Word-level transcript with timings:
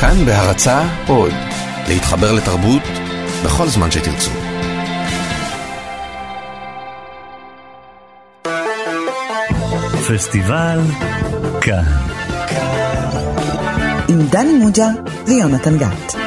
כאן 0.00 0.24
בהרצה 0.24 0.82
עוד, 1.06 1.32
להתחבר 1.88 2.32
לתרבות 2.32 2.82
בכל 3.44 3.68
זמן 3.68 3.90
שתרצו. 3.90 4.30
פסטיבל 10.08 10.80
כאן. 11.60 11.84
עם 14.08 14.26
דני 14.30 14.52
מוג'ה 14.52 14.88
ויונתן 15.26 15.78
גת. 15.78 16.25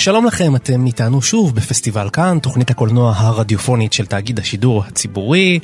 שלום 0.00 0.26
לכם, 0.26 0.56
אתם 0.56 0.86
איתנו 0.86 1.22
שוב 1.22 1.54
בפסטיבל 1.54 2.10
כאן, 2.12 2.38
תוכנית 2.42 2.70
הקולנוע 2.70 3.14
הרדיופונית 3.16 3.92
של 3.92 4.06
תאגיד 4.06 4.38
השידור 4.38 4.84
הציבורי. 4.84 5.58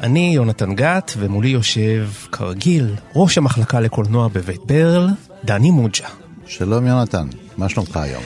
אני 0.00 0.32
יונתן 0.34 0.74
גת, 0.74 1.12
ומולי 1.18 1.48
יושב, 1.48 2.08
כרגיל, 2.32 2.94
ראש 3.14 3.38
המחלקה 3.38 3.80
לקולנוע 3.80 4.28
בבית 4.28 4.60
ברל, 4.66 5.08
דני 5.44 5.70
מוג'ה. 5.70 6.08
שלום 6.46 6.86
יונתן, 6.86 7.26
מה 7.56 7.68
שלומך 7.68 7.96
היום? 7.96 8.22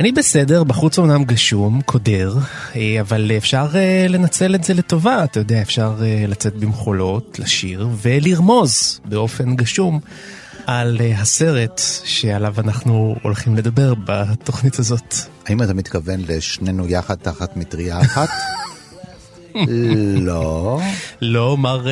אני 0.00 0.12
בסדר, 0.12 0.64
בחוץ 0.64 0.98
אמנם 0.98 1.24
גשום, 1.24 1.80
קודר, 1.80 2.34
אה, 2.76 2.96
אבל 3.00 3.30
אפשר 3.36 3.66
אה, 3.74 4.06
לנצל 4.08 4.54
את 4.54 4.64
זה 4.64 4.74
לטובה, 4.74 5.24
אתה 5.24 5.40
יודע, 5.40 5.62
אפשר 5.62 5.94
אה, 6.02 6.24
לצאת 6.28 6.54
במחולות, 6.56 7.38
לשיר 7.38 7.88
ולרמוז 8.02 9.00
באופן 9.04 9.56
גשום 9.56 10.00
על 10.68 10.98
הסרט 11.16 11.80
שעליו 12.04 12.54
אנחנו 12.58 13.16
הולכים 13.22 13.56
לדבר 13.56 13.94
בתוכנית 14.04 14.78
הזאת. 14.78 15.14
האם 15.46 15.62
אתה 15.62 15.74
מתכוון 15.74 16.20
לשנינו 16.28 16.88
יחד 16.88 17.14
תחת 17.14 17.56
מטריה 17.56 18.00
אחת? 18.00 18.28
לא. 20.28 20.80
לא, 21.20 21.56
מר 21.56 21.86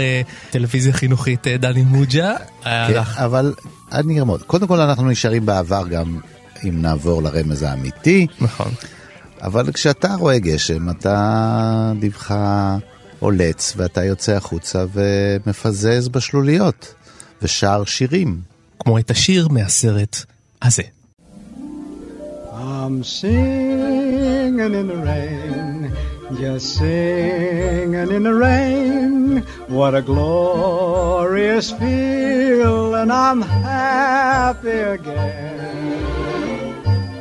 טלוויזיה 0.51 0.93
חינוכית 0.93 1.47
דני 1.47 1.83
מוג'ה. 1.83 2.35
כן, 2.63 3.01
אבל 3.15 3.55
אני 3.93 4.19
ארמוד. 4.19 4.43
קודם 4.43 4.67
כל 4.67 4.81
אנחנו 4.81 5.11
נשארים 5.11 5.47
בעבר 5.47 5.89
גם 5.89 6.21
אם 6.65 6.83
נעבור 6.83 7.23
לרמז 7.23 7.63
האמיתי. 7.63 8.27
נכון. 8.41 8.73
אבל 9.43 9.73
כשאתה 9.73 10.15
רואה 10.15 10.39
גשם, 10.39 10.91
אתה 10.91 11.93
ליבך 12.01 12.35
עולץ 13.19 13.73
ואתה 13.77 14.05
יוצא 14.05 14.33
החוצה 14.33 14.85
ומפזז 14.93 16.09
בשלוליות 16.09 16.95
ושר 17.43 17.85
שירים. 17.85 18.56
כמו 18.80 19.00
את 19.00 19.12
השיר 19.12 19.48
מהסרט 19.48 20.18
הזה. 20.62 20.84
I'm 22.54 23.04
singing 23.04 24.74
in 24.80 24.88
the 24.88 24.98
rain, 24.98 25.92
just 26.40 26.76
singing 26.78 28.12
in 28.18 28.24
the 28.24 28.36
rain. 28.36 29.44
What 29.68 29.96
a 29.96 30.02
glorious 30.02 31.72
feel, 31.72 32.96
and 33.02 33.12
I'm 33.12 33.42
happy 33.42 34.80
again. 34.98 36.02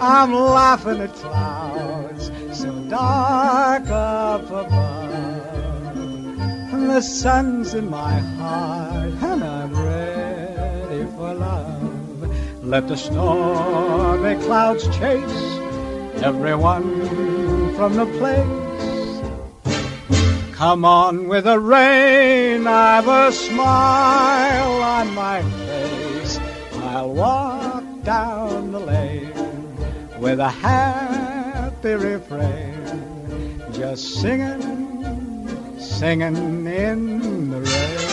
I'm 0.00 0.32
laughing 0.34 1.00
at 1.06 1.12
clouds 1.14 2.24
so 2.52 2.70
dark 2.88 3.86
up 3.88 4.46
above. 4.62 5.96
And 6.72 6.84
the 6.90 7.02
sun's 7.02 7.74
in 7.74 7.86
my 7.90 8.18
heart, 8.38 9.12
and 9.30 9.44
I'm 9.44 9.72
ready 9.73 9.73
for 11.15 11.33
love. 11.33 12.63
Let 12.63 12.87
the 12.87 12.97
stormy 12.97 14.35
clouds 14.43 14.83
chase 14.97 15.59
everyone 16.21 17.75
from 17.75 17.95
the 17.95 18.05
place. 18.17 18.65
Come 20.55 20.85
on 20.85 21.27
with 21.27 21.43
the 21.43 21.59
rain, 21.59 22.65
I've 22.65 23.07
a 23.07 23.31
smile 23.31 24.81
on 24.81 25.13
my 25.13 25.41
face. 25.41 26.39
I'll 26.81 27.11
walk 27.11 27.83
down 28.03 28.71
the 28.71 28.79
lane 28.79 29.33
with 30.19 30.39
a 30.39 30.49
happy 30.49 31.93
refrain, 31.95 33.61
just 33.73 34.21
singing, 34.21 35.77
singing 35.77 36.65
in 36.65 37.51
the 37.51 37.61
rain. 37.61 38.04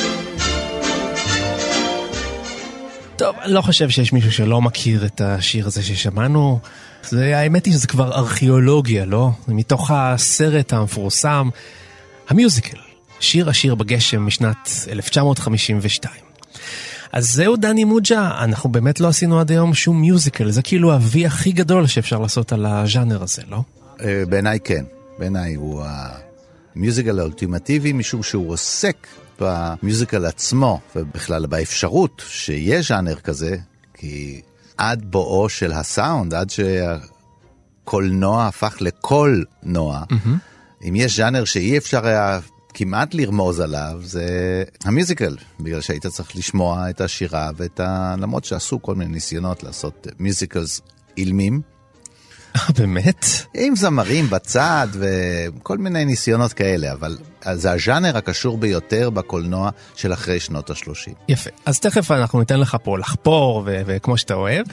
טוב, 3.23 3.37
אני 3.43 3.53
לא 3.53 3.61
חושב 3.61 3.91
שיש 3.91 4.13
מישהו 4.13 4.33
שלא 4.33 4.63
מכיר 4.63 5.07
את 5.07 5.21
השיר 5.21 5.67
הזה 5.67 5.83
ששמענו. 5.83 6.59
זה, 7.09 7.39
האמת 7.39 7.67
היא 7.67 7.75
שזה 7.75 7.87
כבר 7.87 8.13
ארכיאולוגיה, 8.13 9.05
לא? 9.05 9.31
זה 9.47 9.55
מתוך 9.55 9.91
הסרט 9.91 10.73
המפורסם, 10.73 11.49
המיוזיקל, 12.29 12.79
שיר 13.21 13.49
השיר 13.49 13.75
בגשם 13.75 14.27
משנת 14.27 14.71
1952. 14.89 16.15
אז 17.13 17.33
זהו 17.33 17.57
דני 17.57 17.85
מוג'ה, 17.85 18.31
אנחנו 18.39 18.73
באמת 18.73 19.01
לא 19.01 19.09
עשינו 19.09 19.41
עד 19.41 19.51
היום 19.51 19.75
שום 19.75 20.01
מיוזיקל, 20.01 20.51
זה 20.51 20.63
כאילו 20.63 20.93
ה-V 20.93 21.27
הכי 21.27 21.53
גדול 21.53 21.87
שאפשר 21.87 22.19
לעשות 22.19 22.53
על 22.53 22.67
הז'אנר 22.67 23.23
הזה, 23.23 23.43
לא? 23.51 23.63
בעיניי 24.29 24.59
כן, 24.65 24.85
בעיניי 25.19 25.55
הוא 25.55 25.85
המיוזיקל 26.75 27.19
האולטימטיבי, 27.19 27.93
משום 27.93 28.23
שהוא 28.23 28.51
עוסק 28.51 29.07
במיוזיקל 29.41 30.25
עצמו, 30.25 30.81
ובכלל 30.97 31.47
באפשרות 31.47 32.23
שיהיה 32.29 32.83
ז'אנר 32.83 33.15
כזה, 33.15 33.57
כי 33.95 34.41
עד 34.77 35.05
בואו 35.11 35.49
של 35.49 35.73
הסאונד, 35.73 36.35
עד 36.35 36.51
שהקולנוע 36.51 38.47
הפך 38.47 38.77
לקול 38.81 39.45
נוע, 39.63 40.05
mm-hmm. 40.11 40.89
אם 40.89 40.97
יש 40.97 41.17
ז'אנר 41.17 41.45
שאי 41.45 41.79
אפשר 41.79 42.07
היה 42.07 42.41
כמעט 42.75 43.15
לרמוז 43.15 43.61
עליו, 43.61 44.01
זה 44.03 44.27
המיוזיקל, 44.85 45.37
בגלל 45.61 45.81
שהיית 45.81 46.07
צריך 46.07 46.37
לשמוע 46.37 46.91
את 46.91 47.01
השירה 47.01 47.51
ואת 47.57 47.81
ה... 47.81 48.15
למרות 48.19 48.45
שעשו 48.45 48.83
כל 48.83 48.95
מיני 48.95 49.13
ניסיונות 49.13 49.63
לעשות 49.63 50.07
מיוזיקלס 50.19 50.81
אילמים. 51.17 51.72
באמת? 52.79 53.27
עם 53.55 53.77
זמרים 53.77 54.31
בצד 54.31 54.89
וכל 54.93 55.79
מיני 55.79 56.05
ניסיונות 56.05 56.53
כאלה, 56.53 56.93
אבל 56.93 57.19
זה 57.53 57.73
הז'אנר 57.73 58.17
הקשור 58.17 58.59
ביותר 58.59 59.11
בקולנוע 59.11 59.71
של 59.95 60.13
אחרי 60.13 60.41
שנות 60.41 60.71
ה-30. 60.71 61.13
יפה, 61.29 61.51
אז 61.67 61.81
תכף 61.81 62.11
אנחנו 62.11 62.39
ניתן 62.39 62.61
לך 62.61 62.77
פה 62.83 62.99
לחפור 62.99 63.63
ו- 63.67 63.83
וכמו 63.87 64.19
שאתה 64.19 64.35
אוהב, 64.35 64.67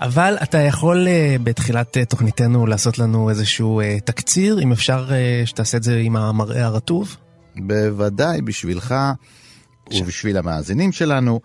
אבל 0.00 0.36
אתה 0.42 0.58
יכול 0.58 1.06
uh, 1.06 1.42
בתחילת 1.42 1.96
uh, 1.96 2.04
תוכניתנו 2.04 2.66
לעשות 2.66 2.98
לנו 2.98 3.30
איזשהו 3.30 3.80
uh, 3.80 3.84
תקציר, 4.04 4.60
אם 4.62 4.72
אפשר 4.72 5.08
uh, 5.08 5.46
שתעשה 5.46 5.76
את 5.76 5.82
זה 5.82 5.98
עם 6.02 6.16
המראה 6.16 6.64
הרטוב? 6.64 7.16
בוודאי, 7.56 8.42
בשבילך 8.42 8.94
ובשביל 9.94 10.36
המאזינים 10.36 10.92
שלנו. 10.92 11.40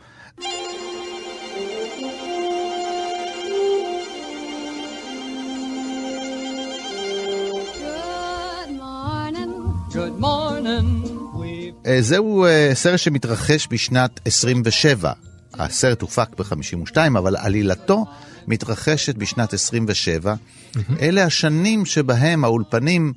זהו 11.99 12.45
סרט 12.73 12.99
שמתרחש 12.99 13.67
בשנת 13.71 14.19
27. 14.25 15.11
הסרט 15.53 16.01
הופק 16.01 16.27
ב-52, 16.39 16.97
אבל 17.17 17.35
עלילתו 17.35 18.05
מתרחשת 18.47 19.15
בשנת 19.15 19.53
27. 19.53 20.33
Mm-hmm. 20.33 20.79
אלה 21.01 21.23
השנים 21.23 21.85
שבהם 21.85 22.43
האולפנים, 22.43 23.13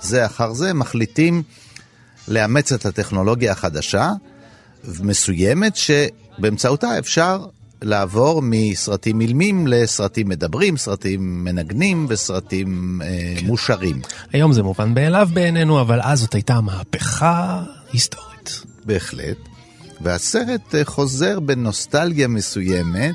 זה 0.00 0.26
אחר 0.26 0.52
זה, 0.52 0.74
מחליטים 0.74 1.42
לאמץ 2.28 2.72
את 2.72 2.86
הטכנולוגיה 2.86 3.52
החדשה, 3.52 4.10
מסוימת, 5.00 5.76
שבאמצעותה 5.76 6.98
אפשר 6.98 7.46
לעבור 7.82 8.40
מסרטים 8.44 9.20
אילמים 9.20 9.66
לסרטים 9.66 10.28
מדברים, 10.28 10.76
סרטים 10.76 11.44
מנגנים 11.44 12.06
וסרטים 12.08 13.00
אה, 13.04 13.34
כן. 13.40 13.46
מושרים. 13.46 14.00
היום 14.32 14.52
זה 14.52 14.62
מובן 14.62 14.94
מאליו 14.94 15.28
בעינינו, 15.32 15.80
אבל 15.80 16.00
אז 16.02 16.20
זאת 16.20 16.34
הייתה 16.34 16.60
מהפכה 16.60 17.62
היסטורית. 17.92 18.62
בהחלט. 18.84 19.36
והסרט 20.00 20.74
חוזר 20.84 21.40
בנוסטלגיה 21.40 22.28
מסוימת, 22.28 23.14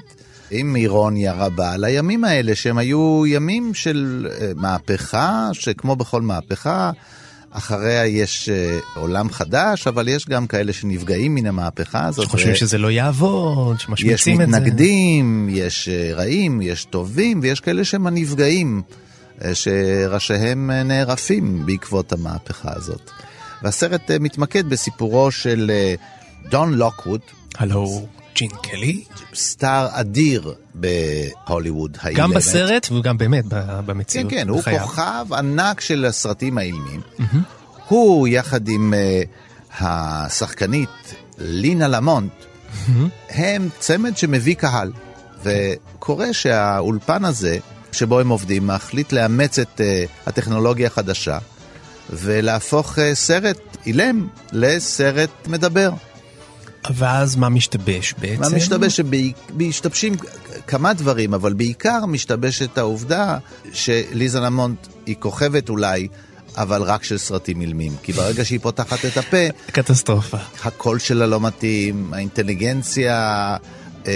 עם 0.52 0.76
אירוניה 0.76 1.34
רבה, 1.34 1.78
לימים 1.78 2.24
האלה, 2.24 2.56
שהם 2.56 2.78
היו 2.78 3.24
ימים 3.26 3.74
של 3.74 4.28
מהפכה, 4.56 5.50
שכמו 5.54 5.96
בכל 5.96 6.22
מהפכה, 6.22 6.92
אחריה 7.52 8.06
יש 8.06 8.50
uh, 8.50 9.00
עולם 9.00 9.30
חדש, 9.30 9.88
אבל 9.88 10.08
יש 10.08 10.26
גם 10.30 10.48
כאלה 10.48 10.74
שנפגעים 10.74 11.36
מן 11.36 11.46
המהפכה 11.46 12.06
הזאת. 12.06 12.26
שחושבים 12.26 12.54
ו... 12.54 12.56
שזה 12.56 12.78
לא 12.78 12.92
יעבוד, 12.92 13.80
שמשמיצים 13.80 14.42
את 14.42 14.50
זה. 14.50 14.58
יש 14.58 14.62
מתנגדים, 14.62 15.48
יש 15.52 15.90
רעים, 16.14 16.62
יש 16.62 16.86
טובים, 16.86 17.40
ויש 17.44 17.60
כאלה 17.60 17.84
שהם 17.84 18.08
הנפגעים, 18.08 18.82
שראשיהם 19.54 20.72
נערפים 20.72 21.66
בעקבות 21.66 22.14
המהפכה 22.14 22.70
הזאת. 22.76 23.12
והסרט 23.64 24.12
uh, 24.12 24.14
מתמקד 24.20 24.70
בסיפורו 24.70 25.32
של 25.32 25.72
דון 26.50 26.74
לוקווד. 26.74 27.22
הלו. 27.58 28.08
ג'ין 28.36 28.50
קלי. 28.64 29.04
סטאר 29.36 29.88
אדיר 29.92 30.54
בהוליווד 30.76 31.98
האילמת. 32.02 32.24
גם 32.24 32.34
בסרט 32.34 32.92
וגם 32.92 33.18
באמת 33.18 33.46
במציאות. 33.86 34.30
כן, 34.32 34.38
כן, 34.38 34.50
הוא 34.50 34.62
כוכב 34.62 35.26
ענק 35.38 35.82
של 35.82 36.06
הסרטים 36.06 36.58
האילמים. 36.58 37.02
Mm-hmm. 37.02 37.38
הוא 37.88 38.28
יחד 38.28 38.68
עם 38.68 38.94
uh, 38.94 39.28
והשחקנית 39.82 41.16
לינה 41.38 41.88
למונט, 41.88 42.32
הם 43.30 43.70
צמד 43.80 44.18
שמביא 44.18 44.56
קהל. 44.56 44.92
וקורה 45.44 46.34
שהאולפן 46.34 47.26
הזה, 47.26 47.58
שבו 47.92 48.20
הם 48.20 48.30
עובדים, 48.30 48.68
מחליט 48.68 49.12
לאמץ 49.12 49.60
את 49.60 49.82
uh, 49.82 50.30
הטכנולוגיה 50.30 50.88
החדשה 50.88 51.38
ולהפוך 52.10 52.98
uh, 52.98 53.02
סרט 53.14 53.78
אילם 53.86 54.28
לסרט 54.52 55.30
מדבר. 55.48 55.92
ואז 56.96 57.36
מה 57.36 57.50
משתבש 57.50 58.14
בעצם? 58.20 58.42
מה 58.42 58.50
משתבש? 58.50 59.00
שמשתבשים 59.00 60.16
כמה 60.68 60.94
דברים, 60.94 61.34
אבל 61.34 61.54
בעיקר 61.54 62.06
משתבשת 62.06 62.78
העובדה 62.78 63.38
שליזה 63.74 64.40
למונט 64.40 64.88
היא 65.06 65.16
כוכבת 65.20 65.70
אולי, 65.70 66.08
אבל 66.58 66.82
רק 66.82 67.04
של 67.04 67.18
סרטים 67.18 67.62
אילמים. 67.62 67.96
כי 68.04 68.12
ברגע 68.14 68.46
שהיא 68.46 68.60
פותחת 68.60 69.06
את 69.06 69.18
הפה... 69.18 69.38
קטסטרופה. 69.72 70.38
הקול 70.64 71.00
שלה 71.00 71.26
לא 71.26 71.42
מתאים, 71.42 72.14
האינטליגנציה 72.14 73.16
אה, 73.16 73.58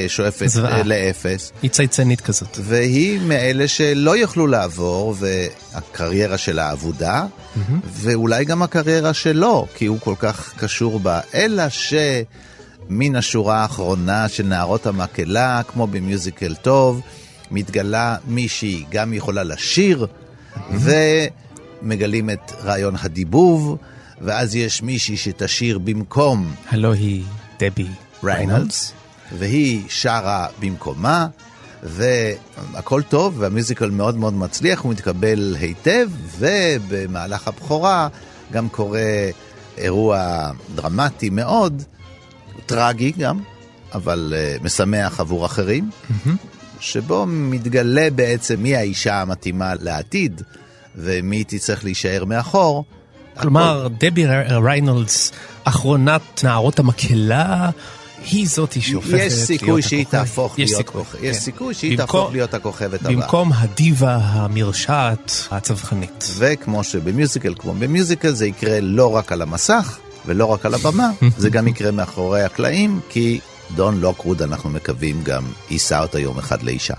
שואפת 0.08 0.48
זוועה. 0.48 0.78
אה, 0.78 0.84
לאפס. 0.84 1.52
היא 1.62 1.72
צייצנית 1.72 2.22
כזאת. 2.22 2.58
והיא 2.62 3.20
מאלה 3.20 3.68
שלא 3.68 4.18
יכלו 4.18 4.48
לעבור, 4.48 5.16
והקריירה 5.20 6.38
שלה 6.38 6.72
אבודה, 6.72 7.26
ואולי 7.86 8.46
גם 8.46 8.64
הקריירה 8.64 9.14
שלו, 9.14 9.68
כי 9.76 9.86
הוא 9.86 10.00
כל 10.00 10.16
כך 10.20 10.54
קשור 10.58 11.00
בה, 11.00 11.20
אלא 11.34 11.64
שמן 11.70 13.16
השורה 13.16 13.62
האחרונה 13.62 14.28
של 14.28 14.44
נערות 14.44 14.86
המקהלה, 14.86 15.62
כמו 15.68 15.88
במיוזיקל 15.88 16.56
טוב, 16.56 17.02
מתגלה 17.52 18.16
מישהי 18.28 18.86
גם 18.92 19.14
יכולה 19.14 19.44
לשיר, 19.44 20.08
ומגלים 20.72 22.30
את 22.30 22.52
רעיון 22.64 22.96
הדיבוב, 23.02 23.78
ואז 24.22 24.56
יש 24.56 24.82
מישהי 24.82 25.18
שתשיר 25.18 25.80
במקום 25.80 26.54
הלא 26.70 26.94
היא 26.94 27.24
דבי 27.60 27.88
ריינולדס, 28.24 28.94
והיא 29.38 29.84
שרה 29.90 30.48
במקומה, 30.60 31.28
והכל 31.84 33.02
טוב, 33.02 33.36
והמיוזיקל 33.40 33.90
מאוד 33.90 34.18
מאוד 34.18 34.34
מצליח, 34.34 34.80
הוא 34.80 34.92
מתקבל 34.92 35.56
היטב, 35.60 36.10
ובמהלך 36.40 37.48
הבכורה 37.48 38.08
גם 38.52 38.70
קורה 38.70 39.30
אירוע 39.78 40.52
דרמטי 40.76 41.30
מאוד, 41.30 41.84
טרגי 42.66 43.12
גם, 43.12 43.40
אבל 43.94 44.34
uh, 44.34 44.64
משמח 44.64 45.20
עבור 45.20 45.46
אחרים, 45.46 45.90
שבו 46.80 47.26
מתגלה 47.28 48.08
בעצם 48.16 48.64
מי 48.64 48.76
האישה 48.76 49.22
המתאימה 49.22 49.74
לעתיד, 49.80 50.42
ומי 50.96 51.44
תצטרך 51.44 51.84
להישאר 51.84 52.26
מאחור. 52.26 52.86
כלומר, 53.40 53.88
דבי 53.98 54.26
ריינולדס, 54.64 55.32
אחרונת 55.64 56.44
נערות 56.44 56.80
המקהלה, 56.80 57.70
היא 58.32 58.48
זאתי 58.48 58.82
שהופכת 58.82 59.12
להיות 59.12 59.26
יש 59.28 59.34
הכוכבת. 59.34 59.46
סיכוי 59.48 59.82
שהיא 59.82 60.06
תהפוך 60.10 60.60
יש 60.60 60.72
להיות 60.72 60.78
סיכוי, 60.88 61.02
כוכ- 61.04 61.18
כן. 61.18 61.26
יש 61.26 61.38
סיכוי 61.38 61.74
שהיא 61.74 61.98
תהפוך 61.98 62.32
להיות 62.32 62.54
הכוכבת 62.54 63.00
הבאה. 63.02 63.12
במקום 63.16 63.52
הדיבה 63.56 64.16
המרשעת 64.22 65.48
הצווחנית. 65.52 66.28
וכמו 66.38 66.84
שבמיוזיקל, 66.84 67.54
כמו 67.60 67.74
במיוזיקל, 67.74 68.32
זה 68.34 68.48
יקרה 68.48 68.80
לא 68.82 69.16
רק 69.16 69.32
על 69.32 69.42
המסך 69.42 69.98
ולא 70.26 70.46
רק 70.46 70.66
על 70.66 70.74
הבמה, 70.74 71.10
זה 71.38 71.50
גם 71.50 71.68
יקרה 71.68 71.92
מאחורי 71.92 72.44
הקלעים, 72.44 73.00
כי 73.10 73.40
דון 73.76 74.00
לוקווד, 74.00 74.42
אנחנו 74.42 74.70
מקווים, 74.70 75.22
גם 75.24 75.44
יישא 75.70 76.00
אותה 76.00 76.20
יום 76.20 76.38
אחד 76.40 76.64
לאישה. 76.64 76.94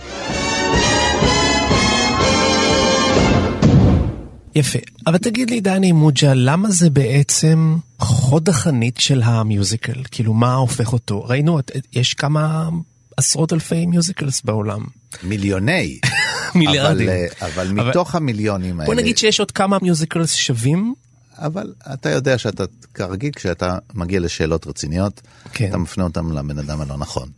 יפה. 4.54 4.78
אבל 5.06 5.18
תגיד 5.18 5.50
לי, 5.50 5.60
דני 5.60 5.92
מוג'ה, 5.92 6.34
למה 6.34 6.70
זה 6.70 6.90
בעצם 6.90 7.76
חוד 7.98 8.48
החנית 8.48 8.96
של 9.00 9.22
המיוזיקל? 9.24 10.02
כאילו, 10.10 10.34
מה 10.34 10.54
הופך 10.54 10.92
אותו? 10.92 11.24
ראינו, 11.24 11.58
יש 11.92 12.14
כמה 12.14 12.68
עשרות 13.16 13.52
אלפי 13.52 13.86
מיוזיקלס 13.86 14.42
בעולם. 14.44 14.84
מיליוני. 15.22 15.98
מיליארדים. 16.54 17.08
אבל, 17.08 17.16
אה, 17.16 17.26
אבל 17.40 17.66
אבל- 17.70 17.88
מתוך 17.90 18.14
המיליונים 18.14 18.80
האלה... 18.80 18.86
בוא 18.86 18.94
נגיד 18.94 19.18
שיש 19.18 19.40
עוד 19.40 19.50
כמה 19.50 19.78
מיוזיקלס 19.82 20.34
שווים. 20.34 20.94
אבל 21.38 21.72
אתה 21.94 22.10
יודע 22.10 22.38
שאתה, 22.38 22.64
כרגיל, 22.94 23.30
כשאתה 23.36 23.78
מגיע 23.94 24.20
לשאלות 24.20 24.66
רציניות, 24.66 25.20
כן. 25.52 25.68
אתה 25.68 25.78
מפנה 25.78 26.04
אותם 26.04 26.32
לבן 26.32 26.58
אדם 26.58 26.80
הלא 26.80 26.96
נכון. 26.98 27.28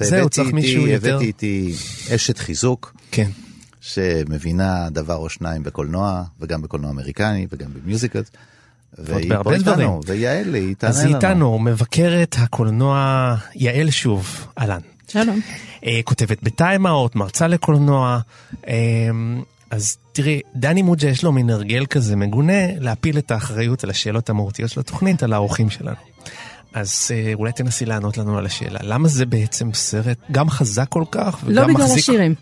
זהו, 0.00 0.28
צריך 0.28 0.52
מישהו 0.52 0.86
יותר- 0.86 1.08
הבאתי 1.10 1.24
איתי 1.26 1.74
אשת 2.14 2.38
חיזוק. 2.38 2.94
כן. 3.10 3.30
שמבינה 3.86 4.90
דבר 4.90 5.14
או 5.16 5.28
שניים 5.28 5.62
בקולנוע, 5.62 6.22
וגם 6.40 6.62
בקולנוע 6.62 6.90
אמריקני, 6.90 7.46
וגם 7.50 7.68
במיוזיקל. 7.74 8.22
והיא 8.98 9.32
פה 9.42 9.58
דברים. 9.58 9.80
איתנו, 9.80 10.00
ויעל, 10.06 10.54
היא 10.54 10.74
תענה 10.78 10.90
אז 10.90 11.00
לנו. 11.00 11.08
היא 11.08 11.16
איתנו, 11.16 11.58
מבקרת 11.58 12.36
הקולנוע 12.38 13.34
יעל 13.54 13.90
שוב, 13.90 14.46
אהלן. 14.58 14.80
שלום. 15.08 15.40
אה, 15.84 16.00
כותבת 16.04 16.42
בטיים-אאוט, 16.42 17.14
מרצה 17.14 17.46
לקולנוע. 17.46 18.20
אה, 18.68 18.74
אז 19.70 19.96
תראי, 20.12 20.40
דני 20.54 20.82
מוג'ה 20.82 21.08
יש 21.08 21.24
לו 21.24 21.32
מין 21.32 21.50
הרגל 21.50 21.86
כזה 21.86 22.16
מגונה 22.16 22.78
להפיל 22.80 23.18
את 23.18 23.30
האחריות 23.30 23.84
על 23.84 23.90
השאלות 23.90 24.30
המהותיות 24.30 24.70
של 24.70 24.80
התוכנית 24.80 25.22
על 25.22 25.32
האורחים 25.32 25.70
שלנו. 25.70 25.96
אז 26.74 27.10
אה, 27.14 27.32
אולי 27.34 27.52
תנסי 27.52 27.84
לענות 27.84 28.18
לנו 28.18 28.38
על 28.38 28.46
השאלה, 28.46 28.78
למה 28.82 29.08
זה 29.08 29.26
בעצם 29.26 29.72
סרט 29.72 30.18
גם 30.32 30.50
חזק 30.50 30.88
כל 30.88 31.04
כך 31.10 31.38
וגם 31.44 31.54
לא 31.54 31.62
בגלל 31.62 31.84
מחזיק... 31.84 31.98
השירים. 31.98 32.34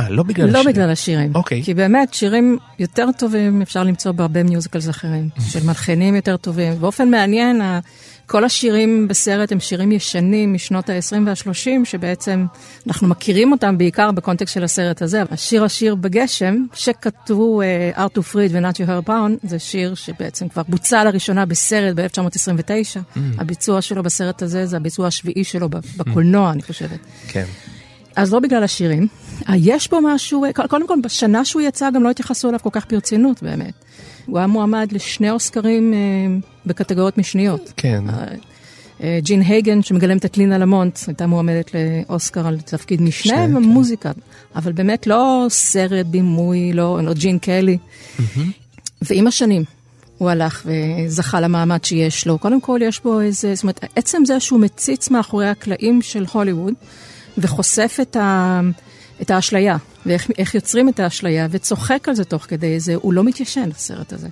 אה, 0.00 0.10
לא 0.10 0.22
בגלל 0.22 0.46
לא 0.46 0.58
השירים. 0.58 0.74
בגלל 0.74 0.90
השירים. 0.90 1.34
אוקיי. 1.34 1.62
כי 1.62 1.74
באמת, 1.74 2.14
שירים 2.14 2.58
יותר 2.78 3.08
טובים 3.18 3.62
אפשר 3.62 3.84
למצוא 3.84 4.12
בהרבה 4.12 4.42
מיוזיקלס 4.42 4.88
אחרים, 4.88 5.28
של 5.48 5.66
מלחינים 5.66 6.14
יותר 6.14 6.36
טובים. 6.36 6.80
באופן 6.80 7.10
מעניין, 7.10 7.60
כל 8.26 8.44
השירים 8.44 9.08
בסרט 9.08 9.52
הם 9.52 9.60
שירים 9.60 9.92
ישנים 9.92 10.54
משנות 10.54 10.90
ה-20 10.90 11.16
וה-30, 11.26 11.84
שבעצם 11.84 12.46
אנחנו 12.86 13.08
מכירים 13.08 13.52
אותם 13.52 13.78
בעיקר 13.78 14.12
בקונטקסט 14.12 14.54
של 14.54 14.64
הסרט 14.64 15.02
הזה. 15.02 15.22
השיר 15.30 15.64
השיר 15.64 15.94
בגשם, 15.94 16.56
שכתבו 16.74 17.62
uh, 17.62 17.98
ארתור 17.98 18.24
פריד 18.24 18.50
ונאצ'י 18.54 18.84
הר 18.84 19.00
בראון, 19.00 19.36
זה 19.42 19.58
שיר 19.58 19.94
שבעצם 19.94 20.48
כבר 20.48 20.62
בוצע 20.68 21.04
לראשונה 21.04 21.46
בסרט 21.46 21.94
ב-1929. 21.96 23.18
הביצוע 23.38 23.82
שלו 23.82 24.02
בסרט 24.02 24.42
הזה 24.42 24.66
זה 24.66 24.76
הביצוע 24.76 25.06
השביעי 25.06 25.44
שלו 25.44 25.68
בקולנוע, 25.68 26.52
אני 26.52 26.62
חושבת. 26.62 26.98
כן. 27.28 27.44
אז 28.16 28.32
לא 28.32 28.40
בגלל 28.40 28.64
השירים. 28.64 29.06
אה, 29.48 29.54
יש 29.56 29.86
פה 29.86 29.98
משהו, 30.02 30.44
אה, 30.44 30.52
קודם 30.52 30.88
כל, 30.88 30.98
בשנה 31.02 31.44
שהוא 31.44 31.62
יצא 31.62 31.90
גם 31.90 32.02
לא 32.02 32.10
התייחסו 32.10 32.48
אליו 32.48 32.60
כל 32.62 32.70
כך 32.72 32.86
ברצינות 32.90 33.42
באמת. 33.42 33.72
הוא 34.26 34.38
היה 34.38 34.46
מועמד 34.46 34.88
לשני 34.92 35.30
אוסקרים 35.30 35.94
אה, 35.94 35.98
בקטגוריות 36.66 37.18
משניות. 37.18 37.72
כן. 37.76 38.04
ג'ין 39.22 39.42
הייגן, 39.42 39.82
שמגלמת 39.82 40.24
את 40.24 40.36
לינה 40.36 40.58
למונט, 40.58 40.98
הייתה 41.06 41.26
מועמדת 41.26 41.70
לאוסקר 41.74 42.46
על 42.46 42.60
תפקיד 42.60 43.02
משנה 43.02 43.46
משנה, 43.46 43.60
במוזיקה. 43.60 44.12
אבל 44.56 44.72
באמת 44.72 45.06
לא 45.06 45.46
סרט, 45.50 46.06
בימוי, 46.06 46.72
לא, 46.72 47.00
לא 47.02 47.14
ג'ין 47.14 47.38
קלי. 47.38 47.78
ועם 49.02 49.26
השנים 49.26 49.64
הוא 50.18 50.30
הלך 50.30 50.66
וזכה 50.66 51.40
למעמד 51.40 51.84
שיש 51.84 52.26
לו. 52.26 52.38
קודם 52.38 52.60
כל 52.60 52.80
יש 52.82 53.00
בו 53.02 53.20
איזה, 53.20 53.54
זאת 53.54 53.62
אומרת, 53.62 53.84
עצם 53.96 54.22
זה 54.24 54.40
שהוא 54.40 54.60
מציץ 54.60 55.10
מאחורי 55.10 55.48
הקלעים 55.48 56.02
של 56.02 56.24
הוליווד 56.32 56.74
וחושף 57.38 57.98
את, 58.02 58.16
ה, 58.16 58.60
את 59.22 59.30
האשליה, 59.30 59.76
ואיך 60.06 60.30
איך 60.38 60.54
יוצרים 60.54 60.88
את 60.88 61.00
האשליה, 61.00 61.48
וצוחק 61.50 62.08
על 62.08 62.14
זה 62.14 62.24
תוך 62.24 62.42
כדי 62.48 62.80
זה, 62.80 62.94
הוא 62.94 63.12
לא 63.12 63.24
מתיישן, 63.24 63.70
הסרט 63.74 64.12
הזה. 64.12 64.28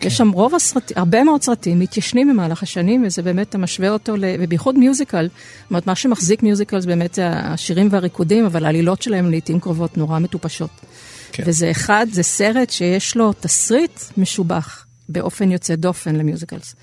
כן. 0.00 0.06
יש 0.06 0.16
שם 0.16 0.30
רוב 0.30 0.54
הסרטים, 0.54 0.98
הרבה 0.98 1.24
מאוד 1.24 1.42
סרטים 1.42 1.78
מתיישנים 1.78 2.28
במהלך 2.28 2.62
השנים, 2.62 3.04
וזה 3.06 3.22
באמת, 3.22 3.48
אתה 3.48 3.58
משווה 3.58 3.90
אותו, 3.90 4.16
ל, 4.16 4.24
ובייחוד 4.38 4.78
מיוזיקל, 4.78 5.28
זאת 5.28 5.70
אומרת, 5.70 5.86
מה 5.86 5.94
שמחזיק 5.94 6.42
מיוזיקל 6.42 6.80
זה 6.80 6.86
באמת 6.86 7.18
השירים 7.22 7.88
והריקודים, 7.90 8.44
אבל 8.44 8.64
העלילות 8.64 9.02
שלהם 9.02 9.30
לעיתים 9.30 9.60
קרובות 9.60 9.96
נורא 9.96 10.18
מטופשות. 10.18 10.70
כן. 11.32 11.42
וזה 11.46 11.70
אחד, 11.70 12.06
זה 12.12 12.22
סרט 12.22 12.70
שיש 12.70 13.16
לו 13.16 13.32
תסריט 13.32 14.00
משובח 14.16 14.86
באופן 15.08 15.50
יוצא 15.50 15.74
דופן 15.74 16.16
למיוזיקלס. 16.16 16.74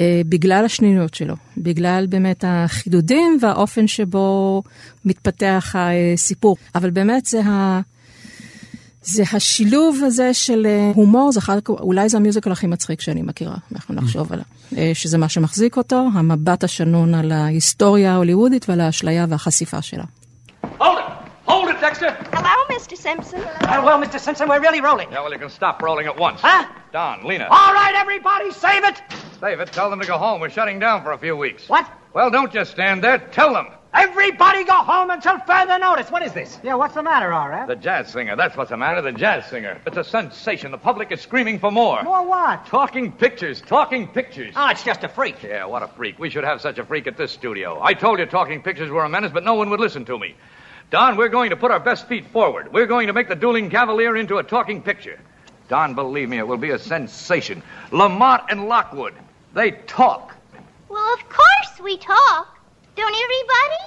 אה, 0.00 0.20
בגלל 0.26 0.64
השניניות 0.64 1.14
שלו, 1.14 1.34
בגלל 1.56 2.06
באמת 2.08 2.44
החידודים 2.48 3.38
והאופן 3.40 3.86
שבו 3.86 4.62
מתפתח 5.04 5.74
הסיפור. 5.78 6.56
אבל 6.74 6.90
באמת 6.90 7.26
זה, 7.26 7.40
ה... 7.40 7.80
זה 9.02 9.22
השילוב 9.32 10.00
הזה 10.06 10.34
של 10.34 10.66
אה, 10.66 10.92
הומור, 10.94 11.32
זה 11.32 11.40
אחד, 11.40 11.58
אולי 11.68 12.08
זה 12.08 12.16
המיוזיקל 12.16 12.52
הכי 12.52 12.66
מצחיק 12.66 13.00
שאני 13.00 13.22
מכירה, 13.22 13.56
אנחנו 13.74 13.94
נחשוב 13.94 14.32
עליו. 14.32 14.44
אה, 14.76 14.90
שזה 14.94 15.18
מה 15.18 15.28
שמחזיק 15.28 15.76
אותו, 15.76 16.08
המבט 16.14 16.64
השנון 16.64 17.14
על 17.14 17.32
ההיסטוריה 17.32 18.12
ההוליוודית 18.12 18.68
ועל 18.68 18.80
האשליה 18.80 19.26
והחשיפה 19.28 19.82
שלה. 19.82 20.04
Hold 20.62 20.82
it! 20.82 21.48
Hold 21.48 21.68
it, 21.68 21.80
Dexter! 21.80 22.10
Hello, 22.32 22.56
Mr. 22.76 22.96
Simpson. 22.96 23.40
Uh, 23.40 23.82
well, 23.84 23.98
Mr. 24.04 24.18
Simpson, 24.18 24.48
we're 24.48 24.60
really 24.60 24.80
rolling. 24.80 25.08
Yeah, 25.10 25.22
well, 25.22 25.32
you 25.32 25.38
can 25.38 25.50
stop 25.60 25.82
rolling 25.82 26.06
at 26.06 26.16
once. 26.26 26.40
Huh? 26.40 26.79
Don, 26.92 27.24
Lena. 27.24 27.46
All 27.50 27.72
right, 27.72 27.94
everybody, 27.94 28.50
save 28.50 28.84
it! 28.84 29.00
Save 29.38 29.60
it. 29.60 29.72
tell 29.72 29.90
them 29.90 30.00
to 30.00 30.06
go 30.06 30.18
home. 30.18 30.40
We're 30.40 30.50
shutting 30.50 30.78
down 30.78 31.02
for 31.02 31.12
a 31.12 31.18
few 31.18 31.36
weeks. 31.36 31.68
What? 31.68 31.88
Well, 32.12 32.30
don't 32.30 32.52
just 32.52 32.72
stand 32.72 33.02
there. 33.04 33.18
Tell 33.18 33.52
them. 33.52 33.68
Everybody 33.92 34.64
go 34.64 34.74
home 34.74 35.10
until 35.10 35.38
further 35.40 35.78
notice. 35.78 36.10
What 36.10 36.22
is 36.22 36.32
this? 36.32 36.60
Yeah, 36.62 36.74
what's 36.74 36.94
the 36.94 37.02
matter, 37.02 37.32
R.F.? 37.32 37.68
The 37.68 37.76
jazz 37.76 38.08
singer. 38.08 38.36
That's 38.36 38.56
what's 38.56 38.70
the 38.70 38.76
matter. 38.76 39.02
The 39.02 39.12
jazz 39.12 39.46
singer. 39.46 39.80
It's 39.86 39.96
a 39.96 40.04
sensation. 40.04 40.70
The 40.70 40.78
public 40.78 41.10
is 41.10 41.20
screaming 41.20 41.58
for 41.58 41.72
more. 41.72 42.02
More 42.02 42.24
what? 42.26 42.66
Talking 42.66 43.10
pictures. 43.10 43.60
Talking 43.60 44.06
pictures. 44.06 44.54
Oh, 44.56 44.68
it's 44.68 44.84
just 44.84 45.02
a 45.02 45.08
freak. 45.08 45.42
Yeah, 45.42 45.64
what 45.64 45.82
a 45.82 45.88
freak. 45.88 46.18
We 46.18 46.30
should 46.30 46.44
have 46.44 46.60
such 46.60 46.78
a 46.78 46.84
freak 46.84 47.06
at 47.08 47.16
this 47.16 47.32
studio. 47.32 47.80
I 47.82 47.94
told 47.94 48.20
you 48.20 48.26
talking 48.26 48.62
pictures 48.62 48.90
were 48.90 49.04
a 49.04 49.08
menace, 49.08 49.32
but 49.32 49.44
no 49.44 49.54
one 49.54 49.70
would 49.70 49.80
listen 49.80 50.04
to 50.04 50.18
me. 50.18 50.36
Don, 50.90 51.16
we're 51.16 51.28
going 51.28 51.50
to 51.50 51.56
put 51.56 51.70
our 51.70 51.80
best 51.80 52.06
feet 52.08 52.26
forward. 52.26 52.72
We're 52.72 52.86
going 52.86 53.06
to 53.08 53.12
make 53.12 53.28
the 53.28 53.36
dueling 53.36 53.70
cavalier 53.70 54.16
into 54.16 54.38
a 54.38 54.42
talking 54.42 54.82
picture. 54.82 55.18
Don, 55.70 55.94
believe 55.94 56.28
me, 56.28 56.38
it 56.38 56.48
will 56.48 56.64
be 56.68 56.72
a 56.72 56.78
sensation. 56.80 57.62
Lamont 57.92 58.42
and 58.50 58.68
Lockwood, 58.68 59.14
they 59.54 59.70
talk. 59.86 60.34
Well, 60.88 61.08
of 61.14 61.22
course 61.38 61.72
we 61.80 61.96
talk. 61.96 62.46
Don't 62.96 63.16
everybody? 63.24 63.82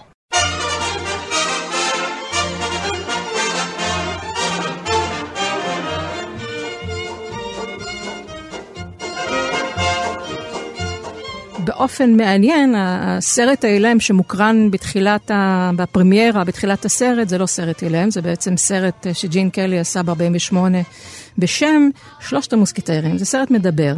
באופן 11.65 12.17
מעניין, 12.17 12.75
הסרט 12.77 13.63
האילם 13.63 13.99
שמוקרן 13.99 14.71
בתחילת, 14.71 15.31
ה... 15.31 15.71
בפרמיירה, 15.75 16.43
בתחילת 16.43 16.85
הסרט, 16.85 17.29
זה 17.29 17.37
לא 17.37 17.45
סרט 17.45 17.83
אילם, 17.83 18.11
זה 18.11 18.21
בעצם 18.21 18.57
סרט 18.57 19.07
אה, 19.07 19.13
שג'ין 19.13 19.49
קלי 19.49 19.79
עשה 19.79 20.03
ב-48 20.03 20.55
בשם 21.37 21.89
שלושת 22.19 22.53
המוסקיטרים. 22.53 23.17
זה 23.17 23.25
סרט 23.25 23.51
מדבר, 23.51 23.95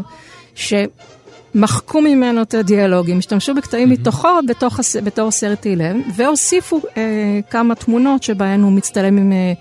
שמחקו 0.55 2.01
ממנו 2.01 2.41
את 2.41 2.53
הדיאלוגים, 2.53 3.17
השתמשו 3.17 3.55
בקטעים 3.55 3.91
mm-hmm. 3.91 3.99
מתוכו 3.99 4.29
בתוך. 4.47 4.79
בתור 5.03 5.31
סרט 5.31 5.65
אילם, 5.65 6.01
והוסיפו 6.15 6.81
אה, 6.97 7.39
כמה 7.49 7.75
תמונות 7.75 8.23
שבהן 8.23 8.61
הוא 8.61 8.71
מצטלם 8.71 9.17
עם 9.17 9.31
אה, 9.31 9.53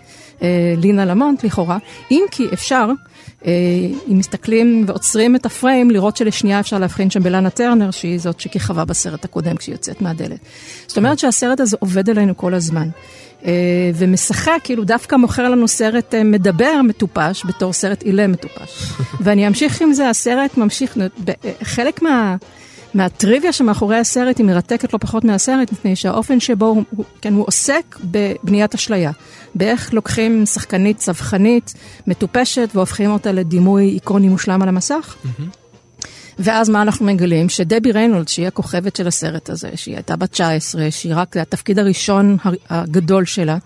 אה, 0.42 0.74
לינה 0.76 1.04
למונט, 1.04 1.44
לכאורה, 1.44 1.78
אם 2.10 2.22
כי 2.30 2.46
אפשר. 2.52 2.86
אה, 3.46 3.52
אם 4.08 4.18
מסתכלים 4.18 4.84
ועוצרים 4.86 5.36
את 5.36 5.46
הפריים, 5.46 5.90
לראות 5.90 6.16
שלשנייה 6.16 6.60
אפשר 6.60 6.78
להבחין 6.78 7.10
שם 7.10 7.22
בלנה 7.22 7.50
טרנר, 7.50 7.90
שהיא 7.90 8.18
זאת 8.18 8.40
שכיכבה 8.40 8.84
בסרט 8.84 9.24
הקודם 9.24 9.56
כשהיא 9.56 9.74
יוצאת 9.74 10.02
מהדלת. 10.02 10.38
זאת 10.86 10.96
אומרת 10.96 11.18
שהסרט 11.18 11.60
הזה 11.60 11.76
עובד 11.80 12.10
עלינו 12.10 12.36
כל 12.36 12.54
הזמן. 12.54 12.88
אה, 13.46 13.90
ומשחק, 13.94 14.58
כאילו 14.64 14.84
דווקא 14.84 15.16
מוכר 15.16 15.48
לנו 15.48 15.68
סרט 15.68 16.14
אה, 16.14 16.24
מדבר 16.24 16.82
מטופש 16.84 17.46
בתור 17.46 17.72
סרט 17.72 18.02
אילם 18.02 18.32
מטופש. 18.32 18.92
ואני 19.24 19.46
אמשיך 19.46 19.82
עם 19.82 19.92
זה, 19.92 20.08
הסרט 20.08 20.56
ממשיך, 20.56 20.96
חלק 21.62 22.02
מה... 22.02 22.36
מהטריוויה 22.94 23.52
שמאחורי 23.52 23.96
הסרט 23.96 24.38
היא 24.38 24.46
מרתקת 24.46 24.92
לא 24.92 24.98
פחות 24.98 25.24
מהסרט, 25.24 25.72
מפני 25.72 25.96
שהאופן 25.96 26.40
שבו 26.40 26.66
הוא, 26.66 27.04
כן, 27.20 27.34
הוא 27.34 27.44
עוסק 27.46 27.98
בבניית 28.04 28.74
אשליה. 28.74 29.10
באיך 29.54 29.94
לוקחים 29.94 30.46
שחקנית 30.46 30.96
צווחנית, 30.96 31.74
מטופשת, 32.06 32.68
והופכים 32.74 33.10
אותה 33.10 33.32
לדימוי 33.32 33.88
איקוני 33.88 34.28
מושלם 34.28 34.62
על 34.62 34.68
המסך. 34.68 35.16
Mm-hmm. 35.24 35.63
ואז 36.38 36.68
מה 36.68 36.82
אנחנו 36.82 37.06
מגלים? 37.06 37.48
שדבי 37.48 37.92
ריינולד, 37.92 38.28
שהיא 38.28 38.46
הכוכבת 38.46 38.96
של 38.96 39.06
הסרט 39.06 39.50
הזה, 39.50 39.70
שהיא 39.74 39.94
הייתה 39.94 40.16
בת 40.16 40.30
19, 40.30 40.90
שהיא 40.90 41.12
רק, 41.16 41.36
התפקיד 41.36 41.78
הראשון 41.78 42.36
הגדול 42.70 43.24
שלה, 43.24 43.58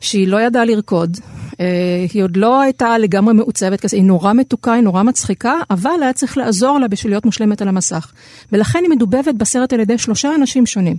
שהיא 0.00 0.28
לא 0.28 0.40
ידעה 0.40 0.64
לרקוד, 0.64 1.18
אה, 1.60 1.66
היא 2.12 2.22
עוד 2.22 2.36
לא 2.36 2.60
הייתה 2.60 2.98
לגמרי 2.98 3.34
מעוצבת 3.34 3.80
כזה, 3.80 3.96
היא 3.96 4.04
נורא 4.04 4.32
מתוקה, 4.32 4.72
היא 4.72 4.82
נורא 4.82 5.02
מצחיקה, 5.02 5.54
אבל 5.70 5.90
היה 6.02 6.12
צריך 6.12 6.38
לעזור 6.38 6.78
לה 6.78 6.88
בשביל 6.88 7.12
להיות 7.12 7.24
מושלמת 7.24 7.62
על 7.62 7.68
המסך. 7.68 8.12
ולכן 8.52 8.78
היא 8.82 8.90
מדובבת 8.90 9.34
בסרט 9.34 9.72
על 9.72 9.80
ידי 9.80 9.98
שלושה 9.98 10.34
אנשים 10.34 10.66
שונים. 10.66 10.96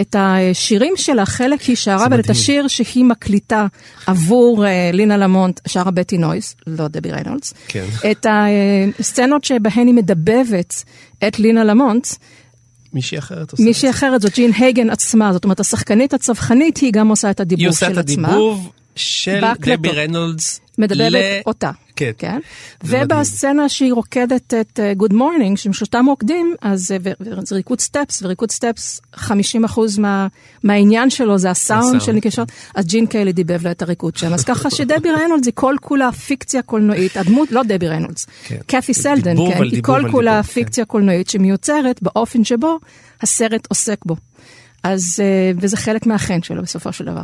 את 0.00 0.16
השירים 0.18 0.92
שלה, 0.96 1.26
חלק 1.26 1.60
היא 1.60 1.76
שרה, 1.76 2.06
אבל 2.06 2.20
את 2.20 2.30
השיר 2.30 2.68
שהיא 2.68 3.04
מקליטה 3.04 3.66
עבור 4.06 4.64
uh, 4.64 4.68
לינה 4.92 5.16
למונט, 5.16 5.60
שרה 5.66 5.90
בטי 5.90 6.18
נויס, 6.18 6.56
לא 6.66 6.88
דבי 6.88 7.12
ריינולדס. 7.12 7.54
כן. 7.68 7.84
את 8.10 8.26
הסצנות 8.98 9.44
שבהן 9.44 9.86
היא 9.86 9.94
מדבבת 9.94 10.84
את 11.28 11.38
לינה 11.38 11.64
למונט. 11.64 12.06
מישהי 12.92 13.18
אחרת 13.18 13.52
עושה 13.52 13.62
מישהי 13.62 13.90
אחרת, 13.90 14.20
זאת 14.20 14.34
ג'ין 14.34 14.52
הייגן 14.58 14.90
עצמה, 14.90 15.32
זאת 15.32 15.44
אומרת, 15.44 15.60
השחקנית 15.60 16.14
הצווחנית, 16.14 16.76
היא 16.76 16.92
גם 16.92 17.08
עושה 17.08 17.30
את 17.30 17.40
הדיבוב 17.40 17.62
של 17.62 17.68
עצמה. 17.68 17.88
היא 17.88 17.98
עושה 17.98 18.00
את 18.00 18.04
הדיבוב 18.04 18.72
של 19.00 19.40
דבי 19.60 19.90
ריינולדס. 19.90 20.60
מדבבת 20.78 21.12
ל... 21.12 21.16
אותה. 21.46 21.70
כן. 21.96 22.10
כן? 22.18 22.38
ובסצנה 22.84 23.68
שהיא 23.68 23.92
רוקדת 23.92 24.54
את 24.54 24.80
Morning, 25.12 25.56
שהם 25.56 25.72
שלושתם 25.72 26.06
רוקדים, 26.08 26.54
אז 26.62 26.94
זה 27.42 27.54
ריקוד 27.54 27.80
סטפס, 27.80 28.22
וריקוד 28.22 28.50
סטפס, 28.50 29.00
50% 29.16 29.20
מה, 29.98 30.26
מהעניין 30.64 31.10
שלו 31.10 31.38
זה 31.38 31.50
הסאונד 31.50 32.00
של 32.00 32.12
נקישות, 32.12 32.52
אז 32.74 32.86
ג'ין 32.86 33.06
קיילי 33.06 33.32
דיבב 33.32 33.64
לה 33.64 33.70
את 33.70 33.82
הריקוד 33.82 34.16
שם. 34.16 34.32
אז 34.32 34.44
ככה 34.44 34.70
שדבי 34.70 35.10
ריינולדס 35.16 35.46
היא 35.46 35.52
כל 35.54 35.74
כולה 35.80 36.12
פיקציה 36.12 36.62
קולנועית, 36.62 37.16
הדמות, 37.16 37.52
לא 37.52 37.62
דבי 37.62 37.88
ריינולדס, 37.88 38.26
כן. 38.44 38.58
קת'י 38.66 38.94
סלדן, 38.94 39.36
כן? 39.36 39.62
היא 39.62 39.82
כל 39.82 40.02
כולה 40.10 40.42
פיקציה 40.42 40.84
קולנועית 40.84 41.30
שמיוצרת 41.30 42.02
באופן 42.02 42.44
שבו 42.44 42.78
הסרט 43.22 43.66
עוסק 43.68 43.98
בו. 44.04 44.16
אז, 44.82 45.22
וזה 45.60 45.76
חלק 45.76 46.06
מהחן 46.06 46.42
שלו 46.42 46.62
בסופו 46.62 46.92
של 46.92 47.04
דבר. 47.04 47.22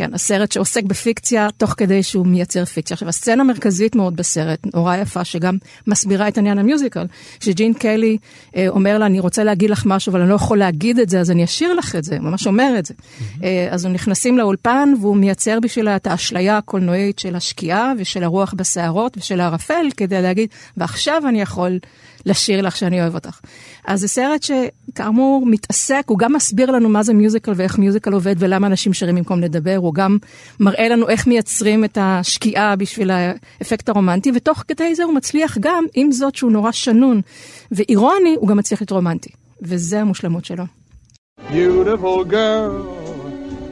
כן, 0.00 0.14
הסרט 0.14 0.52
שעוסק 0.52 0.82
בפיקציה 0.82 1.48
תוך 1.56 1.74
כדי 1.76 2.02
שהוא 2.02 2.26
מייצר 2.26 2.64
פיקציה. 2.64 2.94
עכשיו, 2.94 3.08
הסצנה 3.08 3.42
המרכזית 3.42 3.96
מאוד 3.96 4.16
בסרט, 4.16 4.58
נורא 4.74 4.96
יפה, 4.96 5.24
שגם 5.24 5.56
מסבירה 5.86 6.28
את 6.28 6.38
עניין 6.38 6.58
המיוזיקל, 6.58 7.06
שג'ין 7.40 7.72
קלי 7.72 8.18
אה, 8.56 8.68
אומר 8.68 8.98
לה, 8.98 9.06
אני 9.06 9.20
רוצה 9.20 9.44
להגיד 9.44 9.70
לך 9.70 9.82
משהו, 9.86 10.10
אבל 10.10 10.20
אני 10.20 10.30
לא 10.30 10.34
יכול 10.34 10.58
להגיד 10.58 10.98
את 10.98 11.08
זה, 11.08 11.20
אז 11.20 11.30
אני 11.30 11.44
אשאיר 11.44 11.74
לך 11.74 11.96
את 11.96 12.04
זה, 12.04 12.18
ממש 12.18 12.46
אומר 12.46 12.74
את 12.78 12.86
זה. 12.86 12.94
Mm-hmm. 12.94 13.44
אה, 13.44 13.68
אז 13.70 13.84
הם 13.84 13.92
נכנסים 13.92 14.38
לאולפן, 14.38 14.92
והוא 15.00 15.16
מייצר 15.16 15.60
בשבילה 15.60 15.96
את 15.96 16.06
האשליה 16.06 16.56
הקולנועית 16.56 17.18
של 17.18 17.36
השקיעה, 17.36 17.92
ושל 17.98 18.24
הרוח 18.24 18.54
בסערות, 18.56 19.16
ושל 19.18 19.40
הערפל, 19.40 19.86
כדי 19.96 20.22
להגיד, 20.22 20.48
ועכשיו 20.76 21.22
אני 21.28 21.40
יכול 21.40 21.78
לשיר 22.26 22.62
לך 22.62 22.76
שאני 22.76 23.02
אוהב 23.02 23.14
אותך. 23.14 23.40
אז 23.86 24.00
זה 24.00 24.08
סרט 24.08 24.42
שכאמור 24.42 25.46
מתעסק, 25.46 26.02
הוא 26.06 26.18
גם 26.18 26.32
מסביר 26.32 26.70
לנו 26.70 26.88
מה 26.88 27.02
זה 27.02 27.14
מיוזיקל 27.14 27.52
ואיך 27.56 27.78
מיוזיקל 27.78 28.12
עובד 28.12 28.34
ולמה 28.38 28.66
אנשים 28.66 28.92
שרים 28.92 29.14
במקום 29.14 29.40
לדבר, 29.40 29.76
הוא 29.76 29.94
גם 29.94 30.18
מראה 30.60 30.88
לנו 30.88 31.08
איך 31.08 31.26
מייצרים 31.26 31.84
את 31.84 31.98
השקיעה 32.00 32.76
בשביל 32.76 33.10
האפקט 33.10 33.88
הרומנטי, 33.88 34.32
ותוך 34.34 34.64
כדי 34.68 34.94
זה 34.94 35.04
הוא 35.04 35.14
מצליח 35.14 35.58
גם, 35.60 35.84
עם 35.94 36.12
זאת 36.12 36.34
שהוא 36.34 36.52
נורא 36.52 36.72
שנון 36.72 37.20
ואירוני, 37.72 38.36
הוא 38.38 38.48
גם 38.48 38.56
מצליח 38.56 38.80
להיות 38.80 38.90
רומנטי. 38.90 39.30
וזה 39.62 40.00
המושלמות 40.00 40.44
שלו. 40.44 40.64
Beautiful 41.50 42.24
girl, 42.24 42.74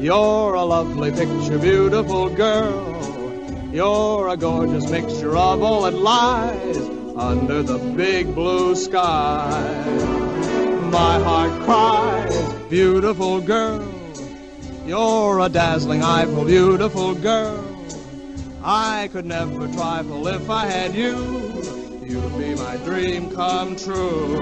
you're 0.01 0.55
a 0.55 0.65
lovely 0.65 1.11
picture, 1.11 1.59
beautiful 1.59 2.29
girl. 2.45 2.99
You're 3.73 4.29
a 4.29 4.37
gorgeous 4.37 4.87
mixture 4.91 5.37
of 5.37 5.63
all 5.63 5.83
that 5.83 5.97
lies 6.11 6.98
under 7.19 7.63
the 7.63 7.79
big 7.97 8.35
blue 8.35 8.77
sky. 8.77 9.51
My 10.99 11.19
heart 11.27 11.53
cries, 11.67 12.37
beautiful 12.71 13.41
girl. 13.41 13.87
You're 14.87 15.41
a 15.41 15.49
dazzling 15.49 16.03
eyeful, 16.03 16.45
beautiful 16.45 17.15
girl. 17.15 17.65
I 18.63 19.09
could 19.13 19.27
never 19.27 19.67
trifle 19.69 20.27
if 20.29 20.49
I 20.49 20.65
had 20.67 20.95
you. 20.95 21.15
You'd 22.11 22.39
be 22.39 22.55
my 22.55 22.77
dream 22.89 23.31
come 23.35 23.77
true. 23.77 24.41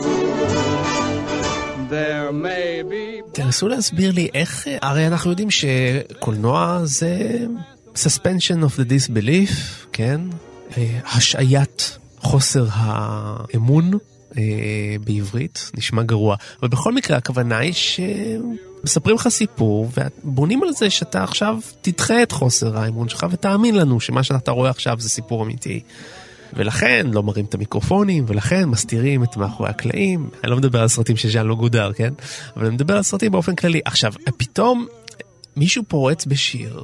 There 1.88 2.32
may 2.32 2.82
be... 2.82 3.22
תנסו 3.32 3.68
להסביר 3.68 4.12
לי 4.12 4.28
איך, 4.34 4.68
הרי 4.82 5.06
אנחנו 5.06 5.30
יודעים 5.30 5.50
שקולנוע 5.50 6.80
זה 6.84 7.46
suspension 7.94 8.62
of 8.64 8.76
the 8.76 8.84
disbelief, 8.84 9.86
כן? 9.92 10.20
השעיית 11.04 11.98
חוסר 12.26 12.66
האמון 12.70 13.90
אה, 14.38 14.42
בעברית, 15.04 15.70
נשמע 15.74 16.02
גרוע, 16.02 16.36
אבל 16.60 16.68
בכל 16.68 16.92
מקרה 16.92 17.16
הכוונה 17.16 17.58
היא 17.58 17.72
שמספרים 17.72 19.16
לך 19.16 19.28
סיפור 19.28 19.90
ובונים 20.24 20.62
על 20.62 20.72
זה 20.72 20.90
שאתה 20.90 21.24
עכשיו 21.24 21.58
תדחה 21.82 22.22
את 22.22 22.32
חוסר 22.32 22.78
האמון 22.78 23.08
שלך 23.08 23.26
ותאמין 23.30 23.74
לנו 23.74 24.00
שמה 24.00 24.22
שאתה 24.22 24.50
רואה 24.50 24.70
עכשיו 24.70 24.96
זה 25.00 25.08
סיפור 25.08 25.42
אמיתי. 25.42 25.80
ולכן 26.52 27.06
לא 27.12 27.22
מראים 27.22 27.44
את 27.44 27.54
המיקרופונים, 27.54 28.24
ולכן 28.28 28.64
מסתירים 28.64 29.24
את 29.24 29.36
מאחורי 29.36 29.70
הקלעים. 29.70 30.30
אני 30.44 30.50
לא 30.50 30.56
מדבר 30.56 30.80
על 30.80 30.88
סרטים 30.88 31.16
של 31.16 31.30
ז'אן 31.30 31.46
לא 31.46 31.54
גודר, 31.54 31.92
כן? 31.92 32.12
אבל 32.56 32.66
אני 32.66 32.74
מדבר 32.74 32.96
על 32.96 33.02
סרטים 33.02 33.32
באופן 33.32 33.54
כללי. 33.54 33.80
עכשיו, 33.84 34.12
פתאום 34.36 34.86
מישהו 35.56 35.82
פורץ 35.88 36.26
בשיר. 36.26 36.82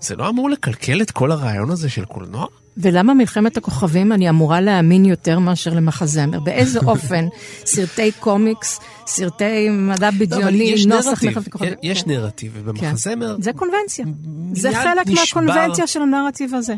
זה 0.00 0.16
לא 0.16 0.28
אמור 0.28 0.50
לקלקל 0.50 1.02
את 1.02 1.10
כל 1.10 1.32
הרעיון 1.32 1.70
הזה 1.70 1.88
של 1.88 2.04
קולנוע? 2.04 2.46
ולמה 2.78 3.14
מלחמת 3.14 3.56
הכוכבים 3.56 4.12
אני 4.12 4.30
אמורה 4.30 4.60
להאמין 4.60 5.04
יותר 5.04 5.38
מאשר 5.38 5.74
למחזמר? 5.74 6.40
באיזה 6.40 6.78
אופן? 6.90 7.26
סרטי 7.64 8.12
קומיקס, 8.12 8.80
סרטי 9.06 9.68
מדע 9.70 10.10
בדיוני, 10.10 10.74
לא, 10.86 10.96
נוסח 10.96 11.24
מלחמת 11.24 11.46
הכוכבים. 11.46 11.72
יש 11.82 12.02
כן. 12.02 12.10
נרטיב, 12.10 12.52
ובמחזמר... 12.54 13.36
כן. 13.36 13.42
זה 13.42 13.52
קונבנציה. 13.52 14.04
זה 14.52 14.70
חלק 14.72 15.06
נשבר... 15.06 15.40
מהקונבנציה 15.40 15.86
של 15.86 16.02
הנרטיב 16.02 16.54
הזה. 16.54 16.74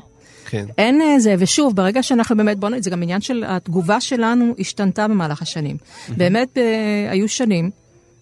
כן. 0.50 0.64
אין 0.78 1.18
זה, 1.18 1.34
ושוב, 1.38 1.76
ברגע 1.76 2.02
שאנחנו 2.02 2.36
באמת, 2.36 2.58
בוא 2.58 2.68
נגיד, 2.68 2.82
זה 2.82 2.90
גם 2.90 3.02
עניין 3.02 3.20
של 3.20 3.44
התגובה 3.46 4.00
שלנו 4.00 4.54
השתנתה 4.58 5.08
במהלך 5.08 5.42
השנים. 5.42 5.76
באמת, 6.16 6.48
ב- 6.58 7.10
היו 7.10 7.28
שנים 7.28 7.70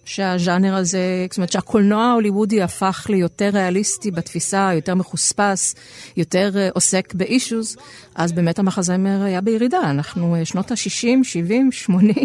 שהז'אנר 0.09 0.75
הזה, 0.75 1.25
זאת 1.29 1.37
אומרת 1.37 1.51
שהקולנוע 1.51 2.03
ההוליוודי 2.03 2.61
הפך 2.61 3.05
ליותר 3.09 3.49
ריאליסטי 3.53 4.11
בתפיסה, 4.11 4.71
יותר 4.75 4.95
מחוספס, 4.95 5.75
יותר 6.17 6.51
uh, 6.53 6.73
עוסק 6.73 7.13
באישוז, 7.13 7.77
אז 8.15 8.31
באמת 8.31 8.59
המחזמר 8.59 9.23
היה 9.23 9.41
בירידה. 9.41 9.79
אנחנו 9.89 10.35
uh, 10.35 10.45
שנות 10.45 10.71
ה-60, 10.71 11.23
70, 11.23 11.71
80, 11.71 12.15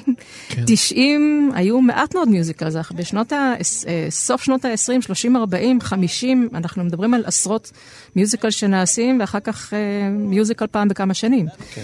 כן. 0.49 0.63
90, 0.67 1.51
היו 1.55 1.81
מעט 1.81 2.15
מאוד 2.15 2.29
מיוזיקלס. 2.29 2.75
בשנות 2.97 3.33
ה... 3.33 3.55
Uh, 3.61 3.65
סוף 4.11 4.43
שנות 4.43 4.65
ה-20, 4.65 5.03
30, 5.03 5.37
40, 5.37 5.81
50, 5.81 6.49
אנחנו 6.55 6.85
מדברים 6.85 7.15
על 7.15 7.23
עשרות 7.27 7.73
מיוזיקל 8.17 8.51
שנעשים, 8.51 9.21
ואחר 9.21 9.41
כך 9.41 9.73
מיוזיקל 10.11 10.67
פעם 10.67 10.89
בכמה 10.89 11.15
שנים. 11.15 11.47
כן. 11.75 11.83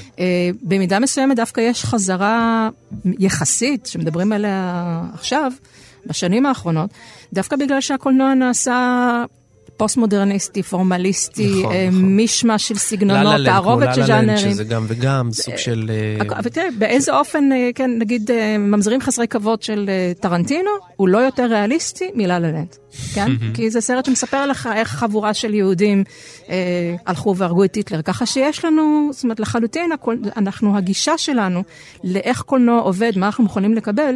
במידה 0.62 0.98
מסוימת 0.98 1.36
דווקא 1.36 1.60
יש 1.60 1.84
חזרה 1.84 2.68
יחסית, 3.04 3.86
שמדברים 3.86 4.32
עליה 4.32 5.02
עכשיו, 5.14 5.52
בשנים 6.06 6.46
האחרונות, 6.46 6.90
דווקא 7.32 7.56
בגלל 7.56 7.80
שהקולנוע 7.80 8.34
נעשה 8.34 9.24
פוסט-מודרניסטי, 9.80 10.62
פורמליסטי, 10.62 11.60
נכון, 11.60 11.72
אה, 11.72 11.88
נכון. 11.90 12.02
מישמש 12.02 12.68
של 12.68 12.74
סגנונות, 12.74 13.34
תערובת 13.44 13.94
של 13.94 14.06
ז'אנרים. 14.06 14.52
שזה 14.52 14.64
גם 14.64 14.84
וגם, 14.88 15.32
סוג 15.32 15.56
של... 15.56 15.90
אה, 15.90 16.38
אבל 16.38 16.50
תראה, 16.50 16.66
באיזה 16.78 17.16
אופן, 17.16 17.52
אה, 17.52 17.70
כן, 17.74 17.90
נגיד, 17.98 18.30
ממזרים 18.58 19.00
חסרי 19.00 19.28
כבוד 19.28 19.62
של 19.62 19.90
טרנטינו, 20.20 20.70
הוא 20.96 21.08
לא 21.08 21.18
יותר 21.18 21.44
ריאליסטי 21.44 22.10
מלה 22.14 22.38
לנד, 22.38 22.76
כן? 23.14 23.30
כי 23.54 23.70
זה 23.70 23.80
סרט 23.80 24.04
שמספר 24.04 24.46
לך 24.46 24.68
איך 24.76 24.88
חבורה 24.88 25.34
של 25.34 25.54
יהודים 25.54 26.04
אה, 26.48 26.96
הלכו 27.06 27.36
והרגו 27.36 27.64
את 27.64 27.74
היטלר. 27.74 28.02
ככה 28.02 28.26
שיש 28.26 28.64
לנו, 28.64 29.10
זאת 29.12 29.22
אומרת, 29.22 29.40
לחלוטין, 29.40 29.90
אנחנו, 30.36 30.76
הגישה 30.76 31.18
שלנו 31.18 31.62
לאיך 32.04 32.40
קולנוע 32.42 32.80
עובד, 32.80 33.12
מה 33.16 33.26
אנחנו 33.26 33.44
מוכנים 33.44 33.74
לקבל, 33.74 34.14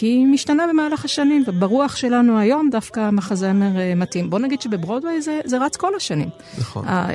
היא 0.00 0.26
משתנה 0.26 0.66
במהלך 0.66 1.04
השנים, 1.04 1.44
וברוח 1.46 1.96
שלנו 1.96 2.38
היום 2.38 2.70
דווקא 2.70 3.00
המחזמר 3.00 3.78
אה, 3.78 3.94
מתאים. 3.96 4.30
בוא 4.30 4.38
נגיד 4.38 4.60
שבברודווי 4.60 5.22
זה, 5.22 5.40
זה 5.44 5.58
רץ 5.58 5.76
כל 5.76 5.94
השנים. 5.96 6.28
נכון. 6.58 6.88
אה, 6.88 7.06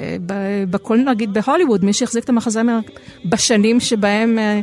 בקולנוע, 0.69 1.13
נגיד 1.13 1.33
בהוליווד, 1.33 1.85
מי 1.85 1.93
שהחזיק 1.93 2.23
את 2.23 2.29
המחזמר 2.29 2.79
בשנים 3.25 3.79
שבהם 3.79 4.39
אה, 4.39 4.59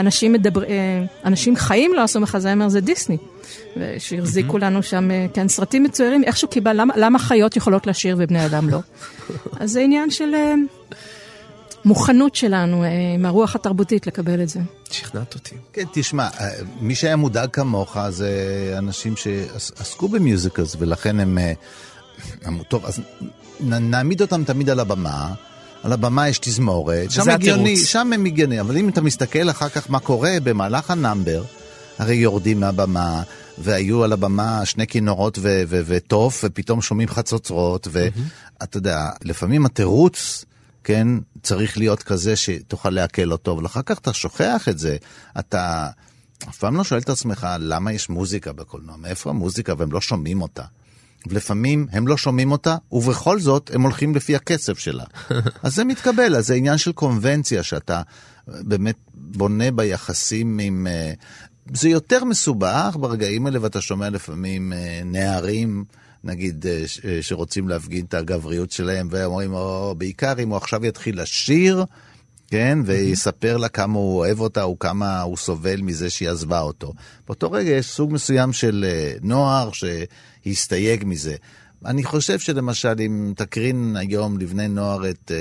אנשים, 0.00 0.32
מדבר, 0.32 0.62
אנשים 1.24 1.56
חיים 1.56 1.94
לא 1.94 2.02
עשו 2.02 2.20
מחזמר 2.20 2.68
זה 2.68 2.80
דיסני. 2.80 3.16
שהחזיקו 3.98 4.58
לנו 4.58 4.82
שם, 4.82 5.08
כן, 5.34 5.48
סרטים 5.48 5.82
מצוירים, 5.82 6.24
איכשהו 6.24 6.48
קיבל, 6.48 6.80
למה, 6.80 6.94
למה 6.96 7.18
חיות 7.18 7.56
יכולות 7.56 7.86
לשיר 7.86 8.16
ובני 8.18 8.46
אדם 8.46 8.68
לא? 8.68 8.78
אז 9.60 9.70
זה 9.70 9.80
עניין 9.80 10.10
של 10.10 10.34
מוכנות 11.84 12.34
שלנו, 12.34 12.84
עם 13.14 13.26
הרוח 13.26 13.54
התרבותית 13.54 14.06
לקבל 14.06 14.42
את 14.42 14.48
זה. 14.48 14.60
שכנעת 14.98 15.34
אותי. 15.34 15.54
כן, 15.72 15.84
תשמע, 15.92 16.28
מי 16.80 16.94
שהיה 16.94 17.16
מודאג 17.16 17.50
כמוך 17.52 17.96
זה 18.08 18.30
אנשים 18.78 19.16
שעסקו 19.16 20.08
במיוזיקלס, 20.08 20.76
ולכן 20.78 21.20
הם 21.20 21.38
אמרו, 22.46 22.64
טוב, 22.64 22.84
אז 22.86 23.00
נעמיד 23.60 24.22
אותם 24.22 24.44
תמיד 24.44 24.70
על 24.70 24.80
הבמה. 24.80 25.34
על 25.82 25.92
הבמה 25.92 26.28
יש 26.28 26.38
תזמורת, 26.38 27.10
שם 27.10 27.30
הגיוני, 27.30 27.76
שם 27.76 28.12
הם 28.12 28.24
הגיוני, 28.24 28.60
אבל 28.60 28.76
אם 28.76 28.88
אתה 28.88 29.00
מסתכל 29.00 29.50
אחר 29.50 29.68
כך 29.68 29.90
מה 29.90 30.00
קורה 30.00 30.36
במהלך 30.42 30.90
ה 30.90 30.97
number, 30.97 31.42
הרי 31.98 32.14
יורדים 32.14 32.60
מהבמה, 32.60 33.22
והיו 33.58 34.04
על 34.04 34.12
הבמה 34.12 34.64
שני 34.64 34.86
כינורות 34.86 35.38
ותוף, 35.68 36.44
ופתאום 36.44 36.82
שומעים 36.82 37.08
חצוצרות, 37.08 37.88
ואתה 37.90 38.76
יודע, 38.76 39.08
לפעמים 39.22 39.66
התירוץ, 39.66 40.44
כן, 40.84 41.08
צריך 41.42 41.78
להיות 41.78 42.02
כזה 42.02 42.36
שתוכל 42.36 42.90
לעכל 42.90 43.32
אותו, 43.32 43.52
אבל 43.52 43.66
אחר 43.66 43.82
כך 43.82 43.98
אתה 43.98 44.12
שוכח 44.12 44.68
את 44.68 44.78
זה, 44.78 44.96
אתה 45.38 45.88
אף 46.48 46.58
פעם 46.58 46.76
לא 46.76 46.84
שואל 46.84 47.00
את 47.00 47.08
עצמך 47.08 47.46
למה 47.60 47.92
יש 47.92 48.08
מוזיקה 48.08 48.52
בקולנוע, 48.52 48.96
מאיפה 48.96 49.30
המוזיקה 49.30 49.74
והם 49.78 49.92
לא 49.92 50.00
שומעים 50.00 50.42
אותה. 50.42 50.64
ולפעמים 51.26 51.86
הם 51.92 52.08
לא 52.08 52.16
שומעים 52.16 52.52
אותה, 52.52 52.76
ובכל 52.92 53.40
זאת 53.40 53.70
הם 53.74 53.82
הולכים 53.82 54.14
לפי 54.14 54.36
הכסף 54.36 54.78
שלה. 54.78 55.04
אז 55.62 55.74
זה 55.74 55.84
מתקבל, 55.84 56.36
אז 56.36 56.46
זה 56.46 56.54
עניין 56.54 56.78
של 56.78 56.92
קונבנציה 56.92 57.62
שאתה 57.62 58.02
באמת 58.46 58.96
בונה 59.14 59.70
ביחסים 59.70 60.58
עם... 60.58 60.86
אה, 60.86 61.12
זה 61.74 61.88
יותר 61.88 62.24
מסובך 62.24 62.96
ברגעים 63.00 63.46
האלה, 63.46 63.62
ואתה 63.62 63.80
שומע 63.80 64.10
לפעמים 64.10 64.72
אה, 64.72 65.00
נערים, 65.04 65.84
נגיד, 66.28 66.66
אה, 66.66 67.22
שרוצים 67.22 67.68
להפגין 67.68 68.04
את 68.04 68.14
הגבריות 68.14 68.70
שלהם, 68.70 69.08
ואומרים, 69.10 69.52
או, 69.52 69.94
בעיקר 69.98 70.34
אם 70.42 70.48
הוא 70.48 70.56
עכשיו 70.56 70.86
יתחיל 70.86 71.22
לשיר, 71.22 71.84
כן, 72.50 72.78
ויספר 72.84 73.56
לה 73.56 73.68
כמה 73.68 73.98
הוא 73.98 74.18
אוהב 74.18 74.40
אותה, 74.40 74.62
או 74.62 74.78
כמה 74.78 75.20
הוא 75.20 75.36
סובל 75.36 75.80
מזה 75.80 76.10
שהיא 76.10 76.28
עזבה 76.28 76.60
אותו. 76.60 76.92
באותו 77.26 77.52
רגע 77.52 77.70
יש 77.70 77.86
סוג 77.86 78.12
מסוים 78.12 78.52
של 78.52 78.84
נוער 79.22 79.70
שהסתייג 79.72 81.04
מזה. 81.06 81.36
אני 81.84 82.04
חושב 82.04 82.38
שלמשל, 82.38 82.94
אם 83.00 83.32
תקרין 83.36 83.96
היום 83.96 84.38
לבני 84.38 84.68
נוער 84.68 85.10
את 85.10 85.32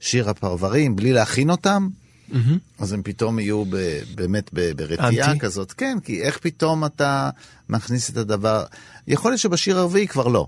שיר 0.00 0.30
הפרברים, 0.30 0.96
בלי 0.96 1.12
להכין 1.12 1.50
אותם. 1.50 1.88
אז 2.78 2.92
הם 2.92 3.02
פתאום 3.02 3.38
יהיו 3.38 3.64
ב, 3.64 4.00
באמת 4.14 4.50
ברתיעה 4.52 5.38
כזאת. 5.38 5.72
כן, 5.72 5.98
כי 6.04 6.22
איך 6.22 6.38
פתאום 6.38 6.84
אתה 6.84 7.30
מכניס 7.68 8.10
את 8.10 8.16
הדבר... 8.16 8.64
יכול 9.08 9.30
להיות 9.30 9.40
שבשיר 9.40 9.78
הרביעי 9.78 10.06
כבר 10.06 10.28
לא. 10.28 10.46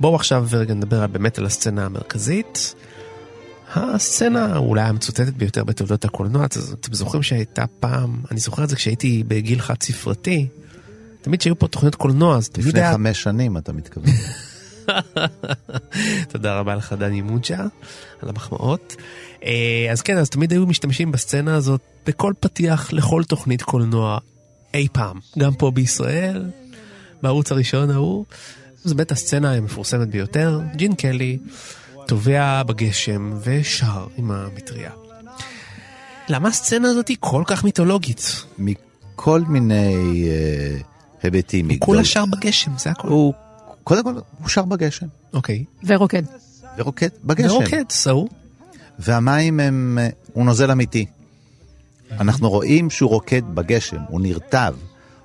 בואו 0.00 0.14
עכשיו 0.14 0.46
רגע 0.52 0.74
נדבר 0.74 1.06
באמת 1.06 1.38
על 1.38 1.46
הסצנה 1.46 1.86
המרכזית. 1.86 2.74
הסצנה 3.74 4.56
אולי 4.56 4.82
המצוטטת 4.82 5.32
ביותר 5.32 5.64
בתולדות 5.64 6.04
הקולנוע, 6.04 6.44
אתם 6.44 6.94
זוכרים 6.94 7.22
שהייתה 7.22 7.64
פעם, 7.80 8.22
אני 8.30 8.40
זוכר 8.40 8.64
את 8.64 8.68
זה 8.68 8.76
כשהייתי 8.76 9.24
בגיל 9.28 9.60
חד 9.60 9.82
ספרתי, 9.82 10.46
תמיד 11.22 11.40
שהיו 11.40 11.58
פה 11.58 11.68
תוכניות 11.68 11.94
קולנוע, 11.94 12.36
אז 12.36 12.48
תמיד 12.48 12.76
היה... 12.76 12.90
לפני 12.90 12.94
חמש 12.94 13.22
שנים 13.22 13.56
אתה 13.56 13.72
מתכוון. 13.72 14.12
תודה 16.32 16.58
רבה 16.58 16.74
לך 16.74 16.92
דני 16.92 17.22
מוג'ה 17.22 17.58
על 18.22 18.28
המחמאות. 18.28 18.96
אה, 19.44 19.88
אז 19.92 20.02
כן, 20.02 20.16
אז 20.16 20.30
תמיד 20.30 20.52
היו 20.52 20.66
משתמשים 20.66 21.12
בסצנה 21.12 21.54
הזאת 21.54 21.80
בכל 22.06 22.32
פתיח 22.40 22.92
לכל 22.92 23.24
תוכנית 23.24 23.62
קולנוע 23.62 24.18
אי 24.74 24.88
פעם, 24.92 25.18
גם 25.38 25.54
פה 25.54 25.70
בישראל, 25.70 26.44
בערוץ 27.22 27.52
הראשון 27.52 27.90
ההוא. 27.90 28.24
זו 28.84 28.94
באמת 28.94 29.12
הסצנה 29.12 29.52
המפורסמת 29.52 30.08
ביותר, 30.08 30.60
ג'ין 30.76 30.94
קלי. 30.94 31.38
טובע 32.08 32.62
בגשם 32.62 33.32
ושר 33.42 34.06
עם 34.16 34.30
המטריה. 34.30 34.90
למה 36.28 36.48
הסצנה 36.48 36.88
הזאת 36.88 37.08
היא 37.08 37.16
כל 37.20 37.42
כך 37.46 37.64
מיתולוגית? 37.64 38.44
מכל 38.58 39.40
מיני 39.48 40.24
uh, 40.24 40.84
היבטים. 41.22 41.70
הוא 41.70 41.76
כולה 41.80 42.04
שר 42.04 42.24
בגשם, 42.26 42.78
זה 42.78 42.90
הכל. 42.90 43.08
הוא, 43.08 43.34
קודם 43.84 44.04
כל, 44.04 44.14
הוא 44.38 44.48
שר 44.48 44.62
בגשם. 44.62 45.06
אוקיי. 45.32 45.64
ורוקד. 45.84 46.22
ורוקד 46.78 47.08
בגשם. 47.24 47.50
ורוקד, 47.50 47.84
סעו. 47.90 48.28
והמים 48.98 49.60
הם, 49.60 49.98
uh, 50.00 50.14
הוא 50.32 50.44
נוזל 50.44 50.70
אמיתי. 50.70 51.06
אנחנו 52.10 52.50
רואים 52.50 52.90
שהוא 52.90 53.10
רוקד 53.10 53.42
בגשם, 53.54 54.00
הוא 54.08 54.20
נרטב, 54.20 54.74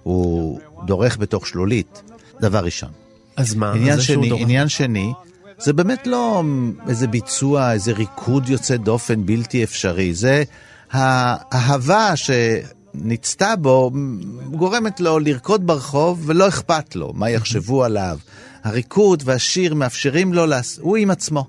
הוא 0.04 0.60
דורך 0.86 1.18
בתוך 1.18 1.48
שלולית, 1.48 2.02
דבר 2.42 2.66
ראשון. 2.66 2.90
אז 3.36 3.56
מה? 3.56 3.74
עניין 3.74 4.02
שני, 4.02 4.42
עניין 4.42 4.70
שני, 4.70 5.14
זה 5.58 5.74
באמת 5.74 6.08
לא 6.08 6.44
איזה 6.88 7.08
ביצוע, 7.08 7.72
איזה 7.74 7.92
ריקוד 7.92 8.50
יוצא 8.50 8.78
דופן 8.78 9.26
בלתי 9.26 9.64
אפשרי, 9.64 10.14
זה 10.14 10.44
האהבה 10.92 12.14
שנצתה 12.16 13.56
בו 13.56 13.92
גורמת 14.52 15.00
לו 15.00 15.20
לרקוד 15.20 15.68
ברחוב 15.68 16.24
ולא 16.26 16.48
אכפת 16.48 16.96
לו 16.96 17.14
מה 17.16 17.30
יחשבו 17.30 17.84
עליו. 17.84 18.18
הריקוד 18.64 19.24
והשיר 19.26 19.76
מאפשרים 19.76 20.34
לו, 20.34 20.46
להס... 20.46 20.80
הוא 20.82 20.98
עם 20.98 21.12
עצמו. 21.12 21.46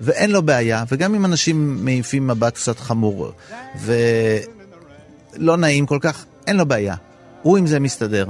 ואין 0.00 0.30
לו 0.30 0.42
בעיה, 0.42 0.84
וגם 0.88 1.14
אם 1.14 1.24
אנשים 1.24 1.84
מעיפים 1.84 2.26
מבט 2.26 2.54
קצת 2.54 2.78
חמור 2.78 3.32
ולא 3.80 5.56
נעים 5.56 5.86
כל 5.86 5.98
כך, 6.00 6.24
אין 6.46 6.56
לו 6.56 6.66
בעיה. 6.66 6.94
הוא 7.42 7.58
עם 7.58 7.66
זה 7.66 7.80
מסתדר, 7.80 8.26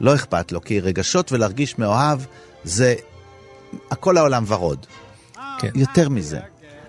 לא 0.00 0.14
אכפת 0.14 0.52
לו, 0.52 0.60
כי 0.60 0.80
רגשות 0.80 1.32
ולהרגיש 1.32 1.78
מאוהב 1.78 2.20
זה 2.64 2.94
הכל 3.90 4.16
העולם 4.16 4.44
ורוד. 4.46 4.86
כן. 5.58 5.70
יותר 5.74 6.08
מזה, 6.08 6.40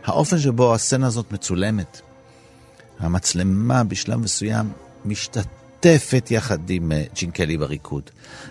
האופן 0.06 0.40
שבו 0.40 0.74
הסצנה 0.74 1.08
הזאת 1.08 1.32
מצולמת, 1.32 2.02
המצלמה 3.00 3.84
בשלב 3.84 4.20
מסוים 4.20 4.72
משתתפת 5.06 6.28
יחד 6.32 6.70
עם 6.70 6.92
אה, 6.92 7.04
ג'ינקלי 7.16 7.58
בריקוד. 7.58 8.04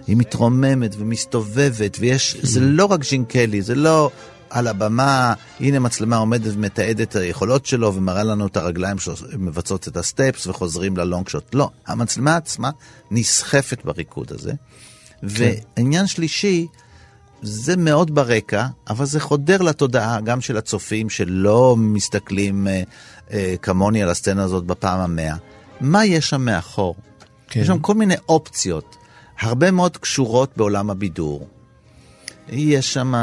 היא 0.07 0.17
מתרוממת 0.17 0.95
ומסתובבת, 0.99 1.97
ויש, 2.01 2.37
זה 2.43 2.61
לא 2.61 2.85
רק 2.85 3.01
ג'ינקלי, 3.01 3.63
זה 3.63 3.75
לא 3.75 4.11
על 4.51 4.67
הבמה, 4.67 5.35
הנה 5.61 5.79
מצלמה 5.79 6.17
עומדת 6.17 6.55
ומתעדת 6.55 7.01
את 7.01 7.17
היכולות 7.17 7.67
שלו 7.67 7.95
ומראה 7.95 8.23
לנו 8.23 8.47
את 8.47 8.57
הרגליים 8.57 8.99
שמבצעות 8.99 9.89
את 9.89 9.97
הסטפס 9.97 10.47
וחוזרים 10.47 10.97
ללונג 10.97 11.29
שוט. 11.29 11.55
לא, 11.55 11.71
המצלמה 11.87 12.37
עצמה 12.37 12.71
נסחפת 13.11 13.85
בריקוד 13.85 14.33
הזה. 14.33 14.53
כן. 15.21 15.53
ועניין 15.77 16.07
שלישי, 16.07 16.67
זה 17.43 17.77
מאוד 17.77 18.15
ברקע, 18.15 18.67
אבל 18.91 19.05
זה 19.05 19.21
חודר 19.21 19.63
לתודעה 19.63 20.21
גם 20.21 20.41
של 20.41 20.57
הצופים 20.57 21.11
שלא 21.11 21.77
מסתכלים 21.79 22.69
אה, 22.69 22.83
אה, 23.33 23.55
כמוני 23.63 24.03
על 24.03 24.09
הסצנה 24.09 24.43
הזאת 24.43 24.65
בפעם 24.65 25.01
המאה. 25.01 25.37
מה 25.81 26.05
יש 26.05 26.29
שם 26.29 26.41
מאחור? 26.41 26.95
כן. 27.49 27.61
יש 27.61 27.67
שם 27.67 27.79
כל 27.79 27.95
מיני 27.95 28.15
אופציות, 28.29 28.97
הרבה 29.41 29.71
מאוד 29.71 29.97
קשורות 29.97 30.51
בעולם 30.57 30.91
הבידור. 30.91 31.49
יש 32.49 32.93
שם 32.93 33.15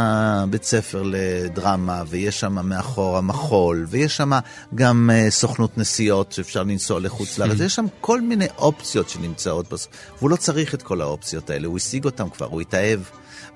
בית 0.50 0.64
ספר 0.64 1.04
לדרמה, 1.06 2.04
ויש 2.08 2.40
שם 2.40 2.70
מאחורה 2.70 3.22
מחול, 3.22 3.86
ויש 3.90 4.18
שם 4.18 4.32
גם 4.76 5.10
uh, 5.10 5.32
סוכנות 5.32 5.78
נסיעות 5.78 6.32
שאפשר 6.32 6.64
לנסוע 6.64 7.00
לחוץ 7.00 7.38
לארץ, 7.38 7.60
יש 7.60 7.76
שם 7.76 7.86
כל 8.02 8.22
מיני 8.22 8.48
אופציות 8.58 9.10
שנמצאות 9.10 9.70
בסוף, 9.70 9.92
והוא 10.18 10.30
לא 10.30 10.36
צריך 10.36 10.74
את 10.74 10.82
כל 10.82 11.02
האופציות 11.02 11.50
האלה, 11.50 11.68
הוא 11.68 11.78
השיג 11.78 12.06
אותם 12.06 12.30
כבר, 12.30 12.46
הוא 12.46 12.62
התאהב, 12.62 13.00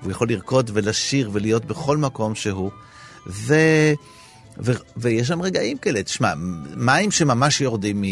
הוא 0.04 0.10
יכול 0.10 0.28
לרקוד 0.28 0.70
ולשיר 0.74 1.30
ולהיות 1.32 1.64
בכל 1.64 1.96
מקום 1.96 2.34
שהוא, 2.34 2.70
ו... 3.26 3.54
ו- 4.58 4.72
ויש 4.96 5.28
שם 5.28 5.42
רגעים 5.42 5.78
כאלה, 5.78 6.02
תשמע, 6.02 6.32
מים 6.76 7.10
שממש 7.10 7.60
יורדים 7.60 8.04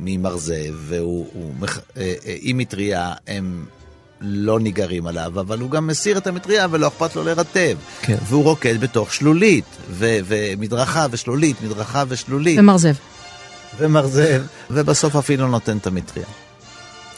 ממרזה, 0.00 0.66
והוא, 0.74 1.26
הוא, 1.32 1.54
אה, 1.96 2.14
אה, 2.26 2.36
עם 2.40 2.58
מטריה, 2.58 3.12
הם 3.26 3.64
לא 4.20 4.60
ניגרים 4.60 5.06
עליו, 5.06 5.40
אבל 5.40 5.60
הוא 5.60 5.70
גם 5.70 5.86
מסיר 5.86 6.18
את 6.18 6.26
המטריה 6.26 6.66
ולא 6.70 6.88
אכפת 6.88 7.16
לו 7.16 7.24
לרטב. 7.24 7.76
כן. 8.02 8.16
והוא 8.28 8.44
רוקד 8.44 8.80
בתוך 8.80 9.14
שלולית, 9.14 9.64
ו- 9.90 10.18
ומדרכה 10.26 11.06
ושלולית, 11.10 11.56
מדרכה 11.62 12.04
ושלולית. 12.08 12.58
ומרזב. 12.58 12.94
ומרזב, 13.78 14.42
ובסוף 14.70 15.16
אפילו 15.16 15.48
נותן 15.48 15.76
את 15.76 15.86
המטריה. 15.86 16.26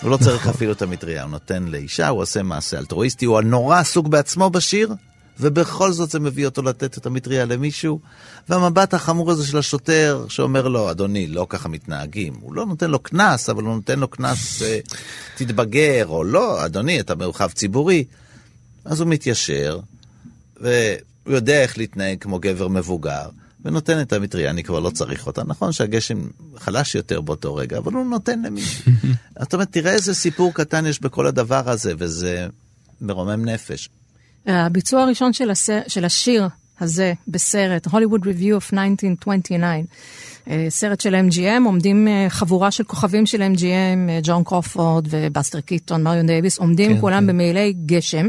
הוא 0.03 0.11
לא 0.11 0.17
צריך. 0.17 0.47
אפילו 0.47 0.73
את 0.73 0.83
המטריה, 0.83 1.23
הוא 1.23 1.31
נותן 1.31 1.63
לאישה, 1.63 2.09
הוא 2.09 2.23
עושה 2.23 2.43
מעשה 2.43 2.79
אלטרואיסטי, 2.79 3.25
הוא 3.25 3.39
הנורא 3.39 3.79
עסוק 3.79 4.07
בעצמו 4.07 4.51
בשיר, 4.51 4.95
ובכל 5.41 5.93
זאת 5.93 6.11
זה 6.11 6.21
מביא 6.21 6.47
אותו 6.47 6.63
לתת 6.63 6.99
את 6.99 7.07
המטריה 7.07 7.45
למישהו. 7.45 8.01
והמבט 8.49 8.95
החמור 8.95 9.31
הזה 9.31 9.47
של 9.47 9.59
השוטר 9.59 10.27
שאומר 10.29 10.69
לו, 10.69 10.91
אדוני, 10.91 11.27
לא 11.27 11.47
ככה 11.49 11.69
מתנהגים. 11.69 12.35
הוא 12.41 12.55
לא 12.55 12.67
נותן 12.67 12.91
לו 12.91 12.99
קנס, 12.99 13.49
אבל 13.49 13.63
הוא 13.63 13.75
נותן 13.75 13.99
לו 13.99 14.09
קנס, 14.09 14.63
אה, 14.63 14.79
תתבגר, 15.37 16.07
או 16.07 16.25
לא, 16.25 16.65
אדוני, 16.65 17.01
אתה 17.01 17.15
מרחב 17.15 17.51
ציבורי. 17.51 18.05
אז 18.85 19.01
הוא 19.01 19.09
מתיישר, 19.09 19.79
והוא 20.57 20.71
יודע 21.27 21.63
איך 21.63 21.79
להתנהג 21.79 22.19
כמו 22.21 22.39
גבר 22.39 22.69
מבוגר. 22.69 23.29
ונותן 23.67 24.01
את 24.01 24.13
המטריה, 24.13 24.51
אני 24.51 24.63
כבר 24.63 24.81
לא 24.81 24.91
צריך 24.91 25.27
אותה. 25.27 25.43
נכון 25.47 25.73
שהגשם 25.73 26.19
חלש 26.57 26.95
יותר 26.95 27.21
באותו 27.21 27.55
רגע, 27.55 27.79
אבל 27.79 27.93
הוא 27.93 28.07
נותן 28.07 28.43
למישהו. 28.43 28.93
זאת 29.41 29.55
אומרת, 29.55 29.73
תראה 29.73 29.93
איזה 29.93 30.15
סיפור 30.15 30.55
קטן 30.55 30.87
יש 30.87 31.01
בכל 31.01 31.27
הדבר 31.27 31.71
הזה, 31.71 31.93
וזה 31.99 32.47
מרומם 33.01 33.45
נפש. 33.45 33.89
הביצוע 34.47 35.03
הראשון 35.03 35.33
של, 35.33 35.51
הסר, 35.51 35.81
של 35.89 36.05
השיר 36.05 36.49
הזה 36.81 37.13
בסרט, 37.29 37.87
Hollywood 37.87 38.23
Review 38.23 38.57
of 38.61 38.73
1929, 38.73 39.67
אה, 40.51 40.67
סרט 40.69 41.01
של 41.01 41.15
MGM, 41.15 41.65
עומדים 41.65 42.09
אה, 42.09 42.27
חבורה 42.29 42.71
של 42.71 42.85
כוכבים 42.85 43.27
של 43.27 43.43
MGM, 43.43 44.11
אה, 44.11 44.21
ג'ואן 44.23 44.45
קרופורד 44.45 45.07
ובאסטר 45.11 45.61
קיטון, 45.61 46.03
מריון 46.03 46.27
דייוויס, 46.27 46.59
עומדים 46.59 46.95
כן, 46.95 47.01
כולם 47.01 47.21
כן. 47.21 47.27
במעילי 47.27 47.75
גשם. 47.87 48.29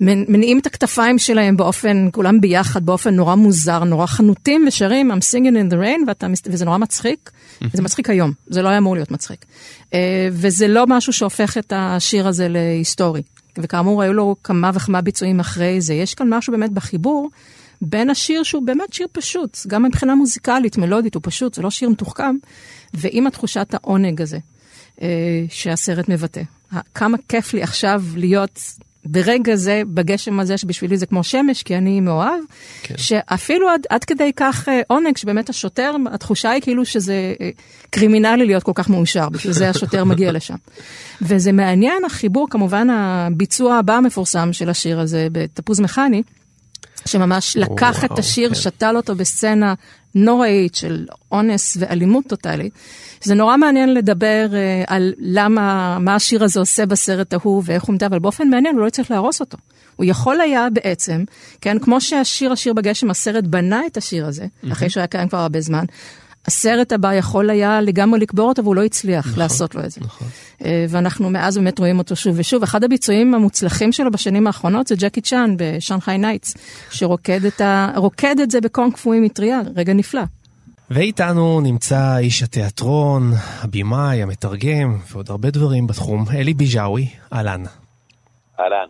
מניעים 0.00 0.58
את 0.58 0.66
הכתפיים 0.66 1.18
שלהם 1.18 1.56
באופן, 1.56 2.08
כולם 2.12 2.40
ביחד, 2.40 2.86
באופן 2.86 3.14
נורא 3.14 3.34
מוזר, 3.34 3.84
נורא 3.84 4.06
חנוטים 4.06 4.64
ושרים 4.68 5.10
I'm 5.10 5.14
singing 5.14 5.54
in 5.54 5.72
the 5.72 5.76
rain, 5.76 6.08
ואתה, 6.08 6.26
וזה 6.46 6.64
נורא 6.64 6.78
מצחיק. 6.78 7.30
זה 7.72 7.82
מצחיק 7.82 8.10
היום, 8.10 8.32
זה 8.46 8.62
לא 8.62 8.68
היה 8.68 8.78
אמור 8.78 8.94
להיות 8.94 9.10
מצחיק. 9.10 9.44
וזה 10.32 10.68
לא 10.68 10.84
משהו 10.88 11.12
שהופך 11.12 11.58
את 11.58 11.72
השיר 11.76 12.28
הזה 12.28 12.48
להיסטורי. 12.48 13.22
וכאמור, 13.58 14.02
היו 14.02 14.12
לו 14.12 14.36
כמה 14.44 14.70
וכמה 14.74 15.00
ביצועים 15.00 15.40
אחרי 15.40 15.80
זה. 15.80 15.94
יש 15.94 16.14
כאן 16.14 16.34
משהו 16.34 16.52
באמת 16.52 16.72
בחיבור 16.72 17.30
בין 17.82 18.10
השיר 18.10 18.42
שהוא 18.42 18.62
באמת 18.62 18.92
שיר 18.92 19.06
פשוט, 19.12 19.58
גם 19.66 19.82
מבחינה 19.82 20.14
מוזיקלית, 20.14 20.78
מלודית, 20.78 21.14
הוא 21.14 21.20
פשוט, 21.24 21.54
זה 21.54 21.62
לא 21.62 21.70
שיר 21.70 21.88
מתוחכם, 21.88 22.36
ועם 22.94 23.26
התחושת 23.26 23.74
העונג 23.74 24.22
הזה 24.22 24.38
אה, 25.02 25.08
שהסרט 25.48 26.08
מבטא. 26.08 26.42
כמה 26.94 27.18
כיף 27.28 27.54
לי 27.54 27.62
עכשיו 27.62 28.02
להיות 28.16 28.60
ברגע 29.04 29.56
זה, 29.56 29.82
בגשם 29.86 30.40
הזה, 30.40 30.58
שבשבילי 30.58 30.96
זה 30.96 31.06
כמו 31.06 31.24
שמש, 31.24 31.62
כי 31.62 31.76
אני 31.76 32.00
מאוהב, 32.00 32.40
כן. 32.82 32.94
שאפילו 32.98 33.68
עד, 33.68 33.86
עד 33.90 34.04
כדי 34.04 34.32
כך 34.36 34.68
אה, 34.68 34.80
עונג, 34.88 35.16
שבאמת 35.16 35.48
השוטר, 35.48 35.92
התחושה 36.12 36.50
היא 36.50 36.62
כאילו 36.62 36.84
שזה 36.84 37.34
אה, 37.40 37.50
קרימינלי 37.90 38.46
להיות 38.46 38.62
כל 38.62 38.72
כך 38.74 38.90
מאושר, 38.90 39.28
בשביל 39.28 39.52
זה 39.52 39.70
השוטר 39.70 40.04
מגיע 40.04 40.32
לשם. 40.32 40.54
וזה 41.22 41.52
מעניין, 41.52 42.04
החיבור, 42.04 42.46
כמובן 42.50 42.90
הביצוע 42.90 43.76
הבא 43.76 43.96
המפורסם 43.96 44.52
של 44.52 44.70
השיר 44.70 45.00
הזה, 45.00 45.28
בתפוז 45.32 45.80
מכני, 45.80 46.22
שממש 47.06 47.56
לקח 47.56 47.98
וואו, 48.02 48.14
את 48.14 48.18
השיר, 48.18 48.48
כן. 48.48 48.54
שתל 48.54 48.96
אותו 48.96 49.14
בסצנה 49.14 49.74
נוראית 50.14 50.74
של 50.74 51.06
אונס 51.32 51.76
ואלימות 51.80 52.26
טוטאלית. 52.26 52.72
זה 53.22 53.34
נורא 53.34 53.56
מעניין 53.56 53.94
לדבר 53.94 54.46
uh, 54.50 54.54
על 54.86 55.12
למה, 55.18 55.98
מה 56.00 56.14
השיר 56.14 56.44
הזה 56.44 56.60
עושה 56.60 56.86
בסרט 56.86 57.32
ההוא 57.32 57.62
ואיך 57.66 57.84
הוא 57.84 57.94
מדבר, 57.94 58.06
אבל 58.06 58.18
באופן 58.18 58.48
מעניין 58.48 58.76
הוא 58.76 58.84
לא 58.84 58.90
צריך 58.90 59.10
להרוס 59.10 59.40
אותו. 59.40 59.58
הוא 59.96 60.06
יכול 60.08 60.40
היה 60.40 60.70
בעצם, 60.72 61.24
כן, 61.60 61.78
כמו 61.78 62.00
שהשיר 62.00 62.52
השיר 62.52 62.72
בגשם, 62.72 63.10
הסרט 63.10 63.44
בנה 63.44 63.80
את 63.86 63.96
השיר 63.96 64.26
הזה, 64.26 64.44
mm-hmm. 64.44 64.72
אחרי 64.72 64.90
שהוא 64.90 65.00
היה 65.00 65.06
קיים 65.06 65.28
כבר 65.28 65.38
הרבה 65.38 65.60
זמן, 65.60 65.84
הסרט 66.46 66.92
הבא 66.92 67.14
יכול 67.14 67.50
היה 67.50 67.80
לגמרי 67.80 68.20
לקבור 68.20 68.48
אותו, 68.48 68.64
והוא 68.64 68.74
לא 68.74 68.84
הצליח 68.84 69.26
נכון, 69.26 69.38
לעשות 69.38 69.74
לו 69.74 69.84
את 69.84 69.90
זה. 69.90 70.00
נכון. 70.00 70.28
אה, 70.64 70.86
ואנחנו 70.88 71.30
מאז 71.30 71.56
באמת 71.56 71.78
רואים 71.78 71.98
אותו 71.98 72.16
שוב 72.16 72.34
ושוב. 72.38 72.62
אחד 72.62 72.84
הביצועים 72.84 73.34
המוצלחים 73.34 73.92
שלו 73.92 74.10
בשנים 74.10 74.46
האחרונות 74.46 74.86
זה 74.86 74.94
ג'קי 74.98 75.20
צ'אן 75.20 75.54
ב 75.56 75.63
Shanghai 75.63 76.18
Knights, 76.18 76.54
שרוקד 76.90 77.44
את, 77.44 77.60
ה... 77.60 77.92
את 78.42 78.50
זה 78.50 78.60
בקונג 78.60 78.96
פו 78.96 79.12
עם 79.12 79.22
מטריה, 79.22 79.60
רגע 79.76 79.92
נפלא. 79.92 80.22
ואיתנו 80.90 81.60
נמצא 81.60 82.16
איש 82.18 82.42
התיאטרון, 82.42 83.32
הבמאי, 83.60 84.22
המתרגם, 84.22 84.98
ועוד 85.12 85.30
הרבה 85.30 85.50
דברים 85.50 85.86
בתחום, 85.86 86.24
אלי 86.34 86.54
ביג'אווי, 86.54 87.08
אהלן. 87.32 87.62
אהלן. 88.60 88.86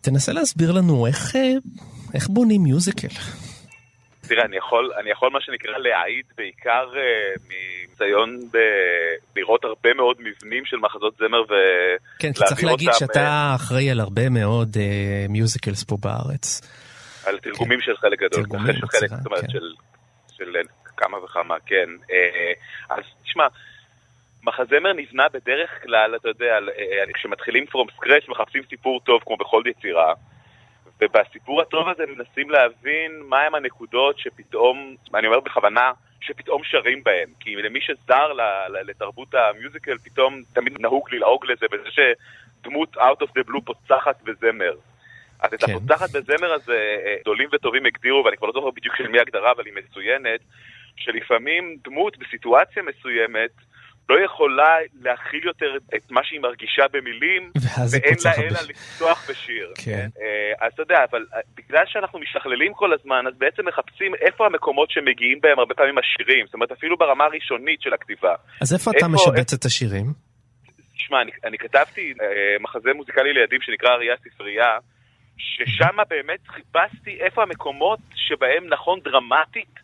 תנסה 0.00 0.32
להסביר 0.32 0.72
לנו 0.72 1.06
איך, 1.06 1.36
אה, 1.36 1.52
איך 2.14 2.28
בונים 2.28 2.62
מיוזיקל. 2.62 3.08
תראה, 4.28 4.44
אני 4.44 4.56
יכול, 4.56 4.90
אני 5.00 5.10
יכול 5.10 5.30
מה 5.30 5.40
שנקרא 5.40 5.78
להעיד 5.78 6.24
בעיקר 6.36 6.90
uh, 6.92 7.42
מניסיון 7.48 8.38
ב- 8.52 9.38
לראות 9.38 9.64
הרבה 9.64 9.94
מאוד 9.94 10.16
מבנים 10.18 10.64
של 10.64 10.76
מחזות 10.76 11.14
זמר 11.18 11.38
אותם. 11.38 11.54
כן, 12.18 12.32
כי 12.32 12.44
צריך 12.44 12.64
להגיד 12.64 12.88
אותם, 12.88 12.98
שאתה 12.98 13.52
uh, 13.52 13.56
אחראי 13.56 13.90
על 13.90 14.00
הרבה 14.00 14.28
מאוד 14.28 14.74
uh, 14.74 15.32
מיוזיקלס 15.32 15.84
פה 15.84 15.96
בארץ. 16.00 16.60
על 17.26 17.38
תרגומים 17.38 17.78
כן. 17.78 17.84
של 17.84 17.96
חלק 17.96 18.18
גדול. 18.18 18.42
תרגומים, 18.42 18.74
של 18.74 18.86
חלק, 18.86 19.10
זאת 19.10 19.26
אומרת, 19.26 19.40
כן. 19.40 19.50
של, 19.50 19.72
של 20.36 20.56
כמה 20.96 21.24
וכמה, 21.24 21.54
כן. 21.66 21.88
Uh, 22.02 22.94
אז 22.94 23.04
תשמע, 23.24 23.44
מחזמר 24.46 24.92
נבנה 24.92 25.24
בדרך 25.32 25.70
כלל, 25.82 26.16
אתה 26.16 26.28
יודע, 26.28 26.58
כשמתחילים 27.14 27.64
from 27.64 27.92
scratch 27.92 28.30
מחפשים 28.30 28.62
סיפור 28.70 29.00
טוב 29.00 29.22
כמו 29.26 29.36
בכל 29.36 29.62
יצירה. 29.66 30.14
ובסיפור 31.00 31.62
הטוב 31.62 31.88
הזה 31.88 32.02
מנסים 32.06 32.50
להבין 32.50 33.22
מהם 33.28 33.54
הנקודות 33.54 34.18
שפתאום, 34.18 34.96
אני 35.14 35.26
אומר 35.26 35.40
בכוונה, 35.40 35.92
שפתאום 36.20 36.64
שרים 36.64 37.04
בהם. 37.04 37.28
כי 37.40 37.56
למי 37.56 37.80
שזר 37.80 38.32
לתרבות 38.84 39.34
המיוזיקל, 39.34 39.98
פתאום 39.98 40.42
תמיד 40.52 40.80
נהוג 40.80 41.14
ללעוג 41.14 41.46
לזה, 41.46 41.66
בזה 41.72 41.88
שדמות 41.90 42.96
Out 42.96 43.22
of 43.22 43.28
the 43.38 43.50
Blue 43.50 43.60
פוצחת 43.64 44.22
בזמר. 44.22 44.74
אז 45.40 45.50
כן. 45.50 45.56
את 45.56 45.62
הפוצחת 45.62 46.10
בזמר 46.10 46.52
הזה 46.52 46.96
אה, 47.06 47.16
גדולים 47.20 47.48
וטובים 47.52 47.86
הגדירו, 47.86 48.24
ואני 48.24 48.36
כבר 48.36 48.46
לא 48.46 48.52
זוכר 48.52 48.70
בדיוק 48.70 48.96
של 48.96 49.08
מי 49.08 49.18
ההגדרה, 49.18 49.52
אבל 49.52 49.66
היא 49.66 49.74
מצוינת, 49.74 50.40
שלפעמים 50.96 51.76
דמות 51.84 52.18
בסיטואציה 52.18 52.82
מסוימת, 52.82 53.50
לא 54.08 54.24
יכולה 54.24 54.76
להכיל 55.02 55.44
יותר 55.44 55.76
את 55.96 56.10
מה 56.10 56.20
שהיא 56.24 56.40
מרגישה 56.40 56.82
במילים, 56.92 57.50
ואין 57.90 58.16
לה 58.24 58.32
אלא 58.34 58.60
לפתוח 58.68 59.30
בשיר. 59.30 59.72
כן. 59.84 60.08
אה, 60.20 60.66
אז 60.66 60.72
אתה 60.72 60.82
יודע, 60.82 61.04
אבל 61.10 61.26
אה, 61.34 61.40
בגלל 61.54 61.84
שאנחנו 61.86 62.18
משכללים 62.18 62.74
כל 62.74 62.92
הזמן, 62.92 63.26
אז 63.26 63.34
בעצם 63.38 63.68
מחפשים 63.68 64.14
איפה 64.14 64.46
המקומות 64.46 64.90
שמגיעים 64.90 65.38
בהם 65.42 65.58
הרבה 65.58 65.74
פעמים 65.74 65.98
השירים, 65.98 66.46
זאת 66.46 66.54
אומרת 66.54 66.72
אפילו 66.72 66.96
ברמה 66.96 67.24
הראשונית 67.24 67.82
של 67.82 67.94
הכתיבה. 67.94 68.34
אז 68.60 68.72
איפה 68.74 68.90
אתה 68.90 69.08
משבץ 69.08 69.52
את 69.52 69.64
השירים? 69.64 70.06
תשמע, 70.96 71.22
אני, 71.22 71.30
אני 71.44 71.58
כתבתי 71.58 72.12
אה, 72.22 72.26
מחזה 72.60 72.90
מוזיקלי 72.94 73.32
לילדים 73.32 73.60
שנקרא 73.62 73.90
אריה 73.90 74.14
ספרייה, 74.16 74.78
ששם 75.36 75.96
באמת 76.08 76.40
חיפשתי 76.48 77.18
איפה 77.20 77.42
המקומות 77.42 77.98
שבהם 78.14 78.66
נכון 78.68 79.00
דרמטית 79.04 79.74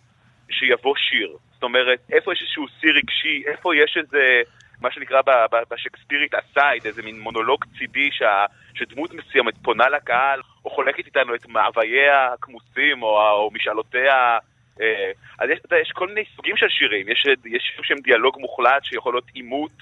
שיבוא 0.50 0.94
שיר. 0.96 1.36
זאת 1.60 1.64
אומרת, 1.64 1.98
איפה 2.12 2.32
יש 2.32 2.42
איזשהו 2.42 2.66
שיא 2.80 2.92
רגשי, 2.92 3.42
איפה 3.46 3.76
יש 3.76 3.96
איזה, 3.96 4.42
מה 4.80 4.90
שנקרא 4.90 5.20
בשקספירית 5.70 6.34
אסייד, 6.34 6.86
איזה 6.86 7.02
מין 7.02 7.20
מונולוג 7.20 7.64
צידי 7.78 8.08
שה, 8.12 8.44
שדמות 8.74 9.14
מסוימת 9.14 9.54
פונה 9.62 9.88
לקהל, 9.88 10.40
או 10.64 10.70
חולקת 10.70 11.06
איתנו 11.06 11.34
את 11.34 11.48
מאווייה 11.48 12.32
הכמוסים, 12.32 13.02
או, 13.02 13.08
או 13.08 13.50
משאלותיה. 13.52 14.38
אז 15.38 15.50
יש, 15.50 15.58
יש 15.82 15.92
כל 15.92 16.08
מיני 16.08 16.24
סוגים 16.36 16.56
של 16.56 16.68
שירים, 16.68 17.08
יש, 17.08 17.26
יש 17.44 17.62
שירים 17.62 17.84
שהם 17.84 17.98
דיאלוג 17.98 18.36
מוחלט 18.38 18.84
שיכול 18.84 19.14
להיות 19.14 19.28
עימות, 19.34 19.76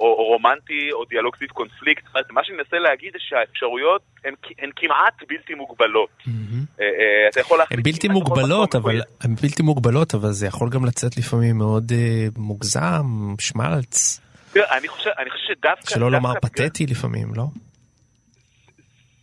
או, 0.00 0.06
או 0.06 0.24
רומנטי, 0.24 0.92
או 0.92 1.04
דיאלוג 1.04 1.36
סביב 1.36 1.50
קונפליקט. 1.50 2.02
זאת 2.04 2.14
אומרת, 2.14 2.30
מה 2.30 2.40
שאני 2.44 2.56
מנסה 2.58 2.78
להגיד 2.78 3.12
זה 3.12 3.18
שהאפשרויות 3.20 4.02
הן, 4.24 4.34
הן 4.58 4.70
כמעט 4.76 5.22
בלתי 5.28 5.54
מוגבלות. 5.54 6.08
Mm-hmm. 6.20 6.80
אה, 6.80 6.84
אה, 6.84 7.28
אתה 7.30 7.40
יכול 7.40 7.58
להחליט... 7.58 7.78
הן 7.78 7.92
בלתי 7.92 8.08
מוגבלות, 8.08 8.74
אבל, 8.74 9.00
הן 9.20 9.34
בלתי 9.42 9.62
מוגבלות, 9.62 10.14
אבל 10.14 10.30
זה 10.30 10.46
יכול 10.46 10.70
גם 10.70 10.84
לצאת 10.84 11.16
לפעמים 11.16 11.58
מאוד 11.58 11.92
אה, 11.92 12.26
מוגזם, 12.36 13.34
שמלץ. 13.38 14.20
תראה, 14.52 14.78
אני 14.78 14.88
חושב, 14.88 15.10
אני 15.18 15.30
חושב 15.30 15.44
שדווקא... 15.46 15.90
שלא 15.90 16.10
דווקא 16.10 16.26
לומר 16.26 16.40
פתטי 16.40 16.86
לפעמים, 16.86 17.34
לא? 17.34 17.44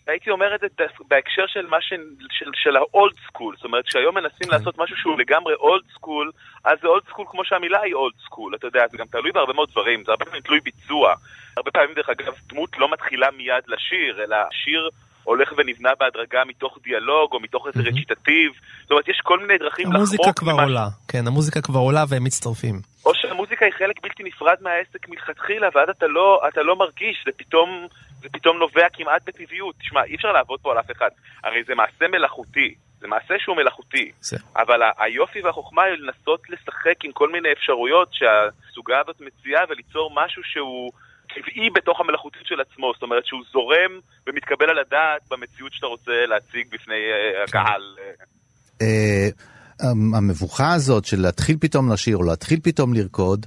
הייתי 0.07 0.29
אומר 0.29 0.55
את 0.55 0.59
זה 0.59 0.67
בהקשר 1.07 1.43
של 1.47 1.65
מה 1.67 1.77
ש... 1.81 1.89
של, 2.29 2.51
של 2.53 2.75
ה 2.75 2.85
old 2.85 3.13
school, 3.27 3.55
זאת 3.55 3.65
אומרת 3.65 3.85
שהיום 3.87 4.15
מנסים 4.15 4.47
כן. 4.47 4.53
לעשות 4.57 4.77
משהו 4.77 4.97
שהוא 4.97 5.19
לגמרי 5.19 5.53
old 5.53 5.83
school, 5.93 6.31
אז 6.65 6.77
זה 6.81 6.87
old 6.87 7.03
school 7.09 7.25
כמו 7.31 7.45
שהמילה 7.45 7.81
היא 7.81 7.93
old 7.93 8.13
school, 8.25 8.55
אתה 8.55 8.67
יודע, 8.67 8.83
זה 8.91 8.97
גם 8.97 9.05
תלוי 9.11 9.31
בהרבה 9.31 9.53
מאוד 9.53 9.69
דברים, 9.71 10.03
זה 10.03 10.11
הרבה 10.11 10.25
פעמים 10.25 10.41
תלוי 10.41 10.59
ביצוע. 10.59 11.13
הרבה 11.57 11.71
פעמים 11.71 11.93
דרך 11.95 12.09
אגב 12.09 12.33
דמות 12.49 12.77
לא 12.77 12.91
מתחילה 12.91 13.27
מיד 13.37 13.63
לשיר, 13.67 14.23
אלא 14.23 14.37
שיר 14.51 14.89
הולך 15.23 15.53
ונבנה 15.57 15.89
בהדרגה 15.99 16.39
מתוך 16.47 16.77
דיאלוג 16.83 17.33
או 17.33 17.39
מתוך 17.39 17.67
איזה 17.67 17.79
רציטטיב, 17.89 18.51
זאת 18.81 18.91
אומרת 18.91 19.07
יש 19.07 19.19
כל 19.23 19.39
מיני 19.39 19.57
דרכים 19.57 19.85
לחמוק 19.85 19.95
המוזיקה 19.95 20.33
כבר 20.33 20.53
ממה- 20.53 20.63
עולה, 20.63 20.87
כן, 21.07 21.27
המוזיקה 21.27 21.61
כבר 21.61 21.79
עולה 21.79 22.03
והם 22.09 22.23
מצטרפים. 22.23 22.90
או 23.05 23.15
שהמוזיקה 23.15 23.65
היא 23.65 23.73
חלק 23.73 24.01
בלתי 24.03 24.23
נפרד 24.23 24.57
מהעסק 24.61 25.09
מלכתחילה, 25.09 25.67
ואז 25.75 25.89
אתה 25.89 26.07
לא, 26.07 26.41
אתה 26.47 26.61
לא 26.61 26.75
מרגיש, 26.75 27.23
זה 27.25 27.31
פתאום, 27.37 27.87
זה 28.21 28.29
פתאום 28.31 28.57
נובע 28.57 28.87
כמעט 28.93 29.21
בטבעיות. 29.25 29.75
תשמע, 29.79 30.03
אי 30.03 30.15
אפשר 30.15 30.31
לעבוד 30.31 30.59
פה 30.61 30.71
על 30.71 30.79
אף 30.79 30.91
אחד. 30.91 31.09
הרי 31.43 31.63
זה 31.63 31.75
מעשה 31.75 32.07
מלאכותי, 32.07 32.75
זה 32.99 33.07
מעשה 33.07 33.33
שהוא 33.39 33.55
מלאכותי. 33.55 34.11
זה. 34.19 34.37
אבל 34.55 34.81
היופי 34.97 35.41
והחוכמה 35.41 35.83
היא 35.83 35.93
לנסות 35.93 36.49
לשחק 36.49 37.05
עם 37.05 37.11
כל 37.11 37.29
מיני 37.31 37.51
אפשרויות 37.51 38.09
שהסוגה 38.13 38.99
הזאת 38.99 39.21
מציעה 39.21 39.63
וליצור 39.69 40.11
משהו 40.15 40.43
שהוא 40.43 40.91
טבעי 41.35 41.69
בתוך 41.69 41.99
המלאכותית 41.99 42.45
של 42.45 42.61
עצמו. 42.61 42.91
זאת 42.93 43.03
אומרת 43.03 43.25
שהוא 43.25 43.41
זורם 43.51 43.99
ומתקבל 44.27 44.69
על 44.69 44.79
הדעת 44.79 45.21
במציאות 45.29 45.73
שאתה 45.73 45.87
רוצה 45.87 46.25
להציג 46.25 46.67
בפני 46.71 46.95
אה, 47.11 47.43
הקהל. 47.43 47.95
המבוכה 49.89 50.73
הזאת 50.73 51.05
של 51.05 51.21
להתחיל 51.21 51.57
פתאום 51.59 51.91
לשיר 51.91 52.17
או 52.17 52.23
להתחיל 52.23 52.59
פתאום 52.63 52.93
לרקוד, 52.93 53.45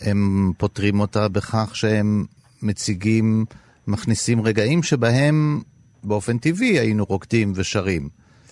הם 0.00 0.52
פותרים 0.58 1.00
אותה 1.00 1.28
בכך 1.28 1.70
שהם 1.74 2.24
מציגים, 2.62 3.44
מכניסים 3.86 4.40
רגעים 4.40 4.82
שבהם 4.82 5.60
באופן 6.04 6.38
טבעי 6.38 6.78
היינו 6.78 7.04
רוקדים 7.04 7.52
ושרים. 7.54 8.08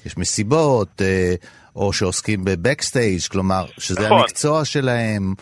יש 0.07 0.17
מסיבות, 0.17 1.03
אה, 1.03 1.35
או 1.77 1.93
שעוסקים 1.93 2.45
בבקסטייג', 2.45 3.21
כלומר, 3.31 3.67
שזה 3.79 4.01
נכון. 4.01 4.19
המקצוע 4.19 4.65
שלהם, 4.65 5.35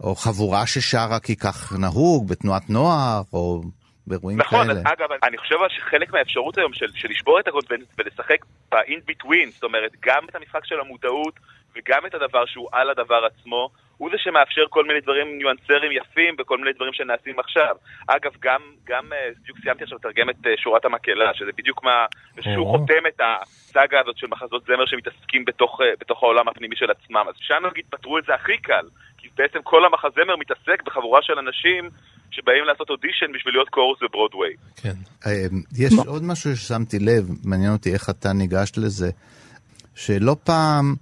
או 0.00 0.14
חבורה 0.14 0.66
ששרה 0.66 1.18
כי 1.20 1.36
כך 1.36 1.72
נהוג 1.72 2.28
בתנועת 2.28 2.70
נוער, 2.70 3.22
או 3.32 3.62
באירועים 4.06 4.38
נכון, 4.38 4.66
כאלה. 4.66 4.80
אגב, 4.84 5.08
אני 5.22 5.38
חושב 5.38 5.56
שחלק 5.68 6.12
מהאפשרות 6.12 6.58
היום 6.58 6.72
של, 6.72 6.86
של 6.94 7.08
לשבור 7.10 7.40
את 7.40 7.48
הקוד 7.48 7.64
ול- 7.70 7.84
ולשחק 7.98 8.44
ב-in 8.72 9.10
between, 9.10 9.50
זאת 9.52 9.64
אומרת, 9.64 9.92
גם 10.00 10.24
את 10.30 10.36
המשחק 10.36 10.64
של 10.64 10.80
המודעות 10.80 11.34
וגם 11.76 12.06
את 12.06 12.14
הדבר 12.14 12.46
שהוא 12.46 12.68
על 12.72 12.90
הדבר 12.90 13.24
עצמו, 13.24 13.70
הוא 13.98 14.10
זה 14.12 14.16
שמאפשר 14.18 14.64
כל 14.70 14.84
מיני 14.84 15.00
דברים, 15.00 15.26
ניואנסרים 15.38 15.92
יפים 15.92 16.34
וכל 16.38 16.58
מיני 16.58 16.72
דברים 16.72 16.92
שנעשים 16.92 17.38
עכשיו. 17.38 17.74
אגב, 18.06 18.32
גם, 18.40 18.60
גם 18.84 19.12
אה, 19.12 19.28
בדיוק 19.42 19.58
סיימתי 19.62 19.82
עכשיו 19.84 19.98
לתרגם 19.98 20.30
את 20.30 20.46
אה, 20.46 20.52
שורת 20.56 20.84
המקהלה, 20.84 21.34
שזה 21.34 21.50
בדיוק 21.56 21.84
מה, 21.84 22.06
שהוא. 22.40 22.66
חותם 22.70 23.02
את 23.08 23.20
הסאגה 23.20 24.00
הזאת 24.00 24.16
של 24.18 24.26
מחזות 24.26 24.62
זמר 24.64 24.86
שמתעסקים 24.86 25.44
בתוך, 25.44 25.80
אה, 25.80 25.86
בתוך 26.00 26.22
העולם 26.22 26.48
הפנימי 26.48 26.76
של 26.76 26.90
עצמם. 26.90 27.24
אז 27.28 27.34
שם 27.38 27.62
נגיד 27.70 27.84
פתרו 27.90 28.18
את 28.18 28.24
זה 28.26 28.34
הכי 28.34 28.58
קל, 28.58 28.86
כי 29.18 29.28
בעצם 29.36 29.58
כל 29.62 29.84
המחזמר 29.84 30.36
מתעסק 30.36 30.82
בחבורה 30.86 31.20
של 31.22 31.38
אנשים 31.38 31.90
שבאים 32.30 32.64
לעשות 32.64 32.90
אודישן 32.90 33.32
בשביל 33.34 33.54
להיות 33.54 33.68
קורוס 33.68 33.98
בברודוויי. 34.02 34.54
כן. 34.76 34.96
יש 35.78 35.92
עוד 36.06 36.22
משהו 36.22 36.56
ששמתי 36.56 36.98
לב, 36.98 37.24
מעניין 37.44 37.72
אותי 37.72 37.92
איך 37.92 38.10
אתה 38.10 38.32
ניגשת 38.32 38.76
לזה, 38.76 39.10
שלא 39.94 40.36
פעם 40.44 40.94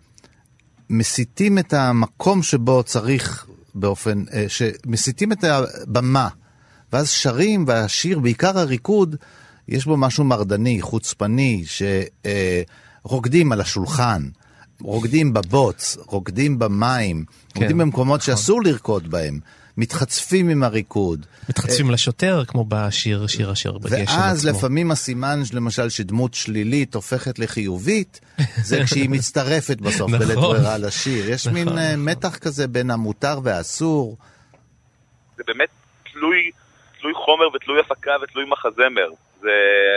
מסיטים 0.92 1.58
את 1.58 1.72
המקום 1.72 2.42
שבו 2.42 2.82
צריך 2.82 3.46
באופן, 3.74 4.24
אה, 4.32 4.44
שמסיטים 4.48 5.32
את 5.32 5.44
הבמה, 5.44 6.28
ואז 6.92 7.10
שרים, 7.10 7.64
והשיר, 7.68 8.18
בעיקר 8.18 8.58
הריקוד, 8.58 9.16
יש 9.68 9.84
בו 9.84 9.96
משהו 9.96 10.24
מרדני, 10.24 10.82
חוצפני, 10.82 11.64
שרוקדים 13.04 13.52
על 13.52 13.60
השולחן, 13.60 14.28
רוקדים 14.80 15.32
בבוץ, 15.32 15.96
רוקדים 16.06 16.58
במים, 16.58 17.24
רוקדים 17.56 17.78
במקומות 17.78 18.22
שאסור 18.22 18.62
לרקוד 18.62 19.10
בהם, 19.10 19.40
מתחצפים 19.76 20.48
עם 20.48 20.62
הריקוד. 20.62 21.26
מתחצפים 21.48 21.90
לשוטר, 21.90 22.44
כמו 22.44 22.64
בשיר, 22.68 23.26
שיר 23.26 23.52
אשר 23.52 23.72
בגשם 23.72 24.02
עצמו. 24.02 24.16
ואז 24.18 24.48
לפעמים 24.48 24.90
הסימן, 24.90 25.38
למשל, 25.54 25.88
שדמות 25.88 26.34
שלילית 26.34 26.94
הופכת 26.94 27.38
לחיובית, 27.38 28.20
זה 28.62 28.80
כשהיא 28.84 29.08
מצטרפת 29.16 29.80
בסוף 29.80 30.10
נכון. 30.10 30.18
בלית 30.18 30.38
ברירה 30.38 30.78
לשיר. 30.78 31.30
יש 31.30 31.46
נכון, 31.46 31.58
מין 31.58 31.78
אה, 31.78 31.96
מתח 31.96 32.36
כזה 32.36 32.68
בין 32.68 32.90
המותר 32.90 33.38
והאסור. 33.44 34.16
זה 35.36 35.42
באמת 35.46 35.68
תלוי, 36.12 36.50
תלוי 37.00 37.14
חומר 37.14 37.48
ותלוי 37.54 37.80
הפקה 37.80 38.12
ותלוי 38.22 38.44
מחזמר. 38.48 39.08
זה, 39.40 39.50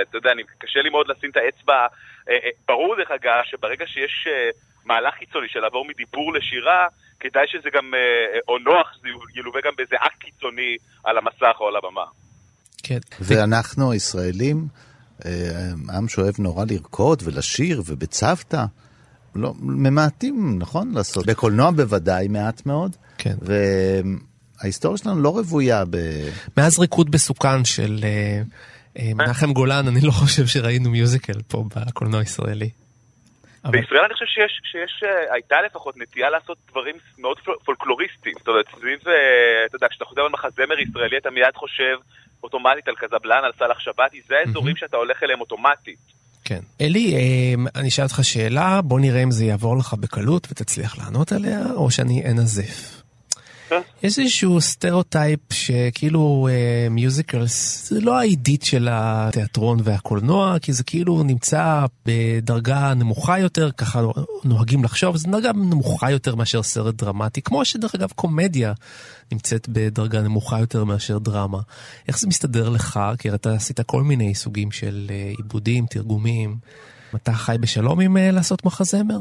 אתה 0.10 0.18
יודע, 0.18 0.32
אני, 0.32 0.44
קשה 0.58 0.80
לי 0.82 0.90
מאוד 0.90 1.08
לשים 1.10 1.30
את 1.30 1.38
האצבע. 1.38 1.88
אה, 2.30 2.34
אה, 2.34 2.50
ברור 2.68 2.96
דרך 2.96 3.12
אגב 3.12 3.42
שברגע 3.44 3.86
שיש 3.88 4.28
אה, 4.28 4.50
מהלך 4.86 5.14
קיצוני 5.20 5.48
של 5.50 5.60
לעבור 5.60 5.86
מדיבור 5.88 6.34
לשירה, 6.34 6.88
כדאי 7.20 7.44
שזה 7.48 7.70
גם, 7.74 7.94
אה, 7.94 8.40
או 8.48 8.58
נוח 8.58 8.94
שזה 8.94 9.10
ילווה 9.36 9.62
גם 9.66 9.72
באיזה 9.78 9.96
אקט 9.96 10.20
קיצוני 10.20 10.78
על 11.04 11.18
המסך 11.18 11.56
או 11.60 11.68
על 11.68 11.76
הבמה. 11.76 12.06
כן. 12.84 13.00
ואנחנו, 13.20 13.92
הישראלים, 13.92 14.68
אה, 15.26 15.32
עם 15.98 16.08
שאוהב 16.08 16.36
נורא 16.40 16.66
לרקוד 16.70 17.22
ולשיר 17.26 17.82
ובצוותא, 17.86 18.66
לא, 19.36 19.54
ממעטים, 19.60 20.60
נכון? 20.60 20.92
לעשות. 20.94 21.26
בקולנוע 21.26 21.72
בוודאי 21.72 22.28
מעט 22.28 22.66
מאוד. 22.66 22.96
כן. 23.18 23.36
וההיסטוריה 24.62 24.98
שלנו 24.98 25.22
לא 25.22 25.30
רוויה 25.30 25.84
ב... 25.90 25.98
מאז 26.58 26.80
ריקוד 26.80 27.12
בסוכן 27.12 27.66
של 27.66 28.00
אה, 28.04 28.42
אה, 29.00 29.12
מנחם 29.16 29.54
גולן, 29.54 29.88
אני 29.88 30.02
לא 30.02 30.12
חושב 30.12 30.48
שראינו 30.48 30.90
מיוזיקל 30.90 31.42
פה 31.48 31.64
בקולנוע 31.76 32.20
הישראלי. 32.20 32.70
אבל- 33.66 33.72
בישראל 33.82 34.04
אני 34.06 34.14
חושב 34.14 34.26
שיש, 34.26 34.62
שיש, 34.72 35.04
אה, 35.04 35.34
הייתה 35.34 35.56
לפחות 35.66 35.98
נטייה 35.98 36.30
לעשות 36.30 36.58
דברים 36.72 36.96
מאוד 37.18 37.40
פול- 37.40 37.58
פולקלוריסטיים. 37.66 38.36
זאת 38.40 38.48
אומרת, 38.48 38.66
סביב, 38.80 39.00
אה, 39.08 39.14
אתה 39.66 39.76
יודע, 39.76 39.88
כשאתה 39.90 40.06
חושב 40.06 40.22
על 40.22 40.30
מחזמר 40.30 40.80
ישראלי, 40.80 41.18
אתה 41.18 41.30
מיד 41.30 41.56
חושב 41.56 41.96
אוטומטית 42.44 42.88
על 42.88 42.96
קזבלן, 42.96 43.42
על 43.44 43.52
סאלח 43.60 43.80
שבתי, 43.80 44.22
זה 44.28 44.36
האזורים 44.40 44.76
שאתה 44.76 44.98
הולך 44.98 45.24
אליהם 45.24 45.42
אוטומטית. 45.42 46.00
כן. 46.46 46.60
אלי, 46.82 47.16
אה, 47.16 47.54
אני 47.80 47.88
אשאל 47.88 48.04
אותך 48.04 48.20
שאלה, 48.24 48.82
בוא 48.84 49.00
נראה 49.00 49.24
אם 49.24 49.32
זה 49.32 49.46
יעבור 49.46 49.78
לך 49.78 49.94
בקלות 49.94 50.48
ותצליח 50.52 50.98
לענות 50.98 51.32
עליה, 51.32 51.60
או 51.76 51.92
שאני 51.92 52.24
אנזף. 52.32 53.05
איזשהו 54.04 54.62
סטריאוטייפ 54.62 55.40
שכאילו 55.54 56.48
אה, 56.52 56.88
musicals 56.90 57.88
זה 57.90 58.02
לא 58.02 58.20
העידית 58.20 58.64
של 58.64 58.88
התיאטרון 58.92 59.80
והקולנוע, 59.84 60.60
כי 60.60 60.74
זה 60.74 60.84
כאילו 60.84 61.24
נמצא 61.24 61.86
בדרגה 62.06 62.94
נמוכה 62.94 63.40
יותר, 63.40 63.72
ככה 63.72 64.02
נוהגים 64.44 64.84
לחשוב, 64.84 65.18
זה 65.18 65.28
דרגה 65.28 65.52
נמוכה 65.54 66.12
יותר 66.12 66.36
מאשר 66.36 66.64
סרט 66.64 66.96
דרמטי, 66.96 67.42
כמו 67.42 67.66
שדרך 67.66 67.96
אגב 67.96 68.12
קומדיה 68.16 68.74
נמצאת 69.32 69.70
בדרגה 69.70 70.22
נמוכה 70.22 70.60
יותר 70.60 70.84
מאשר 70.84 71.18
דרמה. 71.18 71.60
איך 72.08 72.20
זה 72.20 72.28
מסתדר 72.28 72.70
לך? 72.70 73.00
כי 73.20 73.34
אתה 73.34 73.54
עשית 73.54 73.82
כל 73.82 74.04
מיני 74.04 74.36
סוגים 74.36 74.72
של 74.72 75.08
אה, 75.10 75.32
עיבודים, 75.38 75.86
תרגומים. 75.86 76.58
אתה 77.16 77.34
חי 77.34 77.56
בשלום 77.60 78.00
עם 78.00 78.18
אה, 78.18 78.32
לעשות 78.32 78.66
מחזמר? 78.66 79.18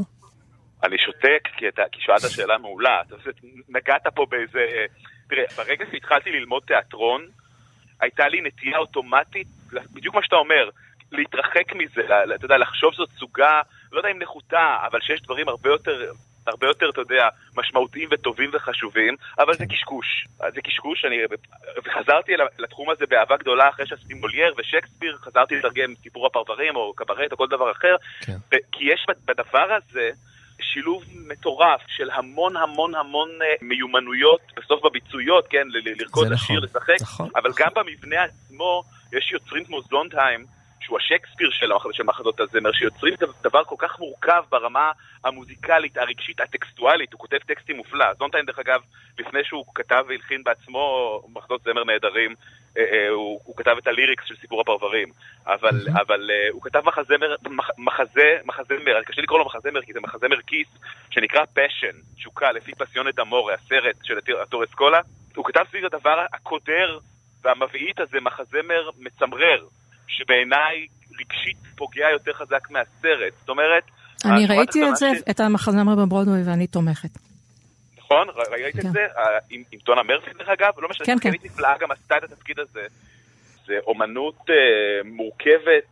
אני 0.84 0.98
שותק, 0.98 1.48
כי, 1.56 1.68
אתה, 1.68 1.82
כי 1.92 2.00
שאלת 2.00 2.30
שאלה 2.30 2.58
מעולה. 2.58 3.02
אתה 3.06 3.16
נגעת 3.68 4.06
פה 4.14 4.26
באיזה... 4.30 4.66
תראה, 5.28 5.44
ברגע 5.56 5.84
שהתחלתי 5.92 6.30
ללמוד 6.30 6.62
תיאטרון, 6.66 7.26
הייתה 8.00 8.28
לי 8.28 8.40
נטייה 8.40 8.78
אוטומטית, 8.78 9.46
בדיוק 9.94 10.14
מה 10.14 10.22
שאתה 10.22 10.36
אומר, 10.36 10.70
להתרחק 11.12 11.72
מזה, 11.74 12.02
ל- 12.02 12.34
אתה 12.34 12.44
יודע, 12.44 12.58
לחשוב 12.58 12.92
שזאת 12.92 13.10
סוגה, 13.18 13.60
לא 13.92 13.98
יודע 13.98 14.10
אם 14.10 14.18
נחותה, 14.18 14.76
אבל 14.86 15.00
שיש 15.00 15.22
דברים 15.22 15.48
הרבה 15.48 15.70
יותר... 15.70 16.12
הרבה 16.46 16.66
יותר, 16.66 16.90
אתה 16.90 17.00
יודע, 17.00 17.28
משמעותיים 17.56 18.08
וטובים 18.12 18.50
וחשובים, 18.52 19.16
אבל 19.38 19.54
זה 19.54 19.66
קשקוש. 19.66 20.26
זה 20.54 20.62
קשקוש, 20.62 21.04
אני... 21.04 21.16
וחזרתי 21.84 22.32
לתחום 22.58 22.90
הזה 22.90 23.06
באהבה 23.06 23.36
גדולה 23.36 23.68
אחרי 23.68 23.86
שעשיתי 23.86 24.14
מולייר 24.14 24.54
ושייקספיר, 24.58 25.16
חזרתי 25.20 25.54
לתרגם 25.56 25.94
סיפור 25.94 26.26
הפרברים 26.26 26.76
או 26.76 26.94
קברט 26.94 27.32
או 27.32 27.36
כל 27.36 27.46
דבר 27.48 27.70
אחר, 27.72 27.96
כן. 28.20 28.58
כי 28.72 28.84
יש 28.84 29.06
בדבר 29.26 29.72
הזה 29.72 30.10
שילוב 30.60 31.04
מטורף 31.28 31.80
של 31.88 32.10
המון 32.10 32.56
המון 32.56 32.94
המון 32.94 33.28
אה, 33.42 33.46
מיומנויות, 33.62 34.40
בסוף 34.56 34.84
בביצועיות, 34.84 35.46
כן, 35.50 35.66
לרקוד, 35.70 36.28
לשיר, 36.28 36.56
נכון, 36.56 36.68
לשחק, 36.68 37.02
נכון, 37.02 37.28
אבל 37.36 37.50
גם 37.56 37.70
במבנה 37.74 38.22
עצמו 38.22 38.82
יש 39.12 39.32
יוצרים 39.32 39.64
כמו 39.64 39.80
זונדהיים, 39.82 40.46
שהוא 40.84 40.98
השייקספיר 40.98 41.50
של, 41.92 42.02
מחזות 42.04 42.40
הזמר, 42.40 42.72
שיוצרים 42.72 43.14
דבר 43.42 43.64
כל 43.64 43.76
כך 43.78 43.98
מורכב 43.98 44.42
ברמה 44.50 44.90
המוזיקלית, 45.24 45.96
הרגשית, 45.96 46.40
הטקסטואלית, 46.40 47.12
הוא 47.12 47.20
כותב 47.20 47.36
טקסטים 47.36 47.76
מופלא. 47.76 48.06
זונטיין, 48.18 48.46
דרך 48.46 48.58
אגב, 48.58 48.80
לפני 49.18 49.44
שהוא 49.44 49.64
כתב 49.74 50.04
והלחין 50.08 50.42
בעצמו 50.44 51.22
מחזות 51.34 51.62
זמר 51.62 51.84
נהדרים, 51.84 52.34
הוא, 53.10 53.40
הוא 53.44 53.56
כתב 53.56 53.74
את 53.78 53.86
הליריקס 53.86 54.24
של 54.26 54.36
סיפור 54.36 54.60
הפרברים, 54.60 55.08
אבל. 55.46 55.86
אבל 56.00 56.30
אה, 56.30 56.48
הוא 56.52 56.62
כתב 56.62 56.82
מחזמר, 56.84 57.34
מח, 57.50 57.70
מחזה, 57.78 58.36
מחזמר, 58.44 59.02
קשה 59.06 59.22
לקרוא 59.22 59.38
לו 59.38 59.44
מחזמר 59.44 59.82
כי 59.82 59.92
זה 59.92 60.00
מחזמר 60.00 60.36
כיס, 60.46 60.68
שנקרא 61.10 61.44
פשן, 61.52 61.98
תשוקה, 62.16 62.52
לפי 62.52 62.72
פסיונת 62.74 63.18
אמורה, 63.18 63.54
הסרט 63.54 63.96
של 64.02 64.14
הטור 64.42 64.64
אסקולה. 64.64 65.00
הוא 65.36 65.44
כתב 65.44 65.60
סביב 65.70 65.84
הדבר 65.84 66.24
הקודר 66.32 66.98
והמבעית 67.42 68.00
הזה, 68.00 68.18
מחזמר 68.20 68.90
מצמרר, 68.98 69.64
שבעיניי 70.08 70.86
רגשית 71.20 71.56
פוגע 71.76 72.10
יותר 72.12 72.32
חזק 72.32 72.70
מהסרט. 72.70 73.32
זאת 73.38 73.48
אומרת... 73.48 73.84
אני 74.24 74.46
ראיתי 74.46 74.88
את 74.88 74.96
זה, 74.96 75.06
ש... 75.14 75.22
את 75.30 75.40
המחזמר 75.40 75.94
בברודווי, 75.94 76.42
ואני 76.46 76.66
תומכת. 76.66 77.33
נכון? 78.04 78.26
ראית 78.50 78.76
כן. 78.76 78.88
את 78.88 78.92
זה? 78.92 79.06
אה, 79.18 79.38
עם, 79.50 79.62
טונה 79.84 80.02
מרפי 80.02 80.30
דרך 80.38 80.48
אגב? 80.48 80.72
לא 80.78 80.88
משנה, 80.88 81.06
כן, 81.06 81.16
כן. 81.20 81.30
נפלאה 81.44 81.78
גם 81.80 81.90
עשתה 81.90 82.16
את 82.16 82.22
התפקיד 82.22 82.58
הזה. 82.58 82.86
זה 83.66 83.74
אומנות 83.86 84.36
אה, 84.50 84.54
מורכבת, 85.04 85.88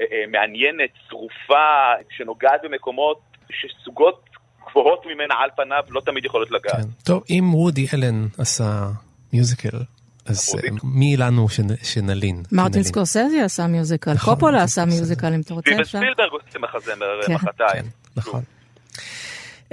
אה, 0.00 0.04
אה, 0.12 0.24
מעניינת, 0.32 0.90
צרופה, 1.08 1.92
שנוגעת 2.10 2.60
במקומות 2.64 3.20
שסוגות 3.50 4.24
גבוהות 4.70 5.06
ממנה 5.06 5.34
על 5.38 5.50
פניו 5.56 5.82
לא 5.88 6.00
תמיד 6.00 6.24
יכולות 6.24 6.50
לגעת. 6.50 6.76
כן. 6.76 6.88
טוב, 7.04 7.24
אם 7.30 7.54
וודי 7.54 7.86
אלן 7.94 8.26
עשה 8.38 8.88
musical, 9.32 9.78
אז 10.26 10.54
מי 10.84 11.16
לנו 11.16 11.46
שנלין? 11.82 12.42
מרטין 12.52 12.82
סקורסזה 12.82 13.40
עשה 13.40 13.66
musical, 13.66 14.12
נכון, 14.12 14.34
קופולה 14.34 14.62
עשה 14.62 14.84
musical, 14.84 15.34
אם 15.34 15.40
אתה 15.40 15.54
רוצה 15.54 15.70
אפשר. 15.70 15.84
סטיבן 15.84 16.04
ספילברג 16.04 16.30
עושה 16.30 16.58
מחזמר 16.58 17.20
מחרתיים. 17.28 17.84
נכון. 18.16 18.42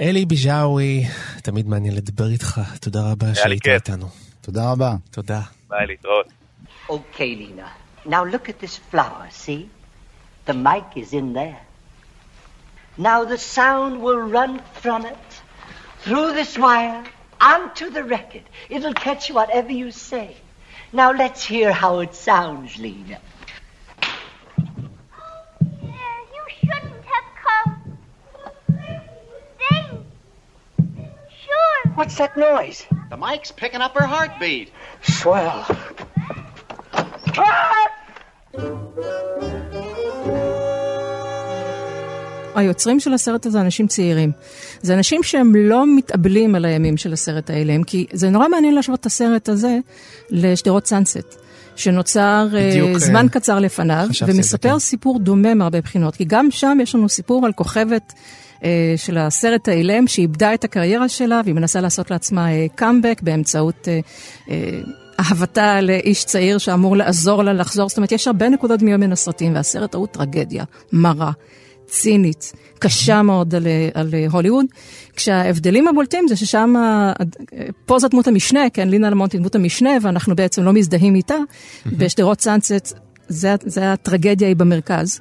אלי 0.00 0.24
ביז'אווי, 0.26 1.04
תמיד 1.43 1.67
מעניין 1.67 1.95
לדבר 1.95 2.27
איתך, 2.27 2.61
תודה 2.81 2.99
רבה 3.11 3.35
שהיית 3.35 3.67
איתנו. 3.67 4.09
תודה 4.41 4.71
רבה. 4.71 4.95
תודה. 5.11 5.41
ביי, 5.69 5.87
להתראות. 5.87 6.27
Okay, 6.89 7.35
Lena. 7.35 7.69
Now 8.05 8.23
look 8.23 8.49
at 8.49 8.59
this 8.59 8.77
flower, 8.91 9.27
see? 9.31 9.69
The 10.45 10.53
mic 10.53 10.87
is 10.95 11.13
in 11.13 11.33
there. 11.33 11.61
Now 12.97 13.23
the 13.23 13.37
sound 13.37 14.01
will 14.01 14.23
run 14.37 14.61
from 14.81 15.05
it, 15.05 15.27
through 16.03 16.33
this 16.33 16.57
wire, 16.57 17.03
onto 17.39 17.89
the 17.89 18.03
record. 18.03 18.45
It'll 18.69 18.93
catch 18.93 19.29
whatever 19.31 19.71
you 19.71 19.91
say. 19.91 20.35
Now 20.91 21.11
let's 21.11 21.43
hear 21.45 21.71
how 21.71 21.99
it 21.99 22.15
sounds, 22.15 22.77
Lena. 22.77 23.19
What's 31.96 32.16
that 32.18 32.36
noise? 32.36 32.78
The 33.10 33.16
mic's 33.16 33.52
picking 33.52 33.82
up 33.86 33.92
her 33.94 34.06
heartbeat. 34.06 34.68
Swell. 35.02 35.60
היוצרים 42.54 43.00
של 43.00 43.12
הסרט 43.14 43.46
הזה 43.46 43.60
אנשים 43.60 43.86
צעירים. 43.86 44.32
זה 44.82 44.94
אנשים 44.94 45.22
שהם 45.22 45.52
לא 45.56 45.96
מתאבלים 45.96 46.54
על 46.54 46.64
הימים 46.64 46.96
של 46.96 47.12
הסרט 47.12 47.50
האלה, 47.50 47.76
כי 47.86 48.06
זה 48.12 48.30
נורא 48.30 48.48
מעניין 48.48 48.74
להשוות 48.74 49.00
את 49.00 49.06
הסרט 49.06 49.48
הזה 49.48 49.78
לשדרות 50.30 50.86
סאנסט. 50.86 51.43
שנוצר 51.76 52.48
בדיוק, 52.52 52.98
זמן 52.98 53.26
uh, 53.26 53.28
קצר 53.28 53.58
לפניו, 53.58 54.06
ומספר 54.26 54.72
כן. 54.72 54.78
סיפור 54.78 55.18
דומה 55.18 55.54
מהרבה 55.54 55.80
בחינות, 55.80 56.16
כי 56.16 56.24
גם 56.24 56.50
שם 56.50 56.78
יש 56.82 56.94
לנו 56.94 57.08
סיפור 57.08 57.46
על 57.46 57.52
כוכבת 57.52 58.12
אה, 58.64 58.94
של 58.96 59.18
הסרט 59.18 59.68
האילם, 59.68 60.06
שאיבדה 60.06 60.54
את 60.54 60.64
הקריירה 60.64 61.08
שלה, 61.08 61.40
והיא 61.44 61.54
מנסה 61.54 61.80
לעשות 61.80 62.10
לעצמה 62.10 62.46
קאמבק 62.74 63.18
אה, 63.18 63.24
באמצעות 63.24 63.88
אה, 64.48 64.80
אהבתה 65.20 65.80
לאיש 65.80 66.24
צעיר 66.24 66.58
שאמור 66.58 66.96
לעזור 66.96 67.42
לה 67.42 67.52
לחזור. 67.52 67.88
זאת 67.88 67.98
אומרת, 67.98 68.12
יש 68.12 68.26
הרבה 68.26 68.48
נקודות 68.48 68.80
דמיות 68.80 69.00
מן 69.00 69.12
הסרטים, 69.12 69.54
והסרט 69.54 69.94
ההוא 69.94 70.06
טרגדיה, 70.06 70.64
מרה. 70.92 71.30
צינית, 71.86 72.52
קשה 72.78 73.22
מאוד 73.22 73.54
על, 73.54 73.66
על 73.94 74.14
הוליווד, 74.30 74.66
כשההבדלים 75.16 75.88
הבולטים 75.88 76.28
זה 76.28 76.36
ששם, 76.36 76.74
פה 77.86 77.98
זו 77.98 78.08
דמות 78.08 78.26
המשנה, 78.26 78.70
כן, 78.72 78.88
לינה 78.88 79.10
למונט 79.10 79.32
היא 79.32 79.40
דמות 79.40 79.54
המשנה, 79.54 79.90
ואנחנו 80.02 80.36
בעצם 80.36 80.62
לא 80.62 80.72
מזדהים 80.72 81.14
איתה. 81.14 81.36
בשדרות 81.86 82.40
סאנסט, 82.40 82.98
זה, 83.28 83.54
זה 83.64 83.92
הטרגדיה 83.92 84.48
היא 84.48 84.56
במרכז. 84.56 85.20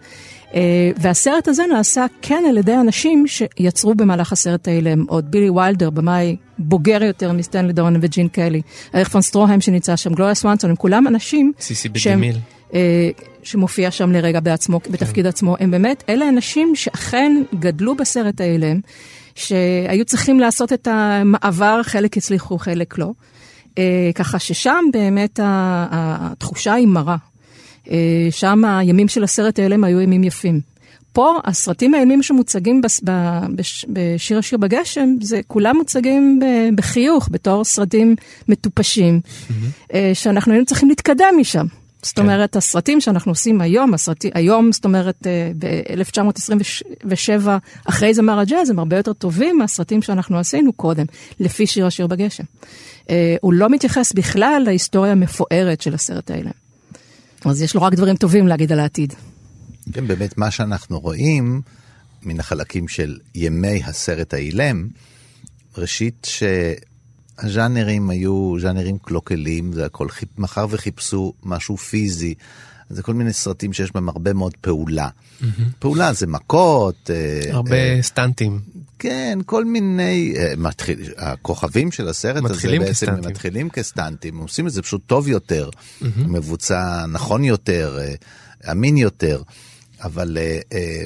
אה, 0.56 0.92
והסרט 0.98 1.48
הזה 1.48 1.64
נעשה 1.74 2.06
כן 2.22 2.44
על 2.50 2.58
ידי 2.58 2.76
אנשים 2.76 3.26
שיצרו 3.28 3.96
במהלך 3.96 4.32
הסרט 4.32 4.68
האלה, 4.68 4.94
עוד 5.08 5.32
בילי 5.32 5.50
ויילדר, 5.50 5.90
במאי 5.90 6.36
בוגר 6.58 7.04
יותר 7.04 7.32
מסטנלי 7.32 7.74
דונן 7.74 7.96
וג'ין 8.02 8.28
קלי, 8.28 8.62
אריך 8.96 9.10
פון 9.10 9.22
סטרוהם 9.22 9.62
שנמצא 9.62 9.96
שם, 9.96 10.14
גלוריה 10.14 10.36
סואנסון, 10.36 10.70
הם 10.70 10.76
כולם 10.76 11.08
אנשים 11.08 11.52
שהם... 11.96 12.22
אה, 12.74 13.10
שמופיע 13.44 13.92
שם 13.92 14.12
לרגע 14.12 14.40
בעצמו, 14.40 14.84
כן. 14.84 14.92
בתפקיד 14.92 15.28
עצמו, 15.28 15.56
הם 15.60 15.72
באמת, 15.72 16.04
אלה 16.10 16.30
אנשים 16.30 16.76
שאכן 16.76 17.44
גדלו 17.60 17.96
בסרט 17.96 18.42
האלה, 18.42 18.74
שהיו 19.36 20.06
צריכים 20.06 20.40
לעשות 20.40 20.74
את 20.74 20.88
המעבר, 20.92 21.82
חלק 21.84 22.18
הצליחו, 22.18 22.58
חלק 22.58 22.98
לא. 22.98 23.12
אה, 23.78 24.12
ככה 24.16 24.40
ששם 24.40 24.86
באמת 24.94 25.40
התחושה 25.44 26.74
היא 26.74 26.88
מרה. 26.88 27.18
אה, 27.92 28.28
שם 28.32 28.66
הימים 28.66 29.08
של 29.08 29.24
הסרט 29.24 29.60
האלה 29.60 29.88
היו 29.88 30.02
ימים 30.02 30.24
יפים. 30.24 30.74
פה 31.14 31.40
הסרטים 31.44 31.94
הימים 31.94 32.24
שמוצגים 32.24 32.82
בס, 32.82 33.02
ב, 33.04 33.12
בש, 33.56 33.86
בשיר 33.90 34.40
השיר 34.40 34.58
בגשם, 34.58 35.10
זה 35.22 35.42
כולם 35.48 35.78
מוצגים 35.78 36.40
בחיוך, 36.76 37.30
בתור 37.32 37.64
סרטים 37.64 38.16
מטופשים, 38.48 39.22
mm-hmm. 39.24 39.94
שאנחנו 40.14 40.52
היינו 40.52 40.66
צריכים 40.66 40.90
להתקדם 40.90 41.34
משם. 41.38 41.66
זאת. 42.04 42.20
אומרת, 42.20 42.56
הסרטים 42.56 43.02
שאנחנו 43.02 43.32
עושים 43.32 43.62
היום, 43.62 43.94
הסרטים, 43.94 44.32
היום, 44.34 44.72
זאת 44.72 44.86
אומרת, 44.86 45.28
אה, 45.28 45.52
ב-1927, 45.60 47.48
אחרי 47.86 48.14
זמר 48.14 48.40
הג'אז, 48.40 48.70
הם 48.70 48.80
הרבה 48.80 48.98
יותר 48.98 49.14
טובים 49.14 49.58
מהסרטים 49.58 50.02
שאנחנו 50.02 50.40
עשינו 50.40 50.74
קודם, 50.74 51.06
לפי 51.40 51.68
שיר 51.68 51.86
השיר 51.86 52.08
בגשם. 52.08 52.44
הוא 53.42 53.54
לא 53.54 53.70
מתייחס 53.70 54.14
בכלל 54.14 54.62
להיסטוריה 54.66 55.12
המפוארת 55.12 55.82
של 55.82 55.94
הסרט 55.94 56.32
האלה. 56.32 56.52
אז 57.46 57.62
יש 57.62 57.76
לו 57.76 57.82
רק 57.82 57.94
דברים 57.94 58.16
טובים 58.16 58.48
להגיד 58.48 58.72
על 58.72 58.80
העתיד. 58.80 59.14
כן, 59.94 60.08
באמת, 60.08 60.38
מה 60.38 60.52
שאנחנו 60.52 61.00
רואים 61.00 61.62
מן 62.24 62.40
החלקים 62.40 62.88
של 62.88 63.18
ימי 63.36 63.84
הסרט 63.86 64.34
האילם, 64.34 64.88
ראשית 65.78 66.28
שהז'אנרים 67.42 68.10
היו 68.10 68.56
ז'אנרים 68.60 68.98
קלוקלים, 68.98 69.74
זה 69.74 69.86
הכל, 69.86 70.08
מאחר 70.38 70.66
וחיפשו 70.70 71.34
משהו 71.44 71.78
פיזי, 71.78 72.34
זה 72.90 73.04
כל 73.04 73.14
מיני 73.14 73.34
סרטים 73.34 73.74
שיש 73.74 73.92
בהם 73.92 74.10
הרבה 74.10 74.34
מאוד 74.34 74.54
פעולה. 74.62 75.10
Mm-hmm. 75.10 75.46
פעולה 75.80 76.14
זה 76.14 76.28
מכות. 76.28 77.10
אה, 77.10 77.54
הרבה 77.54 77.76
אה, 77.76 78.00
סטנטים. 78.02 78.60
כן, 79.00 79.40
כל 79.46 79.66
מיני, 79.66 80.34
אה, 80.38 80.54
מתחיל, 80.58 81.00
הכוכבים 81.18 81.92
של 81.92 82.08
הסרט 82.08 82.46
הזה 82.46 82.70
בעצם 82.80 82.90
כסטנטים. 82.90 83.32
מתחילים 83.32 83.70
כסטנטים, 83.70 84.38
עושים 84.38 84.68
את 84.68 84.72
זה 84.72 84.82
פשוט 84.82 85.02
טוב 85.08 85.28
יותר, 85.28 85.70
mm-hmm. 85.70 86.06
מבוצע 86.18 87.06
נכון 87.06 87.44
יותר, 87.44 88.00
אה, 88.02 88.72
אמין 88.72 88.98
יותר. 88.98 89.42
אה, 89.48 89.73
אה, 90.74 91.06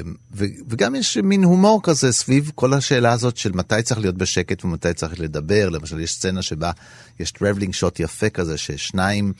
וגם 0.69 0.95
יש 0.95 1.17
מין 1.17 1.43
הומור 1.43 1.79
כזה 1.83 2.11
סביב 2.11 2.51
כל 2.55 2.73
השאלה 2.73 3.11
הזאת 3.11 3.37
של 3.37 3.51
מתי 3.51 3.81
צריך 3.83 3.99
להיות 3.99 4.17
בשקט 4.17 4.65
ומתי 4.65 4.93
צריך 4.93 5.19
לדבר. 5.19 5.69
למשל, 5.69 5.99
יש 5.99 6.13
סצנה 6.13 6.41
שבה 6.41 6.71
יש 7.19 7.31
traveling 7.31 7.73
shot 7.73 7.99
יפה 7.99 8.29
כזה, 8.29 8.57
ששניים 8.57 9.33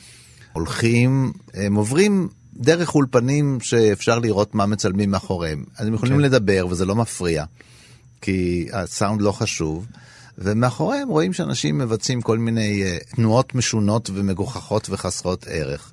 הולכים, 0.52 1.32
הם 1.54 1.74
עוברים 1.74 2.28
דרך 2.56 2.94
אולפנים 2.94 3.58
שאפשר 3.60 4.18
לראות 4.18 4.54
מה 4.54 4.66
מצלמים 4.66 5.10
מאחוריהם. 5.10 5.64
אז 5.76 5.86
הם 5.86 5.94
יכולים. 5.94 6.14
כן. 6.14 6.20
לדבר 6.20 6.66
וזה 6.70 6.84
לא 6.84 6.94
מפריע. 6.94 7.44
כי 8.20 8.68
הסאונד 8.72 9.22
לא 9.22 9.32
חשוב, 9.32 9.86
ומאחוריהם 10.38 11.08
רואים 11.08 11.32
שאנשים 11.32 11.78
מבצעים 11.78 12.20
כל 12.20 12.38
מיני 12.38 12.84
תנועות 13.14 13.54
משונות 13.54 14.10
ומגוחכות 14.14 14.90
וחסרות 14.90 15.46
ערך. 15.50 15.92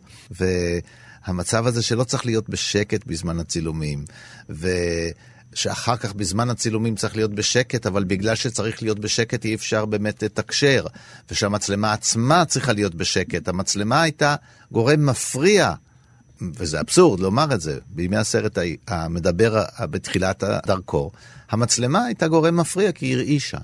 והמצב 1.27 1.67
הזה 1.67 1.81
שלא 1.81 2.03
צריך 2.03 2.25
להיות 2.25 2.49
בשקט 2.49 3.05
בזמן 3.05 3.39
הצילומים, 3.39 4.05
ושאחר 4.49 5.97
כך 5.97 6.13
בזמן 6.13 6.49
הצילומים 6.49 6.95
צריך 6.95 7.15
להיות 7.15 7.35
בשקט, 7.35 7.85
אבל 7.85 8.03
בגלל 8.03 8.35
שצריך 8.35 8.83
להיות 8.83 8.99
בשקט 8.99 9.45
אי 9.45 9.55
אפשר 9.55 9.85
באמת 9.85 10.23
לתקשר, 10.23 10.85
ושהמצלמה 11.31 11.93
עצמה 11.93 12.45
צריכה 12.45 12.73
להיות 12.73 12.95
בשקט. 12.95 13.47
המצלמה 13.47 14.01
הייתה 14.01 14.35
גורם 14.71 15.05
מפריע 15.05 15.73
וזה 16.41 16.79
אבסורד 16.79 17.19
לומר 17.19 17.53
את 17.53 17.61
זה, 17.61 17.79
בימי 17.89 18.17
הסרט 18.17 18.57
המדבר 18.87 19.63
בתחילת 19.79 20.43
דרכו, 20.65 21.11
המצלמה 21.49 22.05
הייתה 22.05 22.27
גורם 22.27 22.57
מפריע 22.57 22.91
כי 22.91 23.05
היא 23.05 23.15
הרעישה. 23.15 23.57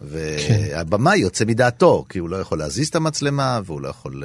והבמאי 0.00 1.18
יוצא 1.18 1.44
מדעתו, 1.44 2.04
כי 2.08 2.18
הוא 2.18 2.28
לא 2.28 2.36
יכול 2.36 2.58
להזיז 2.58 2.88
את 2.88 2.96
המצלמה 2.96 3.60
והוא 3.64 3.80
לא 3.80 3.88
יכול... 3.88 4.24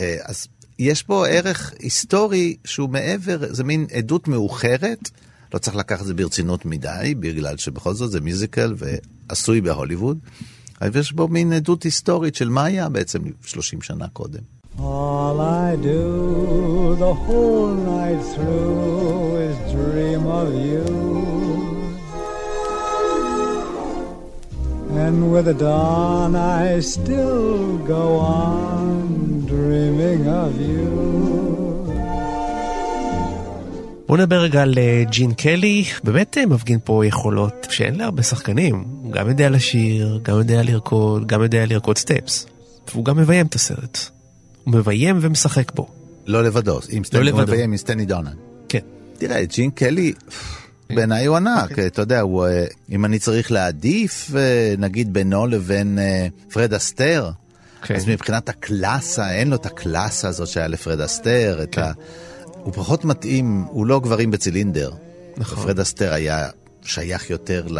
אה, 0.00 0.16
אז 0.22 0.48
יש 0.80 1.02
פה 1.02 1.26
ערך 1.28 1.72
היסטורי 1.78 2.56
שהוא 2.64 2.88
מעבר, 2.88 3.38
זה 3.50 3.64
מין 3.64 3.86
עדות 3.92 4.28
מאוחרת, 4.28 5.10
לא 5.54 5.58
צריך 5.58 5.76
לקחת 5.76 6.00
את 6.00 6.06
זה 6.06 6.14
ברצינות 6.14 6.66
מדי, 6.66 7.14
בגלל 7.20 7.56
שבכל 7.56 7.94
זאת 7.94 8.10
זה 8.10 8.20
מיוזיקל 8.20 8.74
ועשוי 8.76 9.60
בהוליווד, 9.60 10.18
אבל 10.80 11.00
יש 11.00 11.12
בו 11.12 11.28
מין 11.28 11.52
עדות 11.52 11.82
היסטורית 11.82 12.34
של 12.34 12.48
מה 12.48 12.64
היה 12.64 12.88
בעצם 12.88 13.18
30 13.44 13.82
שנה 13.82 14.08
קודם. 14.12 14.40
All 14.78 15.40
I 15.40 15.76
do 15.76 16.96
the 17.04 17.14
whole 17.24 17.74
night 17.94 18.22
through 18.34 19.36
is 19.46 19.56
dream 19.74 20.22
of 20.40 20.48
you. 20.68 20.86
And 25.04 25.16
with 25.32 25.44
the 25.50 25.58
dawn 25.66 26.34
I 26.36 26.80
still 26.80 27.78
go 27.94 28.04
on 28.16 29.29
dreaming 29.60 30.24
of 30.26 30.54
you. 30.60 31.20
בואו 34.06 34.20
נדבר 34.20 34.40
רגע 34.40 34.62
על 34.62 34.74
אה, 34.78 35.02
ג'ין 35.10 35.34
קלי, 35.34 35.84
באמת 36.04 36.38
אה, 36.38 36.46
מפגין 36.46 36.78
פה 36.84 37.06
יכולות 37.06 37.66
שאין 37.70 37.94
להרבה 37.94 38.22
שחקנים. 38.22 38.84
הוא 39.02 39.12
גם 39.12 39.28
יודע 39.28 39.50
לשיר, 39.50 40.20
גם 40.22 40.38
יודע 40.38 40.62
לרקוד, 40.62 41.26
גם 41.26 41.42
יודע 41.42 41.66
לרקוד 41.66 41.98
סטפס. 41.98 42.46
והוא 42.92 43.04
גם 43.04 43.16
מביים 43.16 43.46
את 43.46 43.54
הסרט. 43.54 43.98
הוא 44.64 44.74
מביים 44.74 45.18
ומשחק 45.20 45.72
בו. 45.74 45.88
לא 46.26 46.44
לבדו, 46.44 46.80
עם 46.90 47.04
סטני, 47.04 47.20
לא 47.20 47.26
לבדו. 47.26 47.38
הוא 47.38 47.46
מביים 47.46 47.70
עם 47.70 47.76
סטני 47.76 48.06
דונן. 48.06 48.32
כן. 48.68 48.78
תראה, 49.18 49.44
ג'ין 49.44 49.70
קלי, 49.70 50.12
בעיניי 50.94 51.26
הוא 51.26 51.36
ענק, 51.36 51.78
אתה 51.78 52.02
יודע, 52.02 52.20
הוא, 52.20 52.46
אה, 52.46 52.64
אם 52.90 53.04
אני 53.04 53.18
צריך 53.18 53.52
להעדיף, 53.52 54.30
נגיד 54.78 55.12
בינו 55.12 55.46
לבין 55.46 55.98
פרד 56.52 56.74
אסטר, 56.74 57.30
כן. 57.82 57.94
אז 57.94 58.08
מבחינת 58.08 58.48
הקלאסה, 58.48 59.32
אין 59.32 59.50
לו 59.50 59.56
את 59.56 59.66
הקלאסה 59.66 60.28
הזאת 60.28 60.48
שהיה 60.48 60.68
לפרד 60.68 61.00
אסטר, 61.00 61.60
את 61.62 61.78
ה... 61.78 61.92
הוא 62.54 62.72
פחות 62.72 63.04
מתאים, 63.04 63.64
הוא 63.68 63.86
לא 63.86 64.00
גברים 64.00 64.30
בצילינדר. 64.30 64.90
נכון. 65.36 65.64
פרד 65.64 65.80
אסטר 65.80 66.12
היה 66.12 66.48
שייך 66.82 67.30
יותר 67.30 67.66
ל... 67.68 67.78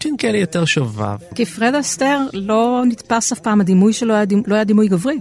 ג'ין 0.00 0.16
קלי 0.16 0.38
יותר 0.38 0.64
שובב. 0.64 1.16
כי 1.34 1.44
פרד 1.46 1.74
אסטר 1.74 2.18
לא 2.32 2.82
נתפס 2.86 3.32
אף 3.32 3.38
פעם, 3.38 3.60
הדימוי 3.60 3.92
שלו 3.92 4.14
היה, 4.14 4.24
דימ- 4.24 4.44
לא 4.46 4.54
היה 4.54 4.64
דימוי 4.64 4.88
גברי. 4.88 5.18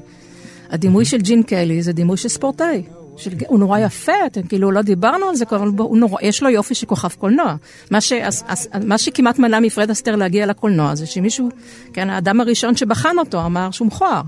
הדימוי 0.70 1.06
של 1.06 1.18
ג'ין 1.18 1.44
קלי 1.44 1.84
זה 1.84 1.94
דימוי 1.94 2.18
של 2.18 2.30
ספורטאי. 2.30 2.84
של, 3.18 3.32
הוא 3.48 3.60
נורא 3.60 3.80
יפה, 3.80 4.26
אתם 4.26 4.44
כאילו 4.44 4.72
לא 4.72 4.82
דיברנו 4.82 5.26
על 5.26 5.36
זה, 5.36 5.46
אבל 5.52 5.68
הוא 5.78 5.98
נורא, 5.98 6.18
יש 6.22 6.44
לו 6.44 6.50
יופי 6.50 6.76
של 6.76 6.86
כוכב 6.86 7.10
קולנוע. 7.10 7.56
מה, 7.92 8.02
ש, 8.02 8.14
אז, 8.14 8.44
אז, 8.48 8.70
מה 8.86 8.98
שכמעט 8.98 9.40
מנע 9.40 9.60
מפרד 9.60 9.90
אסתר 9.90 10.16
להגיע 10.16 10.46
לקולנוע 10.46 10.96
זה 10.96 11.06
שמישהו, 11.06 11.50
כן, 11.94 12.10
האדם 12.10 12.42
הראשון 12.42 12.76
שבחן 12.76 13.16
אותו 13.20 13.46
אמר 13.46 13.72
שהוא 13.72 13.88
מכוער. 13.88 14.22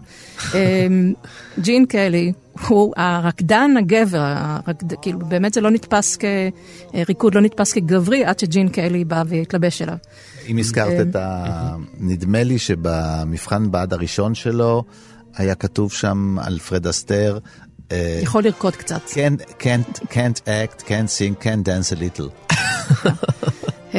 אמ, 0.54 1.14
ג'ין 1.60 1.86
קלי 1.86 2.34
הוא 2.68 2.94
הרקדן 2.98 3.72
הגבר, 3.78 4.24
הרקד, 4.24 4.94
כאילו 5.02 5.20
באמת 5.20 5.54
זה 5.54 5.62
לא 5.62 5.72
נתפס 5.72 6.18
כריקוד, 6.18 7.36
לא 7.36 7.42
נתפס 7.42 7.74
כגברי 7.74 8.26
עד 8.26 8.40
שג'ין 8.40 8.70
קלי 8.70 9.06
בא 9.06 9.24
והתלבש 9.28 9.82
אליו. 9.82 9.98
אם 10.48 10.58
הזכרת 10.58 10.94
אה, 10.94 11.02
את 11.02 11.16
ה... 11.16 11.76
נדמה 12.00 12.44
לי 12.44 12.60
שבמבחן 12.60 13.72
בעד 13.72 13.94
הראשון 13.94 14.36
שלו, 14.36 14.84
היה 15.38 15.56
כתוב 15.56 15.92
שם 15.92 16.38
על 16.42 16.60
פרד 16.60 16.88
אסתר. 16.88 17.38
אה, 17.93 18.18
יכול 18.23 18.45
לרקוד 18.45 18.77
קצת. 18.77 19.01
Can't, 19.09 19.62
can't, 19.62 19.99
can't 19.99 20.41
act, 20.47 20.83
can't 20.83 21.11
sing, 21.18 21.45
can't 21.45 21.64
dance 21.64 21.93
a 21.93 21.97
little. 21.97 22.31
Uh, 23.96 23.98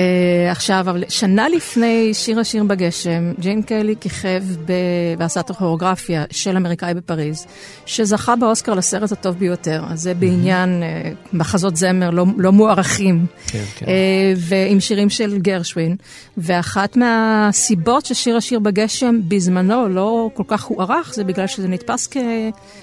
עכשיו, 0.50 0.80
אבל 0.80 1.04
שנה 1.08 1.48
לפני 1.48 2.14
שיר 2.14 2.40
השיר 2.40 2.64
בגשם, 2.64 3.32
ג'ין 3.40 3.62
קלי 3.62 3.94
כיכב 4.00 4.42
ב... 4.64 4.72
ועשה 5.18 5.40
את 5.40 5.50
הכוריאוגרפיה 5.50 6.24
של 6.30 6.56
אמריקאי 6.56 6.94
בפריז, 6.94 7.46
שזכה 7.86 8.36
באוסקר 8.36 8.74
לסרט 8.74 9.12
הטוב 9.12 9.38
ביותר. 9.38 9.82
אז 9.88 10.00
זה 10.00 10.14
בעניין 10.14 10.82
uh, 10.82 11.16
מחזות 11.32 11.76
זמר 11.76 12.10
לא, 12.10 12.24
לא 12.36 12.52
מוערכים, 12.52 13.26
כן, 13.46 13.64
כן. 13.76 13.86
uh, 13.86 13.88
ועם 14.36 14.80
שירים 14.80 15.10
של 15.10 15.38
גרשווין. 15.38 15.96
ואחת 16.38 16.96
מהסיבות 16.96 18.06
ששיר 18.06 18.36
השיר 18.36 18.58
בגשם 18.58 19.16
בזמנו 19.28 19.88
לא 19.88 20.30
כל 20.34 20.44
כך 20.48 20.64
הוערך, 20.64 21.14
זה 21.14 21.24
בגלל 21.24 21.46
שזה 21.46 21.68
נתפס 21.68 22.08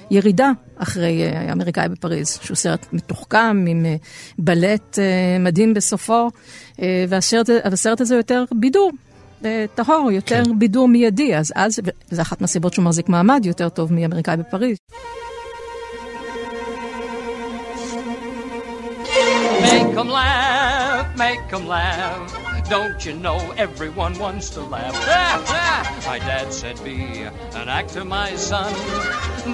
כירידה 0.09 0.51
אחרי 0.78 1.22
אמריקאי 1.51 1.89
בפריז, 1.89 2.39
שהוא 2.41 2.55
סרט 2.55 2.86
מתוחכם 2.93 3.66
עם 3.68 3.86
בלט 4.39 4.99
מדהים 5.39 5.74
בסופו. 5.74 6.30
אה, 6.82 7.05
והסרט, 7.09 7.49
והסרט 7.49 8.01
הזה 8.01 8.15
יותר 8.15 8.43
בידור, 8.51 8.91
אה, 9.45 9.65
טהור, 9.76 10.11
יותר 10.11 10.43
כן. 10.45 10.59
בידור 10.59 10.88
מיידי, 10.88 11.36
אז 11.36 11.53
אז, 11.55 11.80
וזו 12.11 12.21
אחת 12.21 12.41
מהסיבות 12.41 12.74
שהוא 12.74 12.86
מחזיק 12.86 13.09
מעמד 13.09 13.45
יותר 13.45 13.69
טוב 13.69 13.93
מאמריקאי 13.93 14.38
בפריז. 14.38 14.78
Make 19.63 19.97
'em 20.01 20.09
laugh, 20.09 21.07
make 21.24 21.45
'em 21.55 21.65
laugh. 21.67 22.30
Don't 22.76 22.99
you 23.05 23.13
know 23.26 23.39
everyone 23.65 24.13
wants 24.26 24.49
to 24.55 24.61
laugh? 24.76 24.95
My 26.11 26.19
dad 26.30 26.47
said 26.59 26.78
be 26.84 26.99
an 27.59 27.67
actor, 27.80 28.03
my 28.05 28.32
son, 28.49 28.71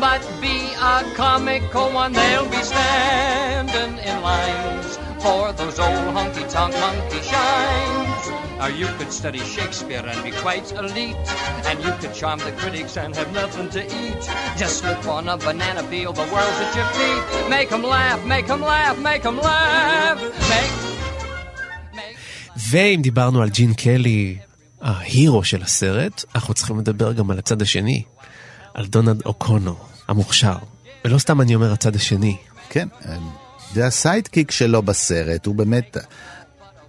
but 0.05 0.22
be 0.45 0.57
a 0.93 0.97
comical 1.22 1.88
one. 2.01 2.13
They'll 2.20 2.49
be 2.57 2.63
standing 2.72 3.93
in 4.07 4.15
lines 4.30 4.91
for 5.24 5.43
those 5.59 5.78
old 5.86 6.07
honky-tonk 6.17 6.74
monkey 6.84 7.22
shines. 7.32 8.24
Or 8.63 8.70
you 8.82 8.88
could 8.97 9.11
study 9.20 9.41
Shakespeare 9.55 10.05
and 10.11 10.20
be 10.28 10.32
quite 10.43 10.67
elite, 10.82 11.28
and 11.67 11.76
you 11.86 11.91
could 11.99 12.13
charm 12.20 12.39
the 12.47 12.53
critics 12.61 12.93
and 13.01 13.09
have 13.20 13.32
nothing 13.41 13.70
to 13.76 13.82
eat. 14.01 14.22
Just 14.61 14.74
slip 14.82 15.03
on 15.17 15.24
a 15.34 15.38
banana 15.47 15.84
peel, 15.91 16.11
the 16.22 16.28
world's 16.34 16.59
at 16.65 16.72
your 16.80 16.89
feet. 16.97 17.24
Make 17.55 17.70
'em 17.76 17.84
laugh, 17.95 18.22
make 18.34 18.47
'em 18.53 18.61
laugh, 18.74 18.97
make 19.09 19.24
'em 19.30 19.38
laugh. 19.49 20.20
Make 20.51 20.89
ואם 22.72 22.99
דיברנו 23.01 23.41
על 23.41 23.49
ג'ין 23.49 23.74
קלי, 23.74 24.38
ה 24.82 24.94
hero 24.94 25.43
של 25.43 25.61
הסרט, 25.63 26.24
אנחנו 26.36 26.53
צריכים 26.53 26.80
לדבר 26.80 27.11
גם 27.11 27.32
על 27.32 27.39
הצד 27.39 27.61
השני, 27.61 28.03
על 28.74 28.86
דונלד 28.86 29.22
אוקונור, 29.26 29.76
המוכשר. 30.07 30.55
ולא 31.05 31.17
סתם 31.17 31.41
אני 31.41 31.55
אומר 31.55 31.74
הצד 31.74 31.95
השני. 31.95 32.38
כן, 32.70 32.88
זה 33.74 33.86
ה 33.86 33.93
sidekick 33.93 34.51
שלו 34.51 34.82
בסרט, 34.82 35.45
הוא 35.45 35.55
באמת... 35.55 35.97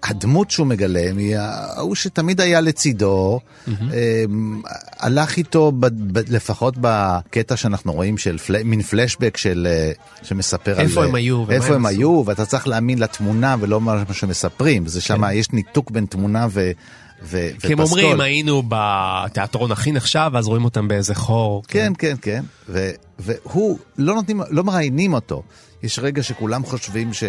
הדמות 0.03 0.51
שהוא 0.51 0.67
מגלם 0.67 1.19
היא 1.19 1.37
ההוא 1.39 1.95
שתמיד 1.95 2.41
היה 2.41 2.61
לצידו, 2.61 3.41
mm-hmm. 3.41 3.71
הלך 4.99 5.37
איתו 5.37 5.73
ב, 5.73 5.87
ב, 5.87 6.21
לפחות 6.29 6.75
בקטע 6.81 7.57
שאנחנו 7.57 7.93
רואים 7.93 8.19
של 8.19 8.39
פל, 8.39 8.63
מין 8.63 8.83
פלשבק 8.83 9.37
של, 9.37 9.69
אה, 9.71 9.93
שמספר 10.23 10.71
איפה 10.71 10.81
על... 10.83 10.87
איפה 10.87 11.05
הם 11.05 11.15
היו. 11.15 11.51
איפה 11.51 11.75
הם 11.75 11.87
היו, 11.87 12.23
ואתה 12.27 12.47
צריך 12.47 12.69
להאמין 12.69 12.99
לתמונה 12.99 13.57
ולא 13.61 13.81
מה 13.81 14.05
שמספרים. 14.13 14.87
זה 14.87 15.01
שם, 15.01 15.27
כן. 15.27 15.33
יש 15.37 15.51
ניתוק 15.53 15.91
בין 15.91 16.07
תמונה 16.07 16.47
ו... 16.51 16.71
ו- 17.23 17.49
כי 17.61 17.73
הם 17.73 17.81
אומרים, 17.81 18.21
היינו 18.21 18.63
בתיאטרון 18.69 19.73
הכי 19.73 19.93
נחשב, 19.93 20.31
אז 20.35 20.47
רואים 20.47 20.65
אותם 20.65 20.89
באיזה 20.89 21.15
חור. 21.15 21.63
כן, 21.69 21.93
כן, 21.99 22.15
כן. 22.23 22.43
כן. 22.73 22.91
והוא, 23.19 23.79
לא 23.99 24.15
נותנים, 24.15 24.41
לא 24.51 24.65
מראיינים 24.65 25.13
אותו. 25.15 25.43
יש 25.83 25.99
רגע 25.99 26.23
שכולם 26.23 26.65
חושבים 26.65 27.13
ש... 27.13 27.25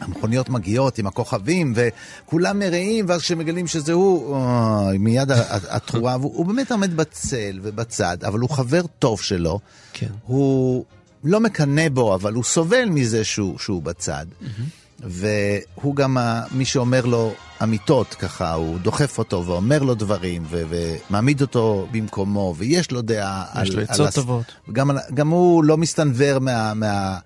המכוניות 0.00 0.48
מגיעות 0.48 0.98
עם 0.98 1.06
הכוכבים 1.06 1.72
וכולם 1.76 2.58
מרעים 2.58 3.04
ואז 3.08 3.20
כשמגלים 3.20 3.66
שזה 3.66 3.92
הוא, 3.92 4.36
אוי, 4.36 4.98
מיד 4.98 5.30
התרועה, 5.68 6.14
הוא 6.14 6.46
באמת 6.46 6.72
עומד 6.72 6.96
בצל 6.96 7.58
ובצד, 7.62 8.24
אבל 8.24 8.38
הוא 8.38 8.50
חבר 8.50 8.82
טוב 8.98 9.20
שלו. 9.20 9.60
כן. 9.92 10.06
הוא 10.26 10.84
לא 11.24 11.40
מקנא 11.40 11.88
בו, 11.88 12.14
אבל 12.14 12.32
הוא 12.32 12.44
סובל 12.44 12.84
מזה 12.88 13.24
שהוא, 13.24 13.58
שהוא 13.58 13.82
בצד. 13.82 14.26
Mm-hmm. 14.42 14.79
והוא 15.02 15.96
גם 15.96 16.16
מי 16.52 16.64
שאומר 16.64 17.04
לו 17.04 17.32
אמיתות 17.62 18.14
ככה, 18.14 18.52
הוא 18.52 18.78
דוחף 18.78 19.18
אותו 19.18 19.44
ואומר 19.46 19.82
לו 19.82 19.94
דברים 19.94 20.42
ו- 20.50 20.62
ומעמיד 20.68 21.40
אותו 21.40 21.88
במקומו, 21.90 22.54
ויש 22.58 22.90
לו 22.90 23.02
דעה 23.02 23.44
יש 23.62 23.70
על... 23.70 23.76
לו 23.76 23.82
עצות 23.82 24.08
הס... 24.08 24.14
טובות. 24.14 24.44
גם, 24.72 24.90
גם 25.14 25.28
הוא 25.28 25.64
לא 25.64 25.76
מסתנוור 25.76 26.38
מה... 26.38 26.74
מה... 26.74 27.18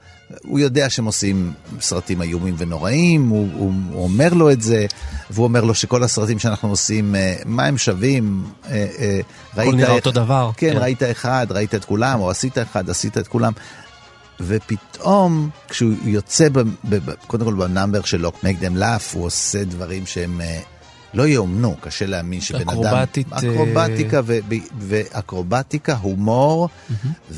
הוא 0.43 0.59
יודע 0.59 0.91
שהם 0.91 1.05
עושים 1.05 1.53
סרטים 1.81 2.23
איומים 2.23 2.55
ונוראים, 2.59 3.29
הוא, 3.29 3.49
הוא, 3.55 3.73
הוא 3.93 4.05
אומר 4.05 4.35
לו 4.35 4.51
את 4.51 4.63
זה, 4.63 4.87
והוא 5.31 5.45
אומר 5.45 5.65
לו 5.65 5.75
שכל 5.75 6.03
הסרטים 6.03 6.39
שאנחנו 6.39 6.69
עושים, 6.69 7.15
מה 7.45 7.65
הם 7.65 7.79
שווים? 7.79 8.45
הכל 9.53 9.75
נראה 9.75 9.93
אותו 9.93 10.11
דבר. 10.11 10.51
כן, 10.57 10.73
כן, 10.73 10.79
ראית 10.79 11.03
אחד, 11.03 11.47
ראית 11.51 11.75
את 11.75 11.85
כולם, 11.85 12.21
או 12.21 12.31
עשית 12.31 12.59
אחד, 12.59 12.91
עשית 12.91 13.19
את 13.19 13.29
כולם. 13.29 13.53
ופתאום 14.41 15.51
כשהוא 15.69 15.93
יוצא, 16.05 16.49
ב, 16.49 16.59
ב, 16.59 16.65
ב, 16.85 17.13
קודם 17.27 17.45
כל 17.45 17.55
בנאמבר 17.55 18.03
שלו, 18.03 18.33
make 18.43 18.63
them 18.63 18.79
laugh, 18.79 19.15
הוא 19.15 19.25
עושה 19.25 19.65
דברים 19.65 20.07
שהם 20.07 20.41
לא 21.15 21.27
יאומנו, 21.27 21.77
קשה 21.81 22.07
להאמין 22.07 22.41
שבן 22.41 22.61
אקרובטית, 22.61 23.33
אדם... 23.33 23.51
אקרובטיקה. 23.51 24.21
ו, 24.25 24.39
ואקרובטיקה, 24.79 25.95
הומור 25.95 26.69
mm-hmm. 26.69 27.35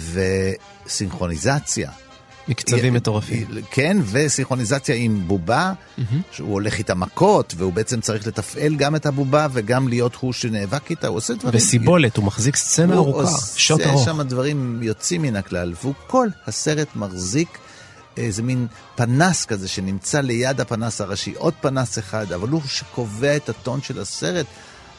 וסינכרוניזציה. 0.87 1.91
מקצבים 2.49 2.95
מטורפים. 2.95 3.47
כן, 3.71 3.97
וסינכרוניזציה 4.11 4.95
עם 4.95 5.23
בובה, 5.27 5.73
שהוא 6.33 6.53
הולך 6.53 6.79
איתה 6.79 6.95
מכות, 6.95 7.55
והוא 7.57 7.73
בעצם 7.73 8.01
צריך 8.01 8.27
לתפעל 8.27 8.77
גם 8.77 8.97
את 8.97 9.07
הבובה 9.07 9.47
וגם 9.53 9.89
להיות 9.89 10.15
הוא 10.15 10.33
שנאבק 10.33 10.91
איתה, 10.91 11.07
הוא 11.07 11.17
עושה 11.17 11.35
דברים... 11.35 11.55
וסיבולת, 11.55 12.17
הוא 12.17 12.25
מחזיק 12.25 12.57
סצנה 12.57 12.95
ארוכה, 12.95 13.31
שוט 13.57 13.81
ארוך. 13.81 13.93
הוא 13.93 14.01
עושה 14.01 14.11
שם 14.11 14.23
דברים 14.23 14.83
יוצאים 14.83 15.23
מן 15.23 15.37
הכלל, 15.37 15.75
והוא 15.83 15.95
כל 16.07 16.29
הסרט 16.47 16.89
מחזיק 16.97 17.59
איזה 18.17 18.43
מין 18.43 18.67
פנס 18.97 19.45
כזה 19.45 19.69
שנמצא 19.69 20.21
ליד 20.21 20.61
הפנס 20.61 21.01
הראשי, 21.01 21.35
עוד 21.37 21.55
פנס 21.61 21.99
אחד, 21.99 22.33
אבל 22.33 22.49
הוא 22.49 22.63
שקובע 22.67 23.37
את 23.37 23.49
הטון 23.49 23.83
של 23.83 24.01
הסרט 24.01 24.47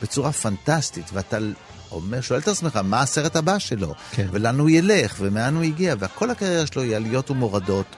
בצורה 0.01 0.31
פנטסטית, 0.31 1.09
ואתה 1.13 1.37
אומר, 1.91 2.21
שואל 2.21 2.39
את 2.39 2.47
עצמך, 2.47 2.79
מה 2.83 3.01
הסרט 3.01 3.35
הבא 3.35 3.59
שלו? 3.59 3.93
כן. 4.11 4.27
ולאן 4.31 4.59
הוא 4.59 4.69
ילך, 4.69 5.15
ומאן 5.19 5.55
הוא 5.55 5.63
הגיע, 5.63 5.95
וכל 5.99 6.29
הקריירה 6.29 6.67
שלו 6.67 6.81
היא 6.81 6.95
עליות 6.95 7.31
ומורדות. 7.31 7.95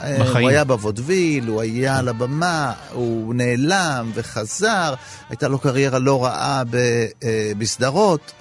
בחיים. 0.00 0.42
הוא 0.42 0.50
היה 0.50 0.64
בוודוויל, 0.64 1.46
הוא 1.46 1.60
היה 1.60 1.98
על 1.98 2.08
הבמה, 2.08 2.72
הוא 2.92 3.34
נעלם 3.34 4.10
וחזר, 4.14 4.94
הייתה 5.28 5.48
לו 5.48 5.58
קריירה 5.58 5.98
לא 5.98 6.24
רעה 6.24 6.62
אה, 6.74 7.52
בסדרות, 7.58 8.32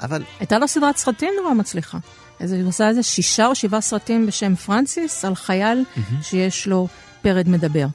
אבל... 0.00 0.22
הייתה 0.40 0.58
לו 0.58 0.68
סדרת 0.68 0.96
סרטים 0.96 1.32
נורא 1.42 1.54
מצליחה. 1.54 1.98
אז 2.40 2.52
הוא 2.52 2.68
עושה 2.68 2.88
איזה 2.88 3.02
שישה 3.02 3.46
או 3.46 3.54
שבעה 3.54 3.80
סרטים 3.80 4.26
בשם 4.26 4.54
פרנסיס, 4.54 5.24
על 5.24 5.34
חייל 5.34 5.84
mm-hmm. 5.84 6.22
שיש 6.22 6.66
לו 6.66 6.88
פרד 7.22 7.48
מדבר. 7.48 7.86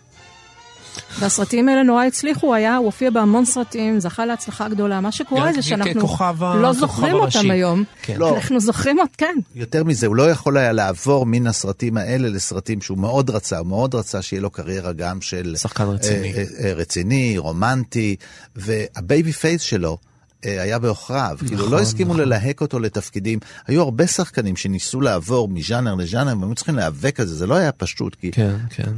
והסרטים 1.19 1.69
האלה 1.69 1.83
נורא 1.83 2.05
הצליחו, 2.05 2.47
הוא 2.47 2.55
היה, 2.55 2.75
הוא 2.75 2.85
הופיע 2.85 3.09
בהמון 3.09 3.45
סרטים, 3.45 3.99
זכה 3.99 4.25
להצלחה 4.25 4.69
גדולה. 4.69 5.01
מה 5.01 5.11
שקורה 5.11 5.53
זה 5.53 5.61
שאנחנו 5.61 6.01
לא 6.39 6.73
זוכרים 6.73 7.15
אותם 7.15 7.51
היום. 7.51 7.83
כן. 8.01 8.15
לא. 8.17 8.35
אנחנו 8.35 8.59
זוכרים 8.59 8.99
אותם, 8.99 9.13
כן. 9.17 9.35
יותר 9.55 9.83
מזה, 9.83 10.07
הוא 10.07 10.15
לא 10.15 10.31
יכול 10.31 10.57
היה 10.57 10.71
לעבור 10.71 11.25
מן 11.25 11.47
הסרטים 11.47 11.97
האלה 11.97 12.29
לסרטים 12.29 12.81
שהוא 12.81 12.97
מאוד 12.97 13.29
רצה, 13.29 13.57
הוא 13.57 13.67
מאוד 13.67 13.95
רצה 13.95 14.21
שיהיה 14.21 14.41
לו 14.41 14.49
קריירה 14.49 14.93
גם 14.93 15.21
של... 15.21 15.55
שחקן 15.57 15.83
רציני. 15.83 16.33
אה, 16.33 16.43
אה, 16.63 16.73
רציני, 16.73 17.37
רומנטי, 17.37 18.15
וה 18.55 19.31
baby 19.31 19.46
face 19.46 19.61
שלו. 19.61 19.97
אה, 20.45 20.61
היה 20.61 20.79
בעוכריו, 20.79 21.31
נכון, 21.33 21.47
כאילו 21.47 21.61
לא 21.61 21.67
נכון. 21.67 21.81
הסכימו 21.81 22.13
נכון. 22.13 22.25
ללהק 22.25 22.61
אותו 22.61 22.79
לתפקידים. 22.79 23.39
היו 23.67 23.81
הרבה 23.81 24.07
שחקנים 24.07 24.55
שניסו 24.55 25.01
לעבור 25.01 25.47
מז'אנר 25.47 25.95
לז'אנר, 25.95 26.29
והם 26.39 26.43
היו 26.43 26.55
צריכים 26.55 26.75
להיאבק 26.75 27.19
על 27.19 27.25
זה, 27.25 27.35
זה 27.35 27.47
לא 27.47 27.55
היה 27.55 27.71
פשוט, 27.71 28.15
כי 28.15 28.31
כן, 28.31 28.55
כן. 28.69 28.91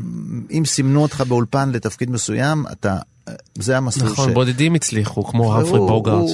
אם 0.51 0.65
סימנו 0.65 1.01
אותך 1.01 1.21
באולפן 1.21 1.69
לתפקיד 1.71 2.11
מסוים, 2.11 2.65
אתה, 2.71 2.97
זה 3.55 3.77
המסלול 3.77 4.11
נכון, 4.11 4.31
ש... 4.31 4.33
בודדים 4.33 4.75
הצליחו, 4.75 5.23
כמו 5.23 5.55
המפרי 5.55 5.79
בוגארט. 5.79 6.29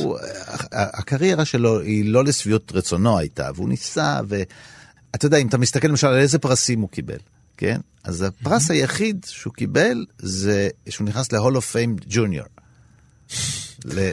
הקריירה 0.72 1.46
שלו 1.46 1.80
היא 1.80 2.10
לא 2.10 2.24
לשביעות 2.24 2.72
רצונו 2.76 3.18
הייתה, 3.18 3.50
והוא 3.56 3.70
ניסה, 3.70 4.20
ואתה 4.28 5.26
יודע, 5.26 5.38
אם 5.38 5.48
אתה 5.48 5.58
מסתכל 5.58 5.88
למשל 5.88 6.08
על 6.08 6.18
איזה 6.18 6.40
פרסים 6.40 6.82
הוא 6.82 6.90
קיבל, 6.90 7.18
כן? 7.58 7.80
אז 8.04 8.22
הפרס 8.22 8.72
היחיד 8.72 9.26
שהוא 9.30 9.54
קיבל 9.54 10.06
זה 10.20 10.70
שהוא 10.90 11.08
נכנס 11.08 11.32
ל-Hall 11.32 11.56
of 11.56 11.74
Fame 11.74 12.14
Junior. 12.14 12.65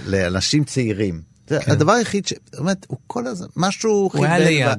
לאנשים 0.06 0.64
צעירים. 0.64 1.20
זה 1.48 1.58
כן. 1.60 1.72
הדבר 1.72 1.92
היחיד 1.92 2.26
ש... 2.26 2.32
זאת 2.52 2.58
אומרת, 2.58 2.86
הוא 2.88 2.98
כל 3.06 3.26
הזמן, 3.26 3.46
משהו 3.56 4.10
חיבל. 4.10 4.24
הוא 4.24 4.34
היה 4.34 4.38
ליד. 4.38 4.78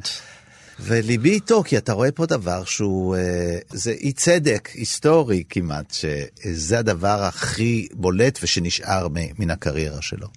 וליבי 0.80 1.30
איתו, 1.30 1.64
כי 1.64 1.78
אתה 1.78 1.94
רואה 1.94 2.12
פה 2.12 2.26
דבר 2.26 2.64
שהוא, 2.64 3.16
אה, 3.16 3.58
זה 3.70 3.92
אי 3.92 4.12
צדק 4.12 4.70
היסטורי 4.74 5.44
כמעט, 5.50 5.94
שזה 5.94 6.80
הדבר 6.80 7.24
הכי 7.24 7.88
בולט 7.94 8.40
ושנשאר 8.44 9.08
מן 9.40 9.52
הקריירה 9.52 10.02
שלו. 10.02 10.28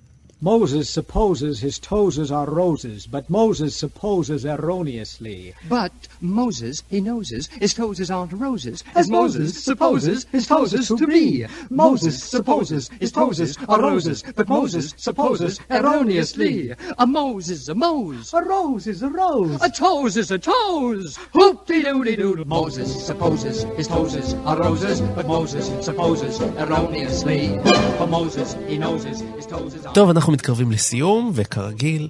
Moses 0.43 0.91
supposes 0.91 1.61
his 1.61 1.79
toeses 1.79 2.31
are 2.31 2.45
roses, 2.51 3.07
but 3.07 3.31
Moses 3.31 3.75
supposes 3.75 4.45
erroneously. 4.45 5.55
But 5.67 5.93
Moses, 6.21 6.83
he 6.91 7.01
noses, 7.01 7.47
his 7.47 7.73
toeses 7.73 8.15
aren't 8.15 8.35
roses, 8.35 8.85
as 8.95 9.09
Moses 9.09 9.65
supposes 9.65 10.27
his 10.33 10.47
toeses 10.47 10.89
to 10.89 11.07
be. 11.07 11.47
Moses 11.71 12.23
supposes 12.23 12.91
his 13.01 13.13
toeses 13.13 13.57
are 13.67 13.81
roses, 13.81 14.23
but 14.37 14.47
Moses 14.47 14.93
supposes 14.99 15.59
erroneously. 15.71 16.75
A 16.99 17.07
Mose 17.07 17.49
is 17.49 17.71
a 17.71 17.75
Mose. 17.75 18.35
A 18.35 18.43
rose 18.43 18.87
is 18.87 19.03
a 19.03 19.09
rose. 19.09 19.59
A 19.63 19.71
toes 19.71 20.19
is 20.19 20.31
a 20.31 20.39
toes. 20.39 21.17
Hoop-de-doo-de-doo. 21.33 22.45
Moses 22.45 23.07
supposes 23.07 23.63
his 23.79 23.89
toeses 23.89 24.35
are 24.45 24.59
roses, 24.59 25.01
but 25.01 25.27
Moses 25.27 25.67
supposes 25.83 26.39
erroneously. 26.43 27.59
For 27.97 28.07
Moses, 28.07 28.55
he 28.69 28.77
noses, 28.77 29.21
his 29.21 29.47
toes 29.47 29.75
are... 29.87 29.95
אנחנו 30.27 30.35
מתקרבים 30.35 30.73
לסיום, 30.73 31.33
וכרגיל, 31.35 32.09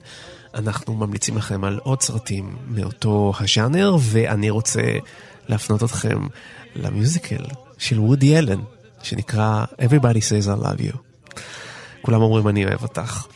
אנחנו 0.55 0.95
ממליצים 0.95 1.37
לכם 1.37 1.65
על 1.65 1.79
עוד 1.83 2.03
סרטים 2.03 2.57
מאותו 2.69 3.33
הז'אנר, 3.41 3.97
ואני 4.01 4.51
רוצה 4.51 4.83
להפנות 5.49 5.83
אתכם 5.83 6.27
למיוזיקל 6.77 7.45
של 7.79 8.01
וודי 8.01 8.39
אלן, 8.39 8.61
שנקרא 9.03 9.65
Everybody 9.79 10.21
Says 10.21 10.47
I 10.47 10.65
Love 10.65 10.81
You. 10.81 10.97
כולם 12.03 12.23
אומרים 12.23 12.49
אני 12.49 12.65
אוהב 12.65 12.83
אותך. 12.83 13.27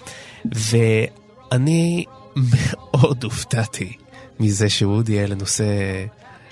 ואני 0.45 2.05
מאוד 2.37 3.25
הופתעתי 3.25 3.93
מזה 4.41 4.69
שוודי 4.69 5.25
אלן 5.25 5.41
עושה 5.41 5.65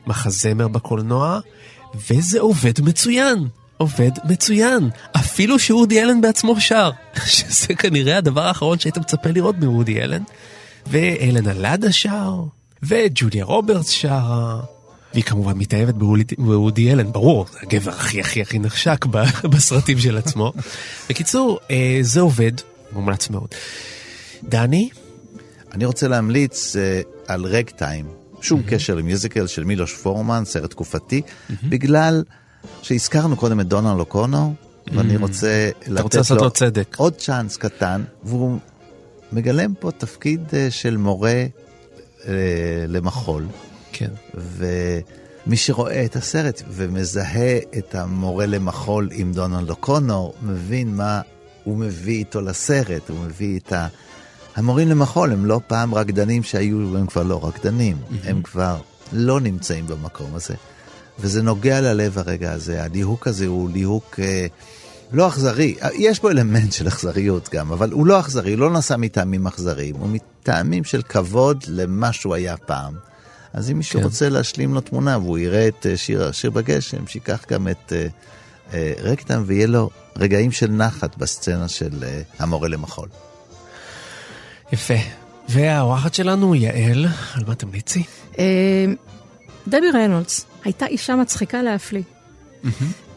מחזמר 0.06 0.68
בקולנוע, 0.68 1.40
וזה 2.10 2.40
עובד 2.40 2.80
מצוין. 2.80 3.48
עובד 3.78 4.10
מצוין, 4.24 4.90
אפילו 5.16 5.58
שאודי 5.58 6.02
אלן 6.02 6.20
בעצמו 6.20 6.60
שר, 6.60 6.90
שזה 7.26 7.74
כנראה 7.78 8.16
הדבר 8.16 8.46
האחרון 8.46 8.78
שהיית 8.78 8.98
מצפה 8.98 9.30
לראות 9.30 9.56
מוודי 9.58 10.02
אלן. 10.02 10.22
ואלן 10.86 11.48
אלאדה 11.48 11.92
שר, 11.92 12.34
וג'וליה 12.82 13.44
רוברטס 13.44 13.90
שרה, 13.90 14.60
והיא 15.12 15.24
כמובן 15.24 15.58
מתאהבת 15.58 15.94
בוודי 16.38 16.92
אלן, 16.92 17.12
ברור, 17.12 17.46
זה 17.52 17.58
הגבר 17.62 17.90
הכי 17.90 18.20
הכי 18.20 18.42
הכי 18.42 18.58
נחשק 18.58 19.06
בסרטים 19.52 19.98
של 19.98 20.16
עצמו. 20.16 20.52
בקיצור, 21.08 21.58
אה, 21.70 21.98
זה 22.02 22.20
עובד, 22.20 22.52
מומלץ 22.92 23.30
מאוד. 23.30 23.48
דני? 24.42 24.88
אני 25.72 25.84
רוצה 25.84 26.08
להמליץ 26.08 26.76
uh, 26.76 26.78
על 27.26 27.44
רג 27.44 27.70
טיים, 27.70 28.06
שום 28.40 28.60
mm-hmm. 28.60 28.70
קשר 28.70 28.94
למיוזיקל 28.94 29.46
של 29.46 29.64
מילוש 29.64 29.94
פורמן, 29.94 30.42
סרט 30.44 30.70
תקופתי, 30.70 31.22
mm-hmm. 31.22 31.54
בגלל... 31.68 32.22
שהזכרנו 32.82 33.36
קודם 33.36 33.60
את 33.60 33.68
דונלד 33.68 33.98
אוקונו, 34.00 34.54
ואני 34.92 35.16
mm. 35.16 35.20
רוצה 35.20 35.70
לתת 35.86 36.30
לו 36.30 36.50
צדק. 36.50 36.96
עוד 36.98 37.16
צ'אנס 37.16 37.56
קטן, 37.56 38.04
והוא 38.24 38.58
מגלם 39.32 39.74
פה 39.74 39.90
תפקיד 39.90 40.40
אה, 40.52 40.70
של 40.70 40.96
מורה 40.96 41.44
אה, 42.26 42.32
למחול. 42.88 43.46
כן. 43.92 44.10
ומי 44.34 45.56
שרואה 45.56 46.04
את 46.04 46.16
הסרט 46.16 46.62
ומזהה 46.68 47.58
את 47.78 47.94
המורה 47.94 48.46
למחול 48.46 49.08
עם 49.12 49.32
דונלד 49.32 49.70
אוקונו, 49.70 50.32
מבין 50.42 50.96
מה 50.96 51.20
הוא 51.64 51.76
מביא 51.76 52.18
איתו 52.18 52.40
לסרט, 52.40 53.10
הוא 53.10 53.18
מביא 53.18 53.58
את 53.58 53.72
ה... 53.72 53.86
המורים 54.56 54.88
למחול 54.88 55.32
הם 55.32 55.46
לא 55.46 55.60
פעם 55.66 55.94
רקדנים 55.94 56.42
שהיו, 56.42 56.96
הם 56.98 57.06
כבר 57.06 57.22
לא 57.22 57.44
רקדנים, 57.44 57.96
mm-hmm. 57.96 58.28
הם 58.28 58.42
כבר 58.42 58.76
לא 59.12 59.40
נמצאים 59.40 59.86
במקום 59.86 60.34
הזה. 60.34 60.54
וזה 61.20 61.42
נוגע 61.42 61.80
ללב 61.80 62.18
הרגע 62.18 62.52
הזה. 62.52 62.84
הליהוק 62.84 63.26
הזה 63.26 63.46
הוא 63.46 63.70
ליהוק 63.70 64.20
אה, 64.22 64.46
לא 65.12 65.28
אכזרי, 65.28 65.74
יש 65.94 66.20
בו 66.20 66.30
אלמנט 66.30 66.72
של 66.72 66.88
אכזריות 66.88 67.48
גם, 67.52 67.72
אבל 67.72 67.92
הוא 67.92 68.06
לא 68.06 68.20
אכזרי, 68.20 68.52
הוא 68.52 68.60
לא 68.60 68.70
נסע 68.70 68.96
מטעמים 68.96 69.46
אכזריים, 69.46 69.94
הוא 69.96 70.08
מטעמים 70.08 70.84
של 70.84 71.02
כבוד 71.02 71.64
למה 71.68 72.12
שהוא 72.12 72.34
היה 72.34 72.56
פעם. 72.56 72.94
אז 73.52 73.70
אם 73.70 73.76
מישהו 73.76 73.98
כן. 73.98 74.04
רוצה 74.04 74.28
להשלים 74.28 74.74
לו 74.74 74.80
תמונה 74.80 75.18
והוא 75.18 75.38
יראה 75.38 75.68
את 75.68 75.86
אה, 75.86 75.96
שיר, 75.96 76.32
שיר 76.32 76.50
בגשם, 76.50 77.06
שיקח 77.06 77.44
גם 77.50 77.68
את 77.68 77.92
אה, 77.92 78.06
אה, 78.72 78.92
רקטם 79.02 79.42
ויהיה 79.46 79.66
לו 79.66 79.90
רגעים 80.16 80.52
של 80.52 80.70
נחת 80.70 81.16
בסצנה 81.16 81.68
של 81.68 82.04
אה, 82.04 82.22
המורה 82.38 82.68
למחול. 82.68 83.08
יפה. 84.72 84.94
והאורחת 85.48 86.14
שלנו, 86.14 86.54
יעל, 86.54 87.06
על 87.34 87.44
מה 87.46 87.54
תמליצי? 87.54 88.02
אה, 88.38 88.84
דבי 89.68 89.90
ריינולדס 89.94 90.46
הייתה 90.64 90.86
אישה 90.86 91.16
מצחיקה 91.16 91.62
להפליא. 91.62 92.02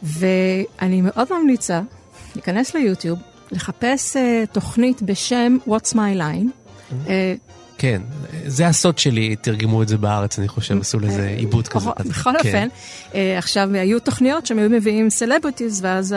ואני 0.04 1.02
מאוד 1.02 1.28
ממליצה 1.32 1.82
להיכנס 2.36 2.76
ליוטיוב, 2.76 3.20
לחפש 3.52 4.16
uh, 4.16 4.20
תוכנית 4.52 5.02
בשם 5.02 5.58
What's 5.68 5.94
My 5.94 6.18
Line. 6.18 6.48
Uh, 6.92 7.08
כן, 7.78 8.02
זה 8.46 8.68
הסוד 8.68 8.98
שלי, 8.98 9.36
תרגמו 9.36 9.84
את 9.84 9.88
זה 9.88 9.98
בארץ, 9.98 10.40
אני 10.40 10.48
חושב, 10.48 10.80
עשו 10.80 11.00
לזה 11.00 11.36
עיבוד 11.38 11.68
כזה. 11.68 11.90
בכל 12.10 12.32
כן. 12.44 12.48
אופן, 12.48 12.68
עכשיו 13.38 13.70
היו 13.74 14.00
תוכניות 14.00 14.46
שהם 14.46 14.60
היו 14.60 14.70
מביאים 14.70 15.10
celebrities, 15.10 15.82
ואז 15.84 16.16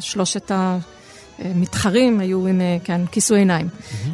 שלושת 0.00 0.50
המתחרים 1.38 2.20
היו 2.20 2.46
עם, 2.46 2.60
כן, 2.84 3.06
כיסוי 3.06 3.38
עיניים. 3.38 3.68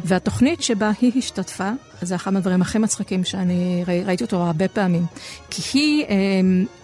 והתוכנית 0.05 0.61
שבה 0.61 0.91
היא 1.01 1.11
השתתפה 1.17 1.69
זה 2.01 2.15
אחד 2.15 2.33
מהדברים 2.33 2.61
הכי 2.61 2.77
מצחיקים 2.77 3.23
שאני 3.23 3.83
ראי, 3.87 4.03
ראיתי 4.03 4.23
אותו 4.23 4.37
הרבה 4.37 4.67
פעמים. 4.67 5.05
כי 5.49 5.61
היא 5.77 6.05
אה, 6.05 6.15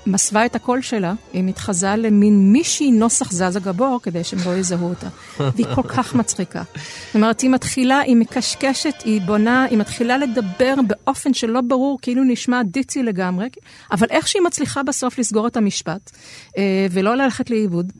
מסווה 0.07 0.45
את 0.45 0.55
הקול 0.55 0.81
שלה, 0.81 1.13
היא 1.33 1.43
מתחזה 1.43 1.95
למין 1.95 2.51
מישהי 2.51 2.91
נוסח 2.91 3.31
זזה 3.31 3.59
גבור 3.59 3.99
כדי 4.03 4.23
שהם 4.23 4.39
לא 4.45 4.55
יזהו 4.55 4.89
אותה. 4.89 5.07
והיא 5.39 5.65
כל 5.75 5.83
כך 5.87 6.15
מצחיקה. 6.15 6.63
זאת 6.73 7.15
אומרת, 7.15 7.41
היא 7.41 7.49
מתחילה, 7.49 7.99
היא 7.99 8.15
מקשקשת, 8.15 8.93
היא 9.05 9.21
בונה, 9.21 9.63
היא 9.63 9.77
מתחילה 9.77 10.17
לדבר 10.17 10.75
באופן 10.87 11.33
שלא 11.33 11.61
ברור, 11.61 11.99
כאילו 12.01 12.23
נשמע 12.23 12.63
ditzy 12.63 13.03
לגמרי, 13.03 13.49
אבל 13.91 14.07
איך 14.09 14.27
שהיא 14.27 14.41
מצליחה 14.41 14.83
בסוף 14.83 15.19
לסגור 15.19 15.47
את 15.47 15.57
המשפט, 15.57 16.11
אה, 16.57 16.87
ולא 16.91 17.15
ללכת 17.15 17.49
לאיבוד, 17.49 17.93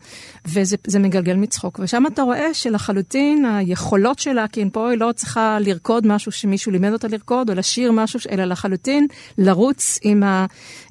וזה 0.46 1.00
מגלגל 1.00 1.36
מצחוק. 1.36 1.80
ושם 1.84 2.04
אתה 2.08 2.22
רואה 2.22 2.54
שלחלוטין 2.54 3.46
היכולות 3.46 4.20
שלה, 4.20 4.48
כי 4.48 4.66
פה 4.72 4.90
היא 4.90 5.00
לא 5.00 5.12
צריכה 5.16 5.58
לרקוד 5.60 6.08
משהו 6.08 6.32
שמישהו 6.32 6.72
לימד 6.72 6.94
אותה 6.94 7.05
לרקוד, 7.08 7.50
או 7.50 7.56
לשיר 7.56 7.92
משהו, 7.92 8.20
אלא 8.32 8.46
לחלוטין 8.46 9.08
לרוץ 9.38 10.00
עם 10.02 10.24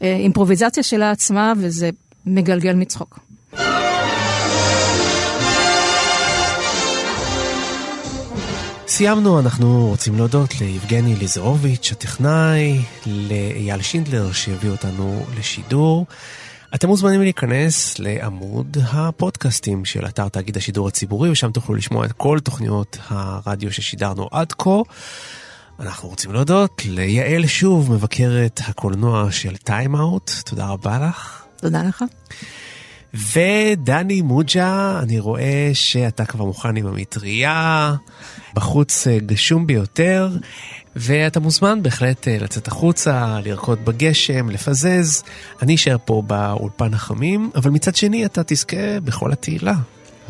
האימפרוביזציה 0.00 0.82
שלה 0.82 1.10
עצמה, 1.10 1.52
וזה 1.56 1.90
מגלגל 2.26 2.74
מצחוק. 2.74 3.18
סיימנו, 8.88 9.40
אנחנו 9.40 9.88
רוצים 9.88 10.16
להודות 10.16 10.60
ליבגני 10.60 11.16
ליזרוביץ', 11.16 11.92
הטכנאי, 11.92 12.78
לאייל 13.06 13.82
שינדלר 13.82 14.32
שהביא 14.32 14.70
אותנו 14.70 15.26
לשידור. 15.38 16.06
אתם 16.74 16.88
מוזמנים 16.88 17.22
להיכנס 17.22 17.98
לעמוד 17.98 18.76
הפודקאסטים 18.92 19.84
של 19.84 20.06
אתר 20.06 20.28
תאגיד 20.28 20.56
השידור 20.56 20.88
הציבורי, 20.88 21.30
ושם 21.30 21.50
תוכלו 21.50 21.74
לשמוע 21.74 22.06
את 22.06 22.12
כל 22.12 22.38
תוכניות 22.40 22.98
הרדיו 23.08 23.72
ששידרנו 23.72 24.28
עד 24.32 24.52
כה. 24.52 24.80
אנחנו 25.80 26.08
רוצים 26.08 26.32
להודות 26.32 26.82
ליעל 26.84 27.46
שוב, 27.46 27.92
מבקרת 27.92 28.60
הקולנוע 28.68 29.32
של 29.32 29.56
טיים-אאוט, 29.56 30.30
תודה 30.44 30.66
רבה 30.66 30.98
לך. 31.08 31.44
תודה 31.56 31.82
לך. 31.82 32.04
ודני 33.14 34.22
מוג'ה, 34.22 35.00
אני 35.02 35.18
רואה 35.18 35.70
שאתה 35.72 36.24
כבר 36.24 36.44
מוכן 36.44 36.76
עם 36.76 36.86
המטריה, 36.86 37.94
בחוץ 38.54 39.06
אה, 39.06 39.18
גשום 39.18 39.66
ביותר, 39.66 40.28
ואתה 40.96 41.40
מוזמן 41.40 41.82
בהחלט 41.82 42.28
אה, 42.28 42.38
לצאת 42.40 42.68
החוצה, 42.68 43.40
לרקוד 43.44 43.84
בגשם, 43.84 44.50
לפזז. 44.50 45.22
אני 45.62 45.74
אשאר 45.74 45.96
פה 46.04 46.22
באולפן 46.26 46.94
החמים, 46.94 47.50
אבל 47.54 47.70
מצד 47.70 47.94
שני 47.94 48.24
אתה 48.24 48.42
תזכה 48.46 49.00
בכל 49.04 49.32
התהילה. 49.32 49.74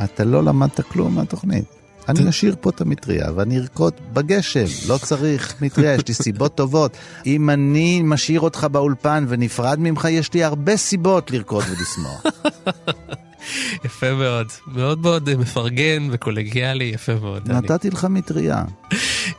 אתה 0.04 0.24
לא 0.24 0.44
למדת 0.44 0.80
כלום 0.80 1.14
מהתוכנית. 1.14 1.83
אני 2.08 2.28
אשאיר 2.28 2.56
פה 2.60 2.70
את 2.70 2.80
המטריה 2.80 3.26
ואני 3.34 3.58
ארקוד 3.58 3.94
בגשם, 4.12 4.64
לא 4.88 4.98
צריך 4.98 5.54
מטריה, 5.60 5.94
יש 5.94 6.08
לי 6.08 6.14
סיבות 6.14 6.54
טובות. 6.54 6.96
אם 7.26 7.50
אני 7.50 8.02
משאיר 8.04 8.40
אותך 8.40 8.66
באולפן 8.72 9.24
ונפרד 9.28 9.78
ממך, 9.80 10.08
יש 10.10 10.34
לי 10.34 10.44
הרבה 10.44 10.76
סיבות 10.76 11.30
לרקוד 11.30 11.64
ולשמוח. 11.70 12.22
יפה 13.84 14.14
מאוד, 14.14 14.46
מאוד 14.66 14.98
מאוד 14.98 15.34
מפרגן 15.34 16.08
וקולגיאלי, 16.12 16.84
יפה 16.84 17.14
מאוד. 17.14 17.52
נתתי 17.52 17.90
לך 17.90 18.04
מטריה. 18.04 18.64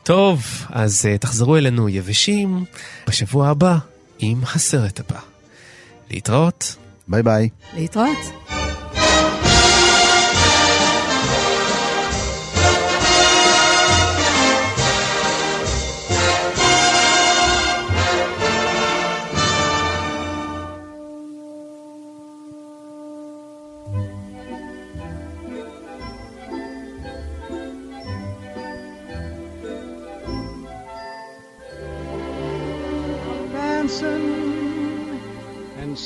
טוב, 0.04 0.44
אז 0.70 1.06
uh, 1.06 1.18
תחזרו 1.18 1.58
אלינו 1.58 1.90
יבשים 1.90 2.66
בשבוע 3.08 3.48
הבא 3.48 3.78
עם 4.20 4.42
הסרט 4.56 5.00
הבא. 5.00 5.20
להתראות. 6.12 6.76
ביי 7.08 7.24
ביי. 7.24 7.50
להתראות. 7.74 8.55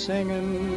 singing. 0.09 0.68